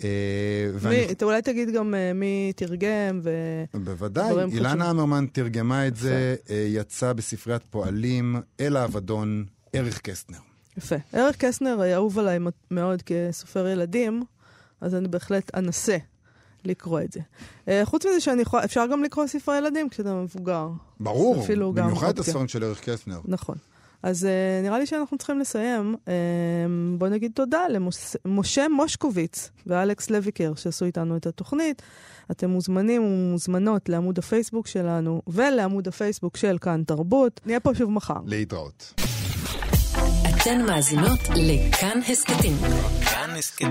אה, 0.05 0.71
ואני... 0.75 1.11
אתה 1.11 1.25
אולי 1.25 1.43
תגיד 1.43 1.71
גם 1.71 1.95
אה, 1.95 2.13
מי 2.13 2.53
תרגם 2.57 3.21
ו... 3.23 3.31
בוודאי, 3.75 4.45
אילנה 4.53 4.91
אמרמן 4.91 5.27
תרגמה 5.33 5.87
את 5.87 5.97
זה, 5.97 6.37
אה, 6.51 6.67
יצא 6.69 7.13
בספריית 7.13 7.63
פועלים, 7.71 8.37
אל 8.61 8.77
האבדון, 8.77 9.45
ערך 9.73 10.01
קסטנר. 10.01 10.39
יפה. 10.79 10.97
ערך 11.13 11.37
קסטנר 11.37 11.93
אהוב 11.95 12.19
עליי 12.19 12.39
מאוד 12.71 13.03
כסופר 13.03 13.69
ילדים, 13.69 14.23
אז 14.81 14.95
אני 14.95 15.09
בהחלט 15.09 15.55
אנסה 15.55 15.97
לקרוא 16.67 17.01
את 17.01 17.13
זה. 17.13 17.21
חוץ 17.85 18.07
מזה 18.07 18.21
שאפשר 18.21 18.87
גם 18.93 19.05
לקרוא 19.05 19.27
ספרי 19.27 19.59
ילדים 19.59 19.89
כשאתה 19.89 20.15
מבוגר. 20.15 20.69
ברור, 21.01 21.47
במיוחד 21.75 22.09
את 22.09 22.19
הספרים 22.19 22.49
של 22.49 22.65
ערך 22.65 22.81
קסטנר. 22.81 23.21
נכון. 23.25 23.57
אז 24.03 24.25
uh, 24.25 24.65
נראה 24.65 24.79
לי 24.79 24.87
שאנחנו 24.87 25.19
צריכים 25.19 25.39
לסיים. 25.39 25.95
Uh, 26.05 26.09
בוא 26.99 27.09
נגיד 27.09 27.33
תודה 27.35 27.61
למשה 28.25 28.69
מושקוביץ 28.69 29.51
ואלכס 29.67 30.11
לויקר 30.11 30.55
שעשו 30.55 30.85
איתנו 30.85 31.17
את 31.17 31.27
התוכנית. 31.27 31.83
אתם 32.31 32.51
מוזמנים 32.51 33.05
ומוזמנות 33.05 33.89
לעמוד 33.89 34.19
הפייסבוק 34.19 34.67
שלנו 34.67 35.23
ולעמוד 35.27 35.89
הפייסבוק 35.89 36.37
של 36.37 36.59
כאן 36.61 36.83
תרבות. 36.87 37.41
נהיה 37.47 37.61
פה 37.61 37.75
שוב 37.75 37.91
מחר. 37.91 38.21
להתראות. 38.27 38.95
אתן 40.29 40.63
מאזינות 40.67 41.21
לכאן 41.37 42.01
הסכתים. 42.09 42.57
כאן 43.05 43.31
הסכתים. 43.39 43.71